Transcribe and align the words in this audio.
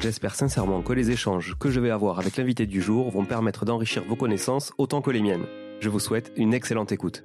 J'espère 0.00 0.34
sincèrement 0.34 0.82
que 0.82 0.92
les 0.92 1.10
échanges 1.10 1.56
que 1.58 1.70
je 1.70 1.80
vais 1.80 1.90
avoir 1.90 2.18
avec 2.18 2.36
l'invité 2.36 2.66
du 2.66 2.82
jour 2.82 3.10
vont 3.10 3.24
permettre 3.24 3.64
d'enrichir 3.64 4.04
vos 4.04 4.14
connaissances 4.14 4.72
autant 4.76 5.00
que 5.00 5.10
les 5.10 5.22
miennes. 5.22 5.46
Je 5.80 5.88
vous 5.88 6.00
souhaite 6.00 6.32
une 6.36 6.52
excellente 6.52 6.92
écoute. 6.92 7.24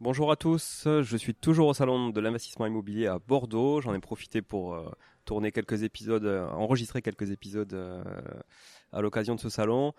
Bonjour 0.00 0.30
à 0.30 0.36
tous, 0.36 0.82
je 0.84 1.16
suis 1.16 1.34
toujours 1.34 1.68
au 1.68 1.72
salon 1.72 2.10
de 2.10 2.20
l'investissement 2.20 2.66
immobilier 2.66 3.06
à 3.06 3.18
Bordeaux. 3.18 3.80
J'en 3.80 3.94
ai 3.94 4.00
profité 4.00 4.42
pour 4.42 4.74
euh, 4.74 4.86
tourner 5.24 5.50
quelques 5.50 5.82
épisodes, 5.82 6.26
euh, 6.26 6.46
enregistrer 6.48 7.00
quelques 7.00 7.30
épisodes 7.30 7.72
euh, 7.72 8.04
à 8.92 9.00
l'occasion 9.00 9.34
de 9.34 9.40
ce 9.40 9.48
salon. 9.48 9.94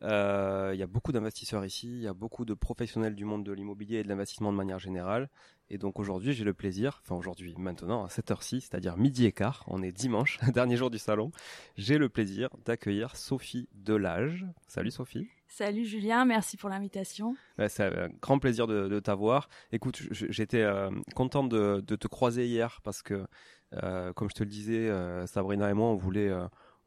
Il 0.00 0.76
y 0.76 0.82
a 0.82 0.86
beaucoup 0.86 1.10
d'investisseurs 1.10 1.64
ici, 1.64 1.88
il 1.88 2.02
y 2.02 2.06
a 2.06 2.14
beaucoup 2.14 2.44
de 2.44 2.54
professionnels 2.54 3.16
du 3.16 3.24
monde 3.24 3.44
de 3.44 3.50
l'immobilier 3.50 3.98
et 3.98 4.04
de 4.04 4.08
l'investissement 4.08 4.52
de 4.52 4.56
manière 4.56 4.78
générale. 4.78 5.28
Et 5.70 5.78
donc 5.78 5.98
aujourd'hui, 5.98 6.32
j'ai 6.32 6.44
le 6.44 6.54
plaisir, 6.54 7.00
enfin 7.02 7.14
aujourd'hui, 7.14 7.54
maintenant 7.58 8.04
à 8.04 8.08
cette 8.08 8.30
heure-ci, 8.30 8.60
c'est-à-dire 8.60 8.96
midi 8.96 9.26
et 9.26 9.32
quart, 9.32 9.64
on 9.66 9.82
est 9.82 9.92
dimanche, 9.92 10.38
dernier 10.54 10.76
jour 10.76 10.90
du 10.90 10.98
salon, 10.98 11.30
j'ai 11.76 11.98
le 11.98 12.08
plaisir 12.08 12.48
d'accueillir 12.64 13.16
Sophie 13.16 13.68
Delage. 13.74 14.46
Salut 14.66 14.90
Sophie. 14.90 15.28
Salut 15.46 15.84
Julien, 15.84 16.24
merci 16.24 16.56
pour 16.56 16.68
l'invitation. 16.68 17.34
c'est 17.68 17.84
un 17.84 18.08
grand 18.20 18.38
plaisir 18.38 18.66
de, 18.66 19.00
t'avoir. 19.00 19.48
Écoute, 19.72 20.02
j'étais 20.10 20.62
euh, 20.62 20.90
content 21.14 21.44
de, 21.44 21.80
te 21.80 22.06
croiser 22.06 22.46
hier 22.46 22.80
parce 22.82 23.02
que, 23.02 23.26
euh, 23.82 24.12
comme 24.12 24.30
je 24.30 24.34
te 24.34 24.42
le 24.42 24.50
disais, 24.50 24.90
Sabrina 25.26 25.70
et 25.70 25.74
moi, 25.74 25.88
on 25.88 25.96
voulait 25.96 26.30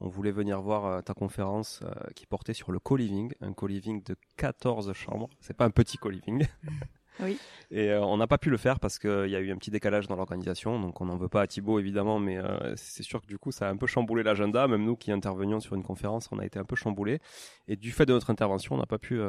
on 0.01 0.09
voulait 0.09 0.31
venir 0.31 0.59
voir 0.61 0.85
euh, 0.85 1.01
ta 1.01 1.13
conférence 1.13 1.81
euh, 1.83 1.91
qui 2.15 2.25
portait 2.25 2.55
sur 2.55 2.71
le 2.71 2.79
co-living, 2.79 3.31
un 3.39 3.53
co-living 3.53 4.03
de 4.03 4.15
14 4.37 4.91
chambres. 4.93 5.29
C'est 5.39 5.55
pas 5.55 5.65
un 5.65 5.69
petit 5.69 5.97
co-living. 5.97 6.45
Oui. 7.19 7.37
Et 7.69 7.89
euh, 7.89 8.01
on 8.01 8.17
n'a 8.17 8.27
pas 8.27 8.37
pu 8.37 8.49
le 8.49 8.57
faire 8.57 8.79
parce 8.79 8.97
qu'il 8.99 9.27
y 9.27 9.35
a 9.35 9.39
eu 9.39 9.51
un 9.51 9.57
petit 9.57 9.71
décalage 9.71 10.07
dans 10.07 10.15
l'organisation. 10.15 10.79
Donc 10.79 11.01
on 11.01 11.05
n'en 11.05 11.17
veut 11.17 11.29
pas 11.29 11.41
à 11.41 11.47
Thibaut 11.47 11.79
évidemment, 11.79 12.19
mais 12.19 12.39
c'est 12.75 13.03
sûr 13.03 13.21
que 13.21 13.27
du 13.27 13.37
coup 13.37 13.51
ça 13.51 13.67
a 13.67 13.71
un 13.71 13.77
peu 13.77 13.87
chamboulé 13.87 14.23
l'agenda. 14.23 14.67
Même 14.67 14.83
nous 14.83 14.95
qui 14.95 15.11
intervenions 15.11 15.59
sur 15.59 15.75
une 15.75 15.83
conférence, 15.83 16.29
on 16.31 16.39
a 16.39 16.45
été 16.45 16.59
un 16.59 16.65
peu 16.65 16.75
chamboulé. 16.75 17.19
Et 17.67 17.75
du 17.75 17.91
fait 17.91 18.05
de 18.05 18.13
notre 18.13 18.29
intervention, 18.29 18.75
on 18.75 18.79
n'a 18.79 18.85
pas 18.85 18.99
pu 18.99 19.19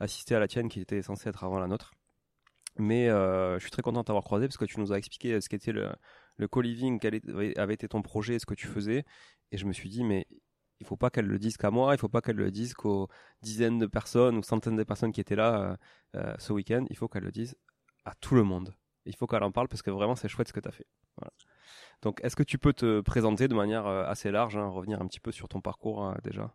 assister 0.00 0.34
à 0.34 0.40
la 0.40 0.48
tienne 0.48 0.68
qui 0.68 0.80
était 0.80 1.02
censée 1.02 1.28
être 1.28 1.44
avant 1.44 1.58
la 1.58 1.66
nôtre. 1.66 1.92
Mais 2.76 3.08
je 3.08 3.58
suis 3.60 3.70
très 3.70 3.82
content 3.82 4.00
de 4.00 4.04
t'avoir 4.06 4.24
croisé 4.24 4.46
parce 4.46 4.56
que 4.56 4.64
tu 4.64 4.80
nous 4.80 4.92
as 4.92 4.98
expliqué 4.98 5.40
ce 5.40 5.48
qu'était 5.48 5.72
le, 5.72 5.90
le 6.36 6.48
co-living, 6.48 6.98
quel 6.98 7.20
avait 7.56 7.74
été 7.74 7.88
ton 7.88 8.02
projet, 8.02 8.38
ce 8.38 8.46
que 8.46 8.54
tu 8.54 8.66
faisais. 8.66 9.04
Et 9.52 9.56
je 9.58 9.66
me 9.66 9.72
suis 9.72 9.88
dit, 9.88 10.04
mais 10.04 10.26
il 10.80 10.86
faut 10.86 10.96
pas 10.96 11.10
qu'elle 11.10 11.26
le 11.26 11.38
dise 11.38 11.56
qu'à 11.56 11.70
moi, 11.70 11.94
il 11.94 11.98
faut 11.98 12.08
pas 12.08 12.20
qu'elle 12.20 12.36
le 12.36 12.50
dise 12.50 12.74
qu'aux 12.74 13.08
dizaines 13.42 13.78
de 13.78 13.86
personnes 13.86 14.36
ou 14.38 14.42
centaines 14.42 14.76
de 14.76 14.84
personnes 14.84 15.12
qui 15.12 15.20
étaient 15.20 15.36
là 15.36 15.60
euh, 15.60 15.76
euh, 16.16 16.34
ce 16.38 16.52
week-end, 16.52 16.84
il 16.90 16.96
faut 16.96 17.08
qu'elle 17.08 17.24
le 17.24 17.32
dise 17.32 17.56
à 18.04 18.14
tout 18.20 18.34
le 18.34 18.44
monde. 18.44 18.74
Il 19.04 19.16
faut 19.16 19.26
qu'elle 19.26 19.42
en 19.42 19.52
parle 19.52 19.68
parce 19.68 19.82
que 19.82 19.90
vraiment 19.90 20.14
c'est 20.14 20.28
chouette 20.28 20.48
ce 20.48 20.52
que 20.52 20.60
tu 20.60 20.68
as 20.68 20.72
fait. 20.72 20.86
Donc 22.02 22.20
est-ce 22.22 22.36
que 22.36 22.42
tu 22.42 22.58
peux 22.58 22.72
te 22.72 23.00
présenter 23.00 23.48
de 23.48 23.54
manière 23.54 23.86
euh, 23.86 24.04
assez 24.04 24.30
large, 24.30 24.56
hein, 24.56 24.68
revenir 24.68 25.00
un 25.00 25.06
petit 25.06 25.20
peu 25.20 25.32
sur 25.32 25.48
ton 25.48 25.60
parcours 25.60 26.14
déjà? 26.22 26.54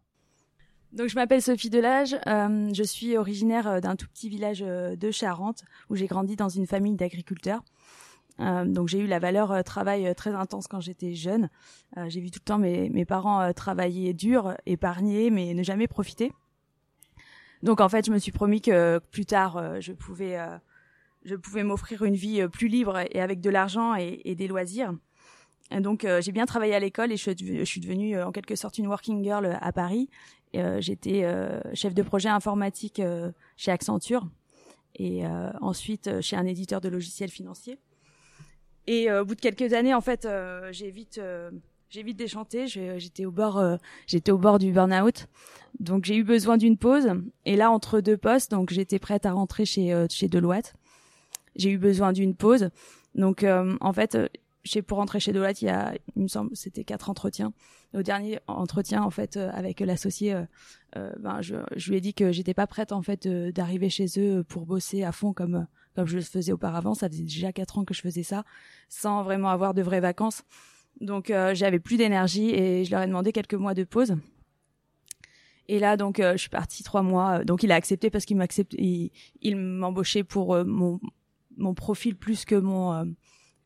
Donc 0.93 1.07
je 1.07 1.15
m'appelle 1.15 1.41
Sophie 1.41 1.71
Delage, 1.71 2.15
je 2.27 2.83
suis 2.83 3.17
originaire 3.17 3.81
d'un 3.81 3.95
tout 3.95 4.07
petit 4.07 4.29
village 4.29 4.59
de 4.59 5.11
Charente 5.11 5.63
où 5.89 5.95
j'ai 5.95 6.05
grandi 6.05 6.35
dans 6.35 6.49
une 6.49 6.67
famille 6.67 6.95
d'agriculteurs. 6.95 7.63
Euh, 8.39 8.65
donc 8.65 8.87
j'ai 8.87 8.99
eu 8.99 9.07
la 9.07 9.19
valeur 9.19 9.51
euh, 9.51 9.61
travail 9.61 10.07
euh, 10.07 10.13
très 10.13 10.33
intense 10.33 10.67
quand 10.67 10.81
j'étais 10.81 11.13
jeune. 11.13 11.49
j'ai 12.07 12.19
vu 12.19 12.31
tout 12.31 12.39
le 12.41 12.45
temps 12.45 12.57
mes, 12.57 13.05
parents 13.05 13.53
travailler 13.53 14.13
dur, 14.13 14.55
épargner, 14.65 15.29
mais 15.29 15.53
ne 15.53 15.63
jamais 15.63 15.87
profiter. 15.87 16.31
Donc 17.61 17.79
en 17.79 17.89
fait, 17.89 18.05
je 18.05 18.11
me 18.11 18.17
suis 18.17 18.31
promis 18.31 18.61
que 18.61 18.99
plus 19.11 19.25
tard, 19.25 19.79
je 19.79 19.93
pouvais, 19.93 20.37
je 21.23 21.35
pouvais 21.35 21.63
m'offrir 21.63 22.03
une 22.03 22.15
vie 22.15 22.45
plus 22.47 22.67
libre 22.67 22.99
et 23.11 23.21
avec 23.21 23.39
de 23.39 23.49
l'argent 23.49 23.95
et, 23.95 24.35
des 24.35 24.47
loisirs. 24.47 24.93
Donc 25.71 26.05
j'ai 26.19 26.31
bien 26.31 26.45
travaillé 26.45 26.73
à 26.75 26.79
l'école 26.79 27.11
et 27.11 27.17
je 27.17 27.63
suis 27.63 27.79
devenue 27.79 28.21
en 28.21 28.31
quelque 28.31 28.55
sorte 28.55 28.79
une 28.79 28.87
working 28.87 29.23
girl 29.23 29.57
à 29.61 29.71
Paris. 29.71 30.09
J'étais 30.53 31.25
chef 31.73 31.93
de 31.93 32.01
projet 32.01 32.29
informatique 32.29 33.01
chez 33.55 33.71
Accenture 33.71 34.27
et 34.95 35.23
ensuite 35.61 36.21
chez 36.21 36.35
un 36.35 36.45
éditeur 36.45 36.81
de 36.81 36.89
logiciels 36.89 37.31
financiers. 37.31 37.77
Et 38.87 39.11
au 39.11 39.25
bout 39.25 39.35
de 39.35 39.41
quelques 39.41 39.73
années, 39.73 39.93
en 39.93 40.01
fait, 40.01 40.27
j'ai 40.71 40.91
vite 40.91 41.19
j'ai 41.93 42.01
vite 42.01 42.17
déchanté. 42.17 42.65
J'étais 42.65 43.25
au 43.25 43.31
bord, 43.31 43.59
euh, 43.59 43.77
j'étais 44.07 44.31
au 44.31 44.39
bord 44.39 44.57
du 44.57 44.71
burn-out. 44.71 45.27
Donc 45.79 46.05
j'ai 46.05 46.15
eu 46.15 46.23
besoin 46.23 46.57
d'une 46.57 46.75
pause. 46.75 47.07
Et 47.45 47.55
là, 47.55 47.69
entre 47.69 48.01
deux 48.01 48.17
postes, 48.17 48.49
donc 48.49 48.73
j'étais 48.73 48.97
prête 48.97 49.27
à 49.27 49.31
rentrer 49.31 49.63
chez 49.65 49.93
euh, 49.93 50.07
chez 50.09 50.27
Deloitte. 50.27 50.73
J'ai 51.55 51.69
eu 51.69 51.77
besoin 51.77 52.11
d'une 52.11 52.33
pause. 52.33 52.71
Donc 53.13 53.43
euh, 53.43 53.77
en 53.79 53.93
fait, 53.93 54.17
chez 54.63 54.81
pour 54.81 54.97
rentrer 54.97 55.19
chez 55.19 55.33
Deloitte, 55.33 55.61
il 55.61 55.65
y 55.65 55.69
a, 55.69 55.93
il 56.15 56.23
me 56.23 56.27
semble, 56.27 56.55
c'était 56.55 56.83
quatre 56.83 57.11
entretiens. 57.11 57.53
Au 57.93 58.01
dernier 58.01 58.39
entretien, 58.47 59.03
en 59.03 59.11
fait, 59.11 59.37
avec 59.37 59.79
l'associé, 59.79 60.35
ben 60.95 61.41
je, 61.41 61.57
je 61.75 61.91
lui 61.91 61.97
ai 61.97 62.01
dit 62.01 62.15
que 62.15 62.31
j'étais 62.31 62.55
pas 62.55 62.65
prête 62.65 62.91
en 62.91 63.03
fait 63.03 63.27
d'arriver 63.27 63.91
chez 63.91 64.07
eux 64.17 64.43
pour 64.43 64.65
bosser 64.65 65.03
à 65.03 65.11
fond 65.11 65.31
comme 65.31 65.67
comme 65.95 66.07
je 66.07 66.15
le 66.15 66.23
faisais 66.23 66.51
auparavant. 66.51 66.93
Ça 66.93 67.09
faisait 67.09 67.23
déjà 67.23 67.51
quatre 67.51 67.77
ans 67.77 67.85
que 67.85 67.93
je 67.93 68.01
faisais 68.01 68.23
ça, 68.23 68.43
sans 68.89 69.23
vraiment 69.23 69.49
avoir 69.49 69.73
de 69.73 69.81
vraies 69.81 69.99
vacances. 69.99 70.43
Donc 71.01 71.29
euh, 71.29 71.55
j'avais 71.55 71.79
plus 71.79 71.97
d'énergie 71.97 72.49
et 72.51 72.85
je 72.85 72.91
leur 72.91 73.01
ai 73.01 73.07
demandé 73.07 73.31
quelques 73.31 73.55
mois 73.55 73.73
de 73.73 73.83
pause. 73.83 74.15
Et 75.67 75.79
là 75.79 75.97
donc 75.97 76.19
euh, 76.19 76.33
je 76.33 76.37
suis 76.37 76.49
partie 76.49 76.83
trois 76.83 77.01
mois. 77.01 77.43
Donc 77.43 77.63
il 77.63 77.71
a 77.71 77.75
accepté 77.75 78.09
parce 78.09 78.25
qu'il 78.25 78.37
m'accepte, 78.37 78.73
il, 78.77 79.11
il 79.41 79.55
m'embauchait 79.55 80.23
pour 80.23 80.53
euh, 80.53 80.63
mon 80.63 80.99
mon 81.57 81.73
profil 81.73 82.15
plus 82.15 82.45
que 82.45 82.55
mon 82.55 83.15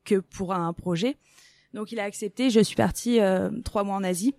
que 0.03 0.15
pour 0.15 0.53
un 0.53 0.73
projet. 0.73 1.18
Donc 1.73 1.91
il 1.91 2.00
a 2.00 2.03
accepté. 2.03 2.50
Je 2.50 2.59
suis 2.59 2.75
partie 2.75 3.19
trois 3.63 3.83
mois 3.83 3.95
en 3.95 4.03
Asie. 4.03 4.35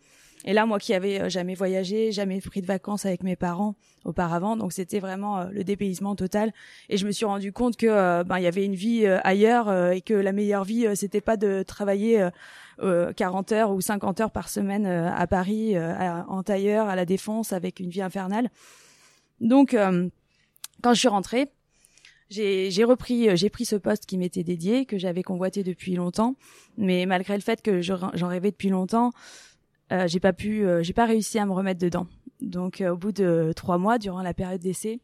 Et 0.48 0.54
là, 0.54 0.64
moi 0.64 0.78
qui 0.78 0.94
avais 0.94 1.28
jamais 1.28 1.54
voyagé, 1.54 2.10
jamais 2.10 2.40
pris 2.40 2.62
de 2.62 2.66
vacances 2.66 3.04
avec 3.04 3.22
mes 3.22 3.36
parents 3.36 3.74
auparavant, 4.04 4.56
donc 4.56 4.72
c'était 4.72 4.98
vraiment 4.98 5.44
le 5.44 5.62
dépaysement 5.62 6.16
total. 6.16 6.54
Et 6.88 6.96
je 6.96 7.06
me 7.06 7.12
suis 7.12 7.26
rendu 7.26 7.52
compte 7.52 7.76
que 7.76 8.22
ben 8.22 8.38
il 8.38 8.44
y 8.44 8.46
avait 8.46 8.64
une 8.64 8.74
vie 8.74 9.06
ailleurs 9.06 9.92
et 9.92 10.00
que 10.00 10.14
la 10.14 10.32
meilleure 10.32 10.64
vie 10.64 10.86
c'était 10.96 11.20
pas 11.20 11.36
de 11.36 11.62
travailler 11.62 12.30
40 12.80 13.52
euh, 13.52 13.54
heures 13.54 13.70
ou 13.70 13.80
50 13.80 14.20
heures 14.20 14.30
par 14.30 14.48
semaine 14.48 14.86
euh, 14.86 15.10
à 15.12 15.26
Paris, 15.26 15.76
euh, 15.76 16.22
en 16.28 16.42
tailleur, 16.42 16.88
à 16.88 16.96
la 16.96 17.04
Défense, 17.04 17.52
avec 17.52 17.80
une 17.80 17.90
vie 17.90 18.02
infernale. 18.02 18.50
Donc, 19.40 19.76
quand 20.82 20.94
je 20.94 20.98
suis 20.98 21.08
rentrée, 21.08 21.48
j'ai 22.28 22.84
repris 22.84 23.36
j'ai 23.36 23.50
pris 23.50 23.64
ce 23.64 23.76
poste 23.76 24.04
qui 24.04 24.18
m'était 24.18 24.42
dédié 24.42 24.84
que 24.84 24.98
j'avais 24.98 25.22
convoité 25.22 25.62
depuis 25.62 25.94
longtemps 25.94 26.34
mais 26.76 27.06
malgré 27.06 27.36
le 27.36 27.40
fait 27.40 27.62
que 27.62 27.80
j'en 27.80 28.10
rêvais 28.28 28.50
depuis 28.50 28.68
longtemps 28.68 29.12
j'ai 30.06 30.20
pas 30.20 30.32
pu 30.32 30.66
j'ai 30.82 30.92
pas 30.92 31.06
réussi 31.06 31.38
à 31.38 31.46
me 31.46 31.52
remettre 31.52 31.80
dedans 31.80 32.06
donc 32.40 32.82
au 32.86 32.96
bout 32.96 33.12
de 33.12 33.52
trois 33.56 33.78
mois 33.78 33.98
durant 33.98 34.22
la 34.22 34.34
période 34.34 34.60
d'essai 34.60 35.00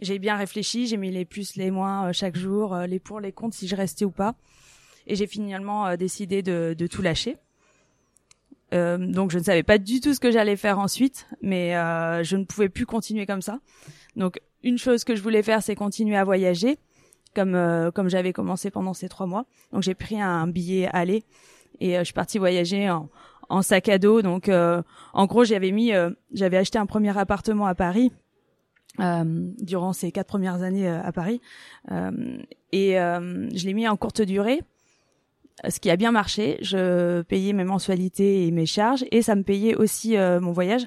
j'ai 0.00 0.18
bien 0.18 0.36
réfléchi 0.36 0.86
j'ai 0.86 0.96
mis 0.96 1.10
les 1.10 1.24
plus 1.24 1.56
les 1.56 1.70
moins 1.70 2.12
chaque 2.12 2.36
jour 2.36 2.76
les 2.76 2.98
pour 2.98 3.20
les 3.20 3.32
contre 3.32 3.56
si 3.56 3.68
je 3.68 3.76
restais 3.76 4.04
ou 4.04 4.10
pas 4.10 4.36
et 5.06 5.14
j'ai 5.14 5.26
finalement 5.26 5.86
euh, 5.86 5.96
décidé 5.96 6.42
de, 6.42 6.74
de, 6.76 6.86
tout 6.86 7.02
lâcher. 7.02 7.36
Euh, 8.74 8.98
donc 8.98 9.30
je 9.30 9.38
ne 9.38 9.44
savais 9.44 9.62
pas 9.62 9.78
du 9.78 10.00
tout 10.00 10.12
ce 10.12 10.20
que 10.20 10.30
j'allais 10.30 10.56
faire 10.56 10.78
ensuite, 10.78 11.26
mais 11.40 11.76
euh, 11.76 12.24
je 12.24 12.36
ne 12.36 12.44
pouvais 12.44 12.68
plus 12.68 12.86
continuer 12.86 13.26
comme 13.26 13.42
ça. 13.42 13.60
Donc 14.16 14.40
une 14.62 14.78
chose 14.78 15.04
que 15.04 15.14
je 15.14 15.22
voulais 15.22 15.42
faire, 15.42 15.62
c'est 15.62 15.76
continuer 15.76 16.16
à 16.16 16.24
voyager, 16.24 16.78
comme 17.34 17.54
euh, 17.54 17.90
comme 17.92 18.08
j'avais 18.08 18.32
commencé 18.32 18.70
pendant 18.70 18.94
ces 18.94 19.08
trois 19.08 19.26
mois. 19.26 19.46
Donc 19.72 19.82
j'ai 19.82 19.94
pris 19.94 20.20
un 20.20 20.48
billet 20.48 20.88
aller 20.92 21.22
et 21.80 21.96
euh, 21.96 22.00
je 22.00 22.06
suis 22.06 22.14
partie 22.14 22.38
voyager 22.38 22.90
en, 22.90 23.08
en 23.48 23.62
sac 23.62 23.88
à 23.88 23.98
dos. 23.98 24.22
Donc 24.22 24.48
en 24.48 25.26
gros 25.26 25.44
j'avais 25.44 25.70
mis, 25.72 25.92
j'avais 26.32 26.56
acheté 26.56 26.78
un 26.78 26.86
premier 26.86 27.16
appartement 27.16 27.66
à 27.66 27.74
Paris. 27.74 28.12
durant 28.98 29.92
ces 29.92 30.12
quatre 30.12 30.28
premières 30.28 30.62
années 30.62 30.88
à 30.88 31.12
Paris 31.12 31.40
et 31.90 32.92
je 32.92 33.66
l'ai 33.66 33.74
mis 33.74 33.88
en 33.88 33.96
courte 33.96 34.22
durée 34.22 34.62
ce 35.68 35.80
qui 35.80 35.90
a 35.90 35.96
bien 35.96 36.12
marché. 36.12 36.58
Je 36.60 37.22
payais 37.22 37.52
mes 37.52 37.64
mensualités 37.64 38.46
et 38.46 38.50
mes 38.50 38.66
charges 38.66 39.04
et 39.10 39.22
ça 39.22 39.34
me 39.34 39.42
payait 39.42 39.74
aussi 39.74 40.16
euh, 40.16 40.40
mon 40.40 40.52
voyage. 40.52 40.86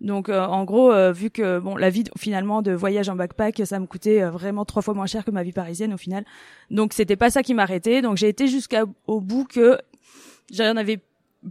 Donc 0.00 0.28
euh, 0.28 0.44
en 0.44 0.64
gros, 0.64 0.92
euh, 0.92 1.12
vu 1.12 1.30
que 1.30 1.58
bon, 1.58 1.76
la 1.76 1.90
vie 1.90 2.04
finalement 2.16 2.62
de 2.62 2.72
voyage 2.72 3.08
en 3.08 3.16
backpack, 3.16 3.62
ça 3.64 3.78
me 3.80 3.86
coûtait 3.86 4.22
vraiment 4.22 4.64
trois 4.64 4.82
fois 4.82 4.94
moins 4.94 5.06
cher 5.06 5.24
que 5.24 5.30
ma 5.30 5.42
vie 5.42 5.52
parisienne 5.52 5.92
au 5.92 5.96
final. 5.96 6.24
Donc 6.70 6.92
c'était 6.92 7.16
pas 7.16 7.30
ça 7.30 7.42
qui 7.42 7.54
m'arrêtait. 7.54 8.00
Donc 8.00 8.16
j'ai 8.16 8.28
été 8.28 8.46
jusqu'au 8.46 9.20
bout 9.20 9.44
que 9.44 9.78
j'en 10.52 10.76
avais 10.76 11.00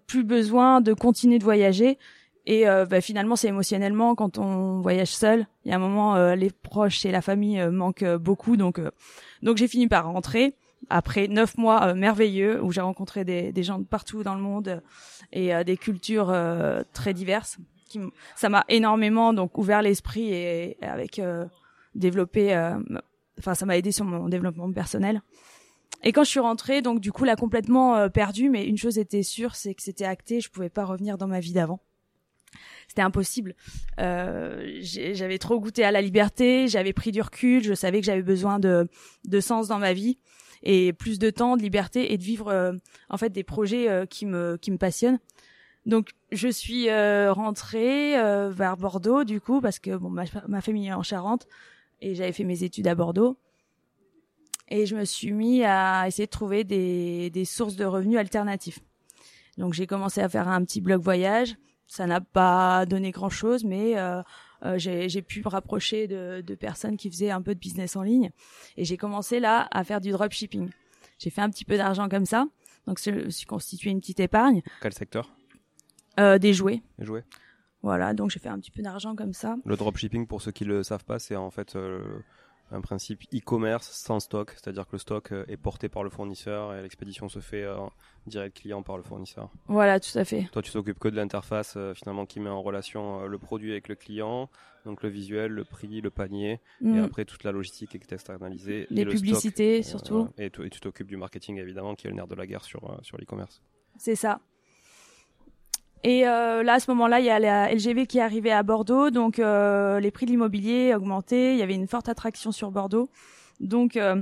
plus 0.06 0.24
besoin 0.24 0.82
de 0.82 0.94
continuer 0.94 1.40
de 1.40 1.44
voyager. 1.44 1.98
Et 2.46 2.64
bah, 2.64 3.02
finalement, 3.02 3.36
c'est 3.36 3.50
émotionnellement 3.50 4.16
quand 4.16 4.38
on 4.38 4.80
voyage 4.80 5.14
seul. 5.14 5.48
Il 5.66 5.72
y 5.72 5.74
a 5.74 5.76
un 5.76 5.80
moment, 5.80 6.34
les 6.34 6.50
proches 6.50 7.06
et 7.06 7.12
la 7.12 7.22
famille 7.22 7.62
manquent 7.70 8.16
beaucoup. 8.16 8.56
Donc, 8.56 8.80
donc 9.44 9.58
j'ai 9.58 9.68
fini 9.68 9.90
par 9.90 10.06
rentrer 10.06 10.56
après 10.90 11.28
neuf 11.28 11.58
mois 11.58 11.88
euh, 11.88 11.96
merveilleux 11.96 12.62
où 12.62 12.72
j'ai 12.72 12.82
rencontré 12.82 13.24
des, 13.24 13.64
gens 13.64 13.80
de 13.80 13.86
partout 13.86 14.24
dans 14.24 14.36
le 14.36 14.42
monde 14.42 14.82
et 15.32 15.54
euh, 15.54 15.64
des 15.64 15.78
cultures 15.78 16.30
euh, 16.30 16.84
très 16.94 17.14
diverses. 17.14 17.58
Qui, 17.90 18.00
ça 18.36 18.50
m'a 18.50 18.66
énormément 18.70 19.34
donc 19.34 19.58
ouvert 19.58 19.82
l'esprit 19.82 20.34
et, 20.34 20.78
avec 20.82 21.22
développé. 21.96 22.54
Enfin, 23.40 23.54
ça 23.54 23.66
m'a 23.66 23.78
aidé 23.78 23.94
sur 23.94 24.04
mon 24.04 24.28
développement 24.28 24.70
personnel. 24.74 25.22
Et 26.04 26.12
quand 26.12 26.24
je 26.24 26.30
suis 26.30 26.40
rentrée, 26.40 26.82
donc 26.82 27.00
du 27.00 27.12
coup, 27.12 27.24
là 27.24 27.36
complètement 27.36 28.10
perdue, 28.10 28.50
mais 28.50 28.66
une 28.66 28.78
chose 28.78 28.98
était 28.98 29.24
sûre, 29.24 29.56
c'est 29.56 29.74
que 29.74 29.82
c'était 29.82 30.06
acté, 30.06 30.42
je 30.42 30.50
pouvais 30.50 30.70
pas 30.70 30.86
revenir 30.86 31.18
dans 31.18 31.28
ma 31.28 31.40
vie 31.40 31.54
d'avant 31.54 31.82
c'était 32.88 33.02
impossible. 33.02 33.56
Euh, 34.00 34.80
j'avais 34.82 35.38
trop 35.38 35.60
goûté 35.60 35.84
à 35.84 35.92
la 35.92 36.02
liberté, 36.02 36.68
j'avais 36.68 36.94
pris 36.94 37.12
du 37.12 37.22
recul, 37.22 37.64
je 37.64 37.74
savais 37.74 38.00
que 38.00 38.06
j'avais 38.06 38.22
besoin 38.22 38.60
de, 38.60 38.88
de 39.26 39.40
sens 39.40 39.68
dans 39.68 39.80
ma 39.80 39.94
vie 39.94 40.18
et 40.64 40.94
plus 40.94 41.20
de 41.20 41.30
temps, 41.30 41.58
de 41.58 41.62
liberté 41.62 42.14
et 42.14 42.18
de 42.18 42.24
vivre 42.24 42.48
euh, 42.50 42.74
en 43.10 43.18
fait 43.18 43.30
des 43.30 43.44
projets 43.44 43.90
euh, 43.90 44.06
qui 44.06 44.26
me 44.26 44.58
qui 44.58 44.72
me 44.72 44.78
passionnent. 44.78 45.20
Donc 45.86 46.12
je 46.32 46.50
suis 46.50 46.90
euh, 46.90 47.32
rentrée 47.32 48.14
vers 48.52 48.76
Bordeaux 48.78 49.24
du 49.24 49.40
coup 49.40 49.62
parce 49.62 49.80
que 49.80 49.96
bon 49.96 50.10
ma 50.10 50.62
famille 50.62 50.88
est 50.88 50.94
en 50.94 51.04
Charente 51.04 51.48
et 52.02 52.16
j'avais 52.16 52.34
fait 52.34 52.44
mes 52.44 52.64
études 52.64 52.88
à 52.88 52.96
Bordeaux 52.96 53.38
et 54.70 54.86
je 54.86 54.96
me 54.96 55.06
suis 55.06 55.32
mis 55.32 55.64
à 55.64 56.08
essayer 56.08 56.26
de 56.26 56.32
trouver 56.32 56.64
des, 56.64 57.30
des 57.30 57.46
sources 57.46 57.76
de 57.76 57.86
revenus 57.86 58.18
alternatifs. 58.18 58.80
Donc 59.58 59.74
j'ai 59.74 59.88
commencé 59.88 60.22
à 60.22 60.30
faire 60.30 60.48
un 60.48 60.64
petit 60.64 60.82
blog 60.82 61.02
voyage. 61.02 61.56
Ça 61.88 62.06
n'a 62.06 62.20
pas 62.20 62.86
donné 62.86 63.12
grand 63.12 63.30
chose, 63.30 63.64
mais 63.64 63.98
euh, 63.98 64.22
euh, 64.64 64.78
j'ai 64.78 65.22
pu 65.22 65.42
me 65.44 65.50
rapprocher 65.50 66.08
de, 66.08 66.42
de, 66.46 66.56
personnes 66.56 66.98
qui 66.98 67.10
faisaient 67.10 67.32
un 67.32 67.42
peu 67.42 67.56
de 67.56 67.60
business 67.60 67.96
en 67.96 68.02
ligne. 68.02 68.32
Et 68.76 68.84
j'ai 68.84 68.98
commencé 68.98 69.40
là 69.40 69.68
à 69.72 69.84
faire 69.84 70.02
du 70.02 70.12
dropshipping. 70.12 70.70
J'ai 71.18 71.30
fait 71.30 71.42
un 71.42 71.50
petit 71.50 71.66
peu 71.66 71.78
d'argent 71.78 72.10
comme 72.10 72.26
ça. 72.26 72.46
Donc 72.88 73.00
je 73.04 73.12
me 73.12 73.30
suis 73.30 73.46
constitué 73.46 73.90
une 73.90 74.00
petite 74.00 74.20
épargne. 74.20 74.62
Quel 74.82 74.94
secteur? 74.94 75.34
Euh, 76.20 76.38
Des 76.38 76.54
jouets. 76.54 76.82
Des 77.00 77.06
jouets. 77.06 77.24
Voilà, 77.84 78.14
donc 78.14 78.32
j'ai 78.32 78.40
fait 78.40 78.50
un 78.50 78.60
petit 78.60 78.72
peu 78.72 78.82
d'argent 78.82 79.16
comme 79.16 79.34
ça. 79.34 79.56
Le 79.66 79.78
dropshipping, 79.78 80.28
pour 80.28 80.42
ceux 80.42 80.52
qui 80.52 80.66
le 80.66 80.84
savent 80.84 81.06
pas, 81.06 81.20
c'est 81.20 81.36
en 81.36 81.52
fait 81.52 81.76
euh, 81.76 82.02
un 82.72 82.82
principe 82.82 83.22
e-commerce 83.34 83.90
sans 83.92 84.20
stock, 84.20 84.52
c'est-à-dire 84.52 84.86
que 84.86 84.94
le 84.94 84.98
stock 84.98 85.32
euh, 85.32 85.46
est 85.48 85.58
porté 85.58 85.90
par 85.90 86.04
le 86.04 86.10
fournisseur 86.10 86.74
et 86.74 86.82
l'expédition 86.82 87.30
se 87.30 87.40
fait 87.40 87.68
en 87.68 87.92
direct 88.26 88.58
client 88.58 88.84
par 88.84 88.98
le 88.98 89.04
fournisseur. 89.04 89.50
Voilà, 89.68 90.00
tout 90.00 90.18
à 90.18 90.26
fait. 90.26 90.48
Toi, 90.52 90.62
tu 90.62 90.72
t'occupes 90.72 91.00
que 91.00 91.08
de 91.08 91.16
l'interface 91.16 91.76
euh, 91.78 91.94
finalement 91.94 92.26
qui 92.26 92.40
met 92.40 92.50
en 92.50 92.62
relation 92.62 93.22
euh, 93.22 93.28
le 93.28 93.38
produit 93.38 93.72
avec 93.72 93.88
le 93.88 93.96
client, 93.96 94.50
donc 94.86 95.02
le 95.04 95.10
visuel, 95.10 95.52
le 95.52 95.64
prix, 95.64 96.02
le 96.02 96.10
panier, 96.10 96.60
et 96.82 96.86
mm. 96.86 97.04
après 97.04 97.26
toute 97.26 97.44
la 97.44 97.52
logistique 97.52 97.96
est 97.96 98.12
externalisée. 98.12 98.88
Les 98.90 99.06
publicités 99.06 99.84
surtout. 99.84 100.30
et, 100.38 100.46
et, 100.46 100.70
tu 100.70 100.80
t'occupes 100.80 101.08
du 101.08 101.18
marketing 101.18 101.58
évidemment, 101.58 101.96
qui 101.96 102.08
est 102.08 102.10
le 102.10 102.16
nerf 102.16 102.28
de 102.28 102.36
la 102.36 102.46
guerre 102.46 102.64
sur, 102.64 103.00
sur 103.02 103.18
l'e-commerce. 103.18 103.62
C'est 103.98 104.16
ça. 104.16 104.42
Et 106.04 106.28
euh, 106.28 106.64
là, 106.64 106.74
à 106.74 106.80
ce 106.80 106.90
moment-là, 106.92 107.20
il 107.20 107.26
y 107.26 107.30
a 107.30 107.40
la 107.40 107.74
LGV 107.74 108.06
qui 108.08 108.20
est 108.20 108.22
arrivée 108.22 108.52
à 108.52 108.64
Bordeaux, 108.64 109.10
donc 109.10 109.40
euh, 109.40 110.00
les 110.00 110.12
prix 110.12 110.26
de 110.26 110.32
l'immobilier 110.32 110.94
augmentaient, 110.96 111.54
il 111.54 111.60
y 111.60 111.64
avait 111.64 111.76
une 111.76 111.88
forte 111.88 112.10
attraction 112.10 112.52
sur 112.52 112.72
Bordeaux. 112.72 113.10
Donc 113.60 113.98
euh, 113.98 114.22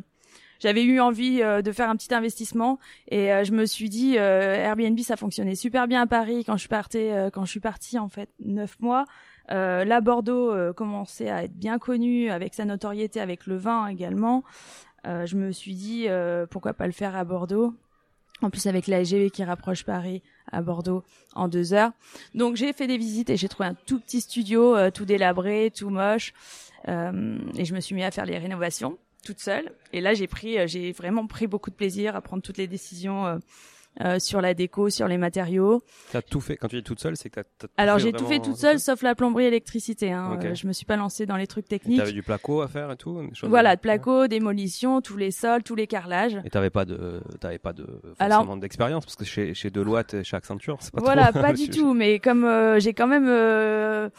j'avais 0.59 0.83
eu 0.83 1.01
envie 1.01 1.39
de 1.39 1.71
faire 1.73 1.89
un 1.89 1.97
petit 1.97 2.13
investissement 2.13 2.79
et 3.09 3.27
je 3.43 3.51
me 3.51 3.65
suis 3.65 3.89
dit 3.89 4.15
Airbnb 4.15 4.97
ça 4.99 5.17
fonctionnait 5.17 5.55
super 5.55 5.85
bien 5.85 6.03
à 6.03 6.07
Paris 6.07 6.45
quand 6.45 6.53
je 6.53 6.59
suis 6.59 6.69
partie 6.69 7.09
quand 7.33 7.43
je 7.43 7.51
suis 7.51 7.59
partie 7.59 7.99
en 7.99 8.07
fait 8.07 8.29
neuf 8.39 8.79
mois. 8.79 9.03
là 9.49 9.99
Bordeaux 9.99 10.55
commençait 10.73 11.29
à 11.29 11.43
être 11.43 11.53
bien 11.53 11.77
connu 11.77 12.29
avec 12.29 12.53
sa 12.53 12.63
notoriété 12.63 13.19
avec 13.19 13.47
le 13.47 13.57
vin 13.57 13.87
également. 13.87 14.45
je 15.03 15.35
me 15.35 15.51
suis 15.51 15.75
dit 15.75 16.07
pourquoi 16.49 16.73
pas 16.73 16.85
le 16.85 16.93
faire 16.93 17.17
à 17.17 17.25
Bordeaux 17.25 17.73
en 18.41 18.49
plus 18.49 18.67
avec 18.67 18.87
la 18.87 19.03
qui 19.03 19.43
rapproche 19.43 19.83
Paris 19.83 20.21
à 20.51 20.61
Bordeaux 20.61 21.03
en 21.33 21.47
deux 21.47 21.73
heures. 21.73 21.91
Donc 22.33 22.55
j'ai 22.55 22.73
fait 22.73 22.87
des 22.87 22.97
visites 22.97 23.29
et 23.29 23.37
j'ai 23.37 23.47
trouvé 23.47 23.69
un 23.69 23.75
tout 23.85 23.99
petit 23.99 24.21
studio, 24.21 24.75
euh, 24.75 24.91
tout 24.91 25.05
délabré, 25.05 25.71
tout 25.75 25.89
moche. 25.89 26.33
Euh, 26.87 27.37
et 27.57 27.65
je 27.65 27.73
me 27.73 27.79
suis 27.79 27.95
mis 27.95 28.03
à 28.03 28.11
faire 28.11 28.25
les 28.25 28.37
rénovations 28.37 28.97
toute 29.23 29.39
seule. 29.39 29.71
Et 29.93 30.01
là 30.01 30.13
j'ai 30.13 30.27
pris, 30.27 30.57
euh, 30.59 30.67
j'ai 30.67 30.91
vraiment 30.91 31.27
pris 31.27 31.47
beaucoup 31.47 31.69
de 31.69 31.75
plaisir 31.75 32.15
à 32.15 32.21
prendre 32.21 32.43
toutes 32.43 32.57
les 32.57 32.67
décisions 32.67 33.39
euh, 34.03 34.19
sur 34.19 34.41
la 34.41 34.53
déco, 34.53 34.89
sur 34.89 35.07
les 35.07 35.17
matériaux. 35.17 35.81
T'as 36.11 36.21
tout 36.21 36.41
fait 36.41 36.57
quand 36.57 36.67
tu 36.67 36.75
dis 36.77 36.83
toute 36.83 36.99
seule, 36.99 37.15
c'est 37.15 37.29
que 37.29 37.39
t'as. 37.57 37.67
Alors 37.77 37.97
j'ai 37.99 38.11
tout 38.11 38.25
fait 38.25 38.39
toute 38.39 38.57
seule, 38.57 38.79
sauf 38.79 39.01
la 39.01 39.15
plomberie, 39.15 39.45
électricité. 39.45 40.11
Hein. 40.11 40.31
Ok. 40.35 40.45
Euh, 40.45 40.55
je 40.55 40.67
me 40.67 40.73
suis 40.73 40.85
pas 40.85 40.95
lancée 40.97 41.25
dans 41.25 41.37
les 41.37 41.47
trucs 41.47 41.67
techniques. 41.67 41.99
T'avais 41.99 42.11
du 42.11 42.23
placo 42.23 42.61
à 42.61 42.67
faire 42.67 42.91
et 42.91 42.97
tout. 42.97 43.21
des 43.21 43.47
Voilà, 43.47 43.75
de 43.75 43.81
placo, 43.81 44.27
démolition, 44.27 45.01
tous 45.01 45.17
les 45.17 45.31
sols, 45.31 45.63
tous 45.63 45.75
les 45.75 45.87
carrelages. 45.87 46.39
Et 46.45 46.49
t'avais 46.49 46.69
pas 46.69 46.85
de, 46.85 47.21
t'avais 47.39 47.59
pas 47.59 47.73
de 47.73 47.85
forcément 48.17 48.57
d'expérience 48.57 49.05
parce 49.05 49.15
que 49.15 49.25
chez 49.25 49.53
chez 49.53 49.69
Deloitte 49.69 50.13
et 50.15 50.23
chez 50.23 50.35
Accenture, 50.37 50.77
c'est 50.81 50.93
pas 50.93 51.01
voilà, 51.01 51.27
trop- 51.31 51.41
pas 51.41 51.53
du 51.53 51.69
tout. 51.69 51.93
Mais 51.93 52.19
comme 52.19 52.43
euh, 52.43 52.79
j'ai 52.79 52.93
quand 52.93 53.07
même 53.07 53.27
euh, 53.27 54.09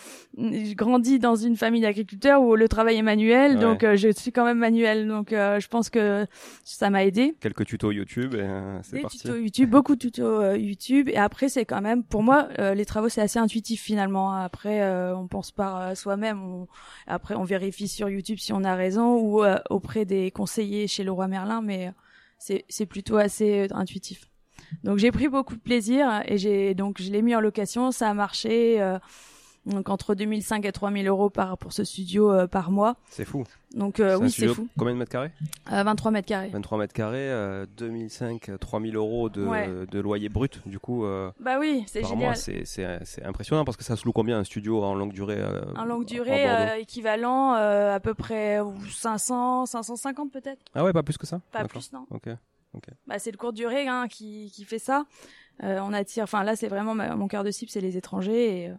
grandi 0.74 1.18
dans 1.18 1.36
une 1.36 1.56
famille 1.56 1.80
d'agriculteurs 1.82 2.42
où 2.42 2.56
le 2.56 2.68
travail 2.68 2.96
est 2.96 3.02
manuel, 3.02 3.54
Ouais. 3.54 3.60
donc 3.60 3.84
euh, 3.84 3.96
je 3.96 4.08
suis 4.12 4.32
quand 4.32 4.44
même 4.44 4.58
manuel. 4.58 5.06
Donc 5.08 5.32
euh, 5.32 5.60
je 5.60 5.68
pense 5.68 5.90
que 5.90 6.26
ça 6.64 6.90
m'a 6.90 7.04
aidé. 7.04 7.34
Quelques 7.40 7.64
tutos 7.66 7.92
YouTube 7.92 8.34
et 8.34 8.40
euh, 8.40 8.78
c'est 8.82 9.00
parti. 9.00 9.18
tutos 9.18 9.36
YouTube, 9.36 9.65
beaucoup 9.66 9.94
de 9.94 10.00
tutos 10.00 10.40
euh, 10.40 10.56
YouTube. 10.56 11.08
Et 11.08 11.16
après, 11.16 11.48
c'est 11.48 11.64
quand 11.64 11.80
même, 11.80 12.02
pour 12.02 12.22
moi, 12.22 12.48
euh, 12.58 12.74
les 12.74 12.84
travaux, 12.84 13.08
c'est 13.08 13.20
assez 13.20 13.38
intuitif 13.38 13.82
finalement. 13.82 14.32
Après, 14.32 14.82
euh, 14.82 15.16
on 15.16 15.26
pense 15.26 15.50
par 15.50 15.96
soi-même. 15.96 16.42
On... 16.42 16.68
Après, 17.06 17.34
on 17.34 17.44
vérifie 17.44 17.88
sur 17.88 18.08
YouTube 18.08 18.38
si 18.38 18.52
on 18.52 18.64
a 18.64 18.74
raison 18.74 19.16
ou 19.18 19.44
auprès 19.70 20.04
des 20.04 20.30
conseillers 20.30 20.86
chez 20.86 21.04
Leroy 21.04 21.28
Merlin, 21.28 21.60
mais 21.62 21.92
c'est 22.38 22.86
plutôt 22.86 23.16
assez 23.16 23.68
intuitif. 23.72 24.28
Donc 24.84 24.98
j'ai 24.98 25.12
pris 25.12 25.28
beaucoup 25.28 25.54
de 25.54 25.60
plaisir 25.60 26.22
et 26.26 26.38
j'ai 26.38 26.74
donc 26.74 27.00
je 27.00 27.10
l'ai 27.10 27.22
mis 27.22 27.34
en 27.34 27.40
location. 27.40 27.90
Ça 27.92 28.10
a 28.10 28.14
marché. 28.14 28.80
euh, 28.80 28.98
donc 29.66 29.88
entre 29.90 30.14
2005 30.14 30.64
et 30.64 30.72
3000 30.72 31.06
euros 31.08 31.28
par 31.28 31.58
pour 31.58 31.72
ce 31.72 31.84
studio 31.84 32.32
euh, 32.32 32.46
par 32.46 32.70
mois. 32.70 32.96
C'est 33.10 33.24
fou. 33.24 33.44
Donc 33.74 34.00
euh, 34.00 34.16
oui, 34.18 34.30
c'est 34.30 34.46
fou. 34.48 34.68
Combien 34.78 34.94
de 34.94 34.98
mètres 34.98 35.10
carrés? 35.12 35.32
Euh, 35.72 35.82
23 35.82 36.10
mètres 36.12 36.28
carrés. 36.28 36.48
23 36.48 36.78
mètres 36.78 36.94
carrés, 36.94 37.18
euh, 37.30 37.66
2005, 37.76 38.52
3000 38.60 38.96
euros 38.96 39.28
de, 39.28 39.44
Ouais. 39.44 39.68
de 39.90 40.00
loyer 40.00 40.28
brut. 40.28 40.60
Du 40.66 40.78
coup, 40.78 41.04
euh, 41.04 41.30
Bah 41.40 41.58
oui, 41.58 41.84
c'est 41.88 42.00
par 42.00 42.10
génial. 42.10 42.26
mois, 42.28 42.34
c'est 42.36 42.64
c'est 42.64 42.86
c'est 43.04 43.24
impressionnant 43.24 43.64
parce 43.64 43.76
que 43.76 43.84
ça 43.84 43.96
se 43.96 44.04
loue 44.06 44.12
combien 44.12 44.38
un 44.38 44.44
studio 44.44 44.82
en 44.82 44.94
longue 44.94 45.12
durée 45.12 45.36
euh, 45.38 45.60
En 45.76 45.84
longue 45.84 46.06
durée, 46.06 46.48
euh, 46.48 46.76
équivalent 46.76 47.54
euh, 47.56 47.94
à 47.94 48.00
peu 48.00 48.14
près 48.14 48.60
500, 48.90 49.66
550 49.66 50.32
peut-être. 50.32 50.60
Ah 50.74 50.84
ouais, 50.84 50.92
pas 50.92 51.02
plus 51.02 51.18
que 51.18 51.26
ça? 51.26 51.40
Pas 51.52 51.64
plus, 51.66 51.92
non. 51.92 52.06
Ok. 52.10 52.28
Bah, 53.06 53.18
c'est 53.18 53.30
le 53.30 53.38
court 53.38 53.54
durée 53.54 53.88
hein, 53.88 54.06
qui, 54.06 54.50
qui 54.54 54.64
fait 54.64 54.78
ça. 54.78 55.06
Euh, 55.62 55.78
on 55.82 55.94
attire, 55.94 56.24
enfin 56.24 56.44
là, 56.44 56.56
c'est 56.56 56.68
vraiment 56.68 56.94
ma- 56.94 57.14
mon 57.16 57.26
cœur 57.26 57.42
de 57.42 57.50
cible, 57.50 57.70
c'est 57.70 57.80
les 57.80 57.96
étrangers. 57.96 58.64
Et, 58.64 58.68
euh, 58.68 58.74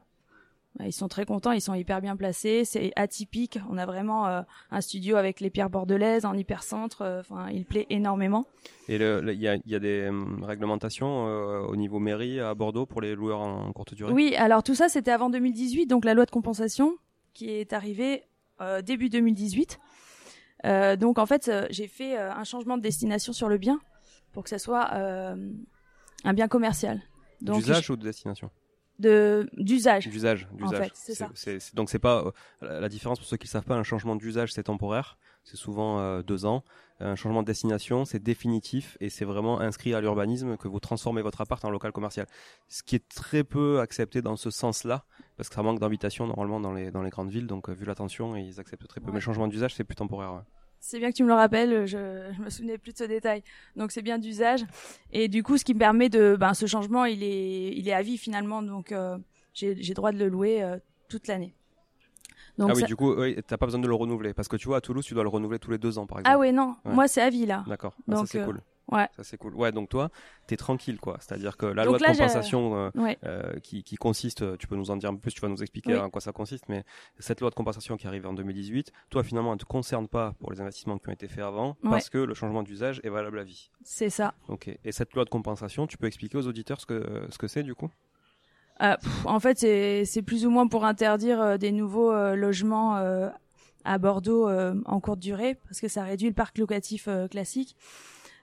ils 0.84 0.94
sont 0.94 1.08
très 1.08 1.26
contents, 1.26 1.52
ils 1.52 1.62
sont 1.62 1.74
hyper 1.74 2.02
bien 2.02 2.16
placés. 2.16 2.64
C'est 2.64 2.92
atypique. 2.96 3.60
On 3.70 3.78
a 3.78 3.86
vraiment 3.86 4.28
euh, 4.28 4.42
un 4.70 4.82
studio 4.82 5.16
avec 5.16 5.40
les 5.40 5.50
pierres 5.50 5.70
bordelaises 5.70 6.26
en 6.26 6.34
hypercentre. 6.34 7.02
euh, 7.02 7.20
Enfin, 7.22 7.50
il 7.50 7.66
plaît 7.66 7.88
énormément. 7.90 8.46
Et 8.88 8.96
il 8.98 9.02
y, 9.42 9.48
a, 9.48 9.56
il 9.56 9.62
y 9.72 9.76
a 9.76 9.80
des 9.80 10.08
hum, 10.08 10.44
réglementations 10.44 11.28
euh, 11.28 11.60
au 11.62 11.76
niveau 11.76 12.00
mairie 12.00 12.40
à 12.40 12.54
Bordeaux 12.54 12.86
pour 12.86 13.02
les 13.02 13.16
loueurs 13.16 13.40
en 13.40 13.72
courte 13.74 13.96
durée? 13.96 14.14
Oui, 14.14 14.36
alors 14.36 14.62
tout 14.64 14.76
ça, 14.76 14.88
c'était 14.88 15.12
avant 15.12 15.30
2018, 15.30 15.88
donc 15.88 16.06
la 16.06 16.14
loi 16.14 16.26
de 16.26 16.32
compensation 16.32 16.96
qui 17.34 17.50
est 17.50 17.74
arrivée 17.74 18.24
euh, 18.62 18.82
début 18.82 19.10
2018. 19.10 19.80
Euh, 20.66 20.96
donc 20.96 21.20
en 21.20 21.26
fait, 21.26 21.48
euh, 21.50 21.68
j'ai 21.70 21.88
fait 21.88 22.18
euh, 22.18 22.32
un 22.34 22.44
changement 22.44 22.78
de 22.78 22.82
destination 22.82 23.34
sur 23.34 23.48
le 23.50 23.58
bien 23.58 23.80
pour 24.34 24.44
que 24.44 24.50
ça 24.50 24.58
soit 24.60 24.90
euh, 24.94 25.36
un 26.24 26.34
bien 26.34 26.48
commercial. 26.48 27.02
D'usage 27.42 27.90
ou 27.90 27.96
de 27.96 28.04
destination? 28.04 28.50
De 29.00 29.50
d'usage. 29.58 30.08
D'usage. 30.10 30.48
En 30.54 30.56
d'usage. 30.56 30.80
fait, 30.80 30.92
c'est 30.94 31.16
ça. 31.16 31.30
donc 31.74 31.90
c'est 31.90 32.00
pas 32.00 32.34
euh, 32.64 32.80
la 32.80 32.90
différence 32.90 33.20
pour 33.20 33.28
ceux 33.28 33.38
qui 33.38 33.46
ne 33.48 33.52
savent 33.52 33.64
pas. 33.66 33.76
Un 33.76 33.84
changement 33.84 34.16
d'usage 34.16 34.54
c'est 34.54 34.64
temporaire, 34.64 35.18
c'est 35.44 35.58
souvent 35.58 36.00
euh, 36.00 36.22
deux 36.22 36.46
ans. 36.46 36.64
Un 37.00 37.16
changement 37.16 37.42
de 37.44 37.48
destination 37.48 38.06
c'est 38.06 38.22
définitif 38.22 38.98
et 39.00 39.10
c'est 39.10 39.26
vraiment 39.26 39.60
inscrit 39.60 39.94
à 39.94 40.02
l'urbanisme 40.02 40.58
que 40.58 40.68
vous 40.68 40.80
transformez 40.80 41.22
votre 41.22 41.42
appart 41.42 41.64
en 41.64 41.70
local 41.70 41.92
commercial. 41.92 42.26
Ce 42.68 42.82
qui 42.82 42.96
est 42.96 43.08
très 43.08 43.44
peu 43.44 43.80
accepté 43.82 44.22
dans 44.24 44.36
ce 44.36 44.50
sens-là 44.50 45.06
parce 45.36 45.50
que 45.50 45.56
ça 45.56 45.62
manque 45.62 45.80
d'habitation 45.80 46.26
normalement 46.26 46.60
dans 46.60 46.74
les 46.74 46.90
dans 46.90 47.04
les 47.04 47.12
grandes 47.12 47.30
villes. 47.30 47.48
Donc 47.48 47.70
euh, 47.70 47.74
vu 47.74 47.86
la 47.86 47.94
tension 47.96 48.36
ils 48.36 48.60
acceptent 48.60 48.88
très 48.88 49.00
peu. 49.00 49.08
Ouais. 49.08 49.14
Mais 49.14 49.20
changement 49.20 49.48
d'usage 49.48 49.76
c'est 49.76 49.84
plus 49.84 49.96
temporaire. 49.96 50.34
ouais. 50.34 50.42
C'est 50.80 51.00
bien 51.00 51.12
que 51.12 51.16
tu 51.16 51.24
me 51.24 51.28
le 51.28 51.34
rappelles, 51.34 51.86
je, 51.86 52.32
je 52.36 52.42
me 52.42 52.50
souvenais 52.50 52.78
plus 52.78 52.94
de 52.94 52.98
ce 52.98 53.04
détail. 53.04 53.44
Donc 53.76 53.92
c'est 53.92 54.02
bien 54.02 54.18
d'usage. 54.20 54.66
Et 55.12 55.28
du 55.28 55.44
coup, 55.44 55.58
ce 55.58 55.66
qui 55.66 55.74
me 55.74 55.80
permet 55.80 56.08
de, 56.10 56.38
ben, 56.40 56.54
ce 56.54 56.66
changement, 56.66 57.06
il 57.06 57.24
est, 57.24 57.76
il 57.76 57.88
est 57.90 57.94
à 57.94 58.02
vie 58.02 58.18
finalement. 58.18 58.62
Donc 58.62 58.92
euh, 58.92 59.18
j'ai 59.54 59.94
droit 59.94 60.12
de 60.12 60.18
le 60.18 60.30
louer 60.30 60.64
euh, 60.64 60.78
toute 61.10 61.28
l'année. 61.28 61.54
Donc 62.58 62.70
ah 62.72 62.74
oui, 62.74 62.82
ça- 62.82 62.88
du 62.88 62.96
coup, 62.96 63.14
oui, 63.14 63.38
t'as 63.46 63.58
pas 63.58 63.66
besoin 63.66 63.82
de 63.82 63.88
le 63.88 63.94
renouveler 63.94 64.34
parce 64.34 64.48
que 64.48 64.56
tu 64.56 64.68
vois 64.68 64.78
à 64.78 64.82
Toulouse 64.82 65.06
tu 65.06 65.14
dois 65.14 65.24
le 65.24 65.30
renouveler 65.30 65.60
tous 65.60 65.70
les 65.72 65.78
deux 65.78 65.98
ans 66.00 66.08
par 66.08 66.20
exemple. 66.20 66.36
ah 66.36 66.40
ouais 66.40 66.52
non, 66.52 66.76
Ouais. 66.86 66.94
moi 66.94 67.08
c'est 67.08 67.22
à 67.22 67.30
vie 67.30 67.46
là. 67.46 67.64
D'accord, 67.68 67.94
Ah, 68.00 68.02
ça 68.08 68.16
Donc, 68.16 68.28
c'est 68.30 68.40
euh, 68.40 68.46
cool. 68.46 68.62
Ouais. 68.92 69.08
Ça 69.16 69.24
c'est 69.24 69.38
cool. 69.38 69.54
Ouais, 69.56 69.72
donc 69.72 69.90
toi, 69.90 70.10
t'es 70.48 70.58
tranquille 70.58 71.00
quoi. 71.00 71.18
C'est-à-dire 71.20 71.58
que 71.58 71.66
la 71.66 71.84
Donc 71.84 71.92
loi 71.92 71.98
de 72.00 72.04
là, 72.04 72.10
compensation 72.12 72.76
euh, 72.78 72.90
Ouais. 72.96 73.18
euh, 73.26 73.60
qui, 73.60 73.84
qui 73.84 73.96
consiste, 73.96 74.42
euh, 74.42 74.56
tu 74.58 74.68
peux 74.68 74.76
nous 74.76 74.92
en 74.92 74.98
dire 74.98 75.10
un 75.10 75.14
peu 75.16 75.20
plus, 75.22 75.34
tu 75.34 75.42
vas 75.42 75.48
nous 75.50 75.62
expliquer 75.62 75.94
Oui. 75.94 76.00
en 76.00 76.10
quoi 76.10 76.22
ça 76.22 76.32
consiste, 76.32 76.66
mais 76.70 76.84
cette 77.20 77.42
loi 77.42 77.50
de 77.50 77.56
compensation 77.56 77.98
qui 77.98 78.08
arrive 78.08 78.26
en 78.28 78.34
2018, 78.34 78.92
toi 79.10 79.24
finalement, 79.24 79.50
elle 79.52 79.56
ne 79.56 79.60
te 79.60 79.66
concerne 79.66 80.08
pas 80.08 80.34
pour 80.40 80.52
les 80.52 80.62
investissements 80.62 80.98
qui 80.98 81.10
ont 81.10 81.14
été 81.14 81.28
faits 81.28 81.44
avant, 81.44 81.78
Ouais. 81.84 81.90
parce 81.92 82.10
que 82.10 82.18
le 82.18 82.34
changement 82.34 82.64
d'usage 82.64 83.02
est 83.04 83.10
valable 83.10 83.40
à 83.40 83.44
vie. 83.44 83.70
C'est 83.84 84.10
ça. 84.10 84.34
Ok. 84.48 84.70
Et 84.84 84.92
cette 84.92 85.14
loi 85.14 85.26
de 85.26 85.30
compensation, 85.30 85.88
tu 85.88 85.98
peux 85.98 86.08
expliquer 86.08 86.38
aux 86.38 86.48
auditeurs 86.48 86.80
ce 86.82 86.86
que 86.86 87.26
ce 87.30 87.38
que 87.38 87.48
c'est 87.48 87.64
du 87.64 87.76
coup? 87.76 87.90
Euh, 88.82 88.96
pff, 88.96 89.26
en 89.26 89.40
fait, 89.40 89.58
c'est 89.58 90.22
plus 90.22 90.46
ou 90.46 90.52
moins 90.52 90.68
pour 90.68 90.86
interdire 90.86 91.42
euh, 91.42 91.58
des 91.58 91.72
nouveaux 91.72 92.12
euh, 92.12 92.36
logements 92.36 92.98
euh, 92.98 93.28
à 93.86 93.98
Bordeaux 93.98 94.48
euh, 94.48 94.76
en 94.86 95.00
courte 95.00 95.20
durée, 95.20 95.56
parce 95.68 95.80
que 95.82 95.88
ça 95.88 96.04
réduit 96.04 96.28
le 96.28 96.34
parc 96.36 96.58
locatif 96.60 97.08
euh, 97.08 97.28
classique. 97.28 97.76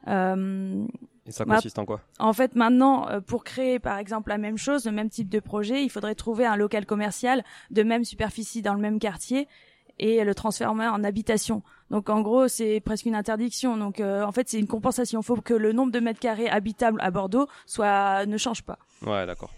Euh, 0.08 0.87
Et 1.26 1.32
ça 1.32 1.44
consiste 1.44 1.78
en 1.78 1.84
quoi? 1.84 2.00
En 2.18 2.32
fait, 2.32 2.54
maintenant, 2.54 3.08
euh, 3.08 3.20
pour 3.20 3.44
créer, 3.44 3.78
par 3.78 3.99
exemple, 3.99 4.30
la 4.30 4.38
même 4.38 4.58
chose, 4.58 4.84
le 4.84 4.92
même 4.92 5.08
type 5.08 5.28
de 5.28 5.40
projet, 5.40 5.82
il 5.82 5.88
faudrait 5.88 6.14
trouver 6.14 6.46
un 6.46 6.56
local 6.56 6.87
commercial 6.87 7.44
de 7.70 7.82
même 7.82 8.04
superficie 8.04 8.62
dans 8.62 8.75
le 8.75 8.80
même 8.80 8.99
quartier 8.99 9.49
et 9.99 10.25
le 10.25 10.34
transformer 10.34 10.87
en 10.88 11.04
habitation. 11.04 11.62
Donc, 11.90 12.11
en 12.11 12.20
gros, 12.20 12.49
c'est 12.49 12.80
presque 12.80 13.06
une 13.06 13.14
interdiction. 13.14 13.76
Donc, 13.76 14.00
euh, 14.00 14.25
en 14.25 14.32
fait, 14.32 14.49
c'est 14.49 14.58
une 14.58 14.66
compensation. 14.66 15.20
Il 15.20 15.25
faut 15.25 15.37
que 15.37 15.54
le 15.54 15.73
nombre 15.73 15.92
de 15.92 16.00
mètres 16.00 16.18
carrés 16.20 16.49
habitables 16.49 17.00
à 17.00 17.11
Bordeaux 17.11 17.46
soit 17.66 18.26
ne 18.26 18.37
change 18.37 18.62
pas. 18.62 18.78
Ouais, 19.06 19.25
d'accord. 19.26 19.50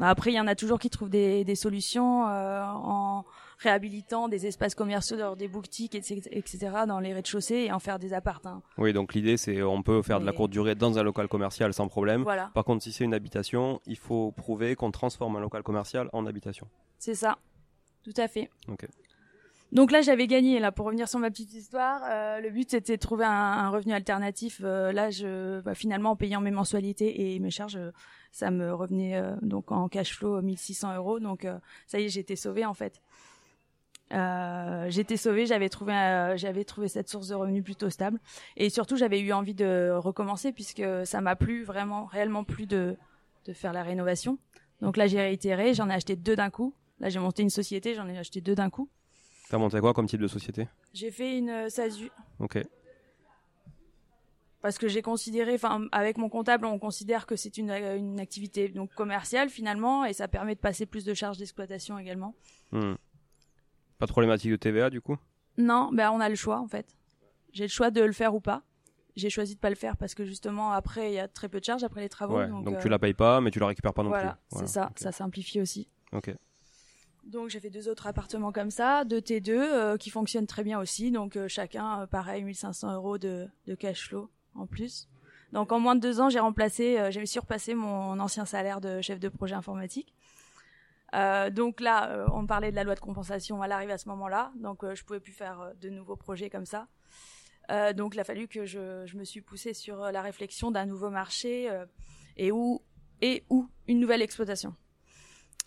Après, 0.00 0.30
il 0.32 0.34
y 0.34 0.40
en 0.40 0.46
a 0.46 0.54
toujours 0.54 0.78
qui 0.78 0.88
trouvent 0.90 1.10
des, 1.10 1.44
des 1.44 1.56
solutions 1.56 2.26
euh, 2.28 2.62
en 2.64 3.24
réhabilitant 3.62 4.28
des 4.28 4.46
espaces 4.46 4.74
commerciaux, 4.74 5.16
dans 5.16 5.36
des 5.36 5.48
boutiques, 5.48 5.94
etc., 5.94 6.70
dans 6.86 7.00
les 7.00 7.12
rez-de-chaussée 7.14 7.54
et 7.66 7.72
en 7.72 7.78
faire 7.78 7.98
des 7.98 8.12
appartements. 8.12 8.56
hein. 8.56 8.62
Oui, 8.78 8.92
donc 8.92 9.14
l'idée 9.14 9.36
c'est 9.36 9.62
on 9.62 9.82
peut 9.82 10.02
faire 10.02 10.20
de 10.20 10.26
la 10.26 10.32
courte 10.32 10.50
durée 10.50 10.74
dans 10.74 10.98
un 10.98 11.02
local 11.02 11.28
commercial 11.28 11.72
sans 11.72 11.88
problème. 11.88 12.22
Voilà, 12.22 12.50
Par 12.54 12.64
contre, 12.64 12.82
si 12.82 12.92
c'est 12.92 13.04
une 13.04 13.14
habitation, 13.14 13.80
il 13.86 13.96
faut 13.96 14.32
prouver 14.32 14.74
qu'on 14.76 14.90
transforme 14.90 15.36
un 15.36 15.40
local 15.40 15.62
commercial 15.62 16.08
en 16.12 16.26
habitation. 16.26 16.66
c'est 16.98 17.14
ça. 17.14 17.38
Tout 18.04 18.14
à 18.16 18.26
fait. 18.26 18.50
Ok. 18.68 18.86
Donc 19.70 19.90
là, 19.90 20.02
j'avais 20.02 20.26
gagné. 20.26 20.58
Là, 20.58 20.70
pour 20.70 20.84
revenir 20.86 21.08
sur 21.08 21.18
ma 21.18 21.30
petite 21.30 21.54
histoire, 21.54 22.02
euh, 22.10 22.40
le 22.40 22.50
but 22.50 22.68
c'était 22.70 22.96
de 22.96 23.00
trouver 23.00 23.24
un, 23.24 23.30
un 23.30 23.70
revenu 23.70 23.94
alternatif. 23.94 24.60
Euh, 24.62 24.92
là, 24.92 25.08
je, 25.10 25.60
bah, 25.60 25.74
finalement, 25.74 26.10
en 26.10 26.16
payant 26.16 26.40
mes 26.42 26.50
mensualités 26.50 27.32
et 27.34 27.38
mes 27.38 27.50
charges, 27.50 27.76
euh, 27.76 27.90
ça 28.32 28.50
me 28.50 28.74
revenait 28.74 29.16
euh, 29.16 29.34
donc 29.40 29.72
en 29.72 29.88
cash 29.88 30.14
flow 30.16 30.42
1600 30.42 30.96
euros. 30.96 31.20
Donc 31.20 31.44
euh, 31.46 31.58
ça 31.86 32.00
y 32.00 32.04
est, 32.04 32.08
j'étais 32.10 32.36
sauvée 32.36 32.66
en 32.66 32.74
fait. 32.74 33.00
Euh, 34.12 34.86
j'étais 34.90 35.16
sauvée, 35.16 35.46
j'avais 35.46 35.68
trouvé, 35.68 35.94
euh, 35.94 36.36
j'avais 36.36 36.64
trouvé 36.64 36.88
cette 36.88 37.08
source 37.08 37.28
de 37.28 37.34
revenus 37.34 37.64
plutôt 37.64 37.88
stable, 37.90 38.20
et 38.56 38.68
surtout 38.68 38.96
j'avais 38.96 39.20
eu 39.20 39.32
envie 39.32 39.54
de 39.54 39.90
recommencer 39.96 40.52
puisque 40.52 40.82
ça 41.04 41.20
m'a 41.20 41.34
plu 41.36 41.64
vraiment, 41.64 42.04
réellement 42.04 42.44
plu 42.44 42.66
de 42.66 42.96
de 43.46 43.52
faire 43.52 43.72
la 43.72 43.82
rénovation. 43.82 44.38
Donc 44.80 44.96
là, 44.96 45.06
j'ai 45.06 45.20
réitéré, 45.20 45.74
j'en 45.74 45.90
ai 45.90 45.94
acheté 45.94 46.14
deux 46.16 46.36
d'un 46.36 46.50
coup. 46.50 46.74
Là, 47.00 47.08
j'ai 47.08 47.18
monté 47.18 47.42
une 47.42 47.50
société, 47.50 47.94
j'en 47.94 48.08
ai 48.08 48.16
acheté 48.16 48.40
deux 48.40 48.54
d'un 48.54 48.70
coup. 48.70 48.88
T'as 49.50 49.58
monté 49.58 49.80
quoi 49.80 49.92
comme 49.92 50.06
type 50.06 50.20
de 50.20 50.28
société? 50.28 50.68
J'ai 50.92 51.10
fait 51.10 51.38
une 51.38 51.50
euh, 51.50 51.68
SASU 51.68 52.10
Ok. 52.38 52.62
parce 54.60 54.78
que 54.78 54.86
j'ai 54.88 55.02
considéré, 55.02 55.54
enfin 55.54 55.88
avec 55.90 56.18
mon 56.18 56.28
comptable, 56.28 56.66
on 56.66 56.78
considère 56.78 57.26
que 57.26 57.34
c'est 57.34 57.58
une, 57.58 57.70
une 57.70 58.20
activité 58.20 58.68
donc 58.68 58.94
commerciale 58.94 59.50
finalement 59.50 60.04
et 60.04 60.12
ça 60.12 60.28
permet 60.28 60.54
de 60.54 60.60
passer 60.60 60.86
plus 60.86 61.04
de 61.04 61.14
charges 61.14 61.38
d'exploitation 61.38 61.98
également. 61.98 62.34
Hmm. 62.70 62.94
Pas 64.02 64.06
de 64.06 64.10
problématique 64.10 64.50
de 64.50 64.56
TVA 64.56 64.90
du 64.90 65.00
coup? 65.00 65.16
Non, 65.58 65.90
ben 65.92 66.10
on 66.10 66.18
a 66.18 66.28
le 66.28 66.34
choix 66.34 66.58
en 66.58 66.66
fait. 66.66 66.96
J'ai 67.52 67.62
le 67.62 67.68
choix 67.68 67.92
de 67.92 68.00
le 68.00 68.10
faire 68.10 68.34
ou 68.34 68.40
pas. 68.40 68.64
J'ai 69.14 69.30
choisi 69.30 69.54
de 69.54 69.60
pas 69.60 69.70
le 69.70 69.76
faire 69.76 69.96
parce 69.96 70.16
que 70.16 70.24
justement 70.24 70.72
après 70.72 71.12
il 71.12 71.14
y 71.14 71.20
a 71.20 71.28
très 71.28 71.48
peu 71.48 71.60
de 71.60 71.64
charges 71.64 71.84
après 71.84 72.00
les 72.00 72.08
travaux. 72.08 72.38
Ouais, 72.38 72.48
donc 72.48 72.64
donc, 72.64 72.74
euh, 72.74 72.82
tu 72.82 72.88
la 72.88 72.98
payes 72.98 73.14
pas, 73.14 73.40
mais 73.40 73.52
tu 73.52 73.60
la 73.60 73.68
récupères 73.68 73.94
pas 73.94 74.02
non 74.02 74.08
voilà, 74.08 74.40
plus. 74.50 74.58
c'est 74.58 74.66
ça, 74.66 74.90
ça 74.96 75.12
simplifie 75.12 75.60
aussi. 75.60 75.86
Ok. 76.10 76.34
Donc 77.22 77.50
j'ai 77.50 77.60
fait 77.60 77.70
deux 77.70 77.88
autres 77.88 78.08
appartements 78.08 78.50
comme 78.50 78.72
ça, 78.72 79.04
deux 79.04 79.20
T2 79.20 79.50
euh, 79.50 79.96
qui 79.96 80.10
fonctionnent 80.10 80.48
très 80.48 80.64
bien 80.64 80.80
aussi. 80.80 81.12
Donc 81.12 81.36
euh, 81.36 81.46
chacun, 81.46 82.04
pareil, 82.08 82.42
1500 82.42 82.94
euros 82.94 83.18
de, 83.18 83.46
de 83.68 83.74
cash 83.76 84.08
flow 84.08 84.28
en 84.56 84.66
plus. 84.66 85.08
Donc 85.52 85.70
en 85.70 85.78
moins 85.78 85.94
de 85.94 86.00
deux 86.00 86.20
ans, 86.20 86.28
j'ai 86.28 86.40
remplacé, 86.40 86.98
j'ai 87.10 87.24
surpassé 87.24 87.76
mon 87.76 88.18
ancien 88.18 88.46
salaire 88.46 88.80
de 88.80 89.00
chef 89.00 89.20
de 89.20 89.28
projet 89.28 89.54
informatique. 89.54 90.12
Euh, 91.14 91.50
donc 91.50 91.80
là, 91.80 92.10
euh, 92.10 92.26
on 92.32 92.46
parlait 92.46 92.70
de 92.70 92.76
la 92.76 92.84
loi 92.84 92.94
de 92.94 93.00
compensation, 93.00 93.62
elle 93.62 93.72
arrive 93.72 93.90
à 93.90 93.98
ce 93.98 94.08
moment-là. 94.08 94.52
Donc 94.56 94.82
euh, 94.82 94.94
je 94.94 95.04
pouvais 95.04 95.20
plus 95.20 95.32
faire 95.32 95.60
euh, 95.60 95.72
de 95.80 95.90
nouveaux 95.90 96.16
projets 96.16 96.48
comme 96.48 96.64
ça. 96.64 96.88
Euh, 97.70 97.92
donc 97.92 98.14
il 98.14 98.20
a 98.20 98.24
fallu 98.24 98.48
que 98.48 98.64
je, 98.64 99.04
je 99.06 99.16
me 99.16 99.24
suis 99.24 99.40
poussée 99.40 99.74
sur 99.74 100.02
euh, 100.02 100.10
la 100.10 100.22
réflexion 100.22 100.70
d'un 100.70 100.86
nouveau 100.86 101.10
marché. 101.10 101.68
et 102.36 102.50
où 102.50 102.82
et 103.20 103.44
ou 103.50 103.68
une 103.86 104.00
nouvelle 104.00 104.22
exploitation. 104.22 104.74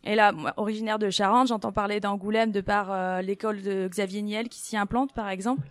Et 0.04 0.16
là, 0.16 0.32
moi, 0.32 0.54
originaire 0.58 1.00
de 1.00 1.10
Charente, 1.10 1.48
j'entends 1.48 1.72
parler 1.72 2.00
d'Angoulême 2.00 2.52
de 2.52 2.62
par 2.62 3.22
l'école 3.24 3.62
de 3.62 3.88
Xavier 3.88 4.22
Niel 4.22 4.50
qui 4.50 4.60
s'y 4.60 4.78
implante, 4.78 5.14
par 5.14 5.30
exemple, 5.30 5.68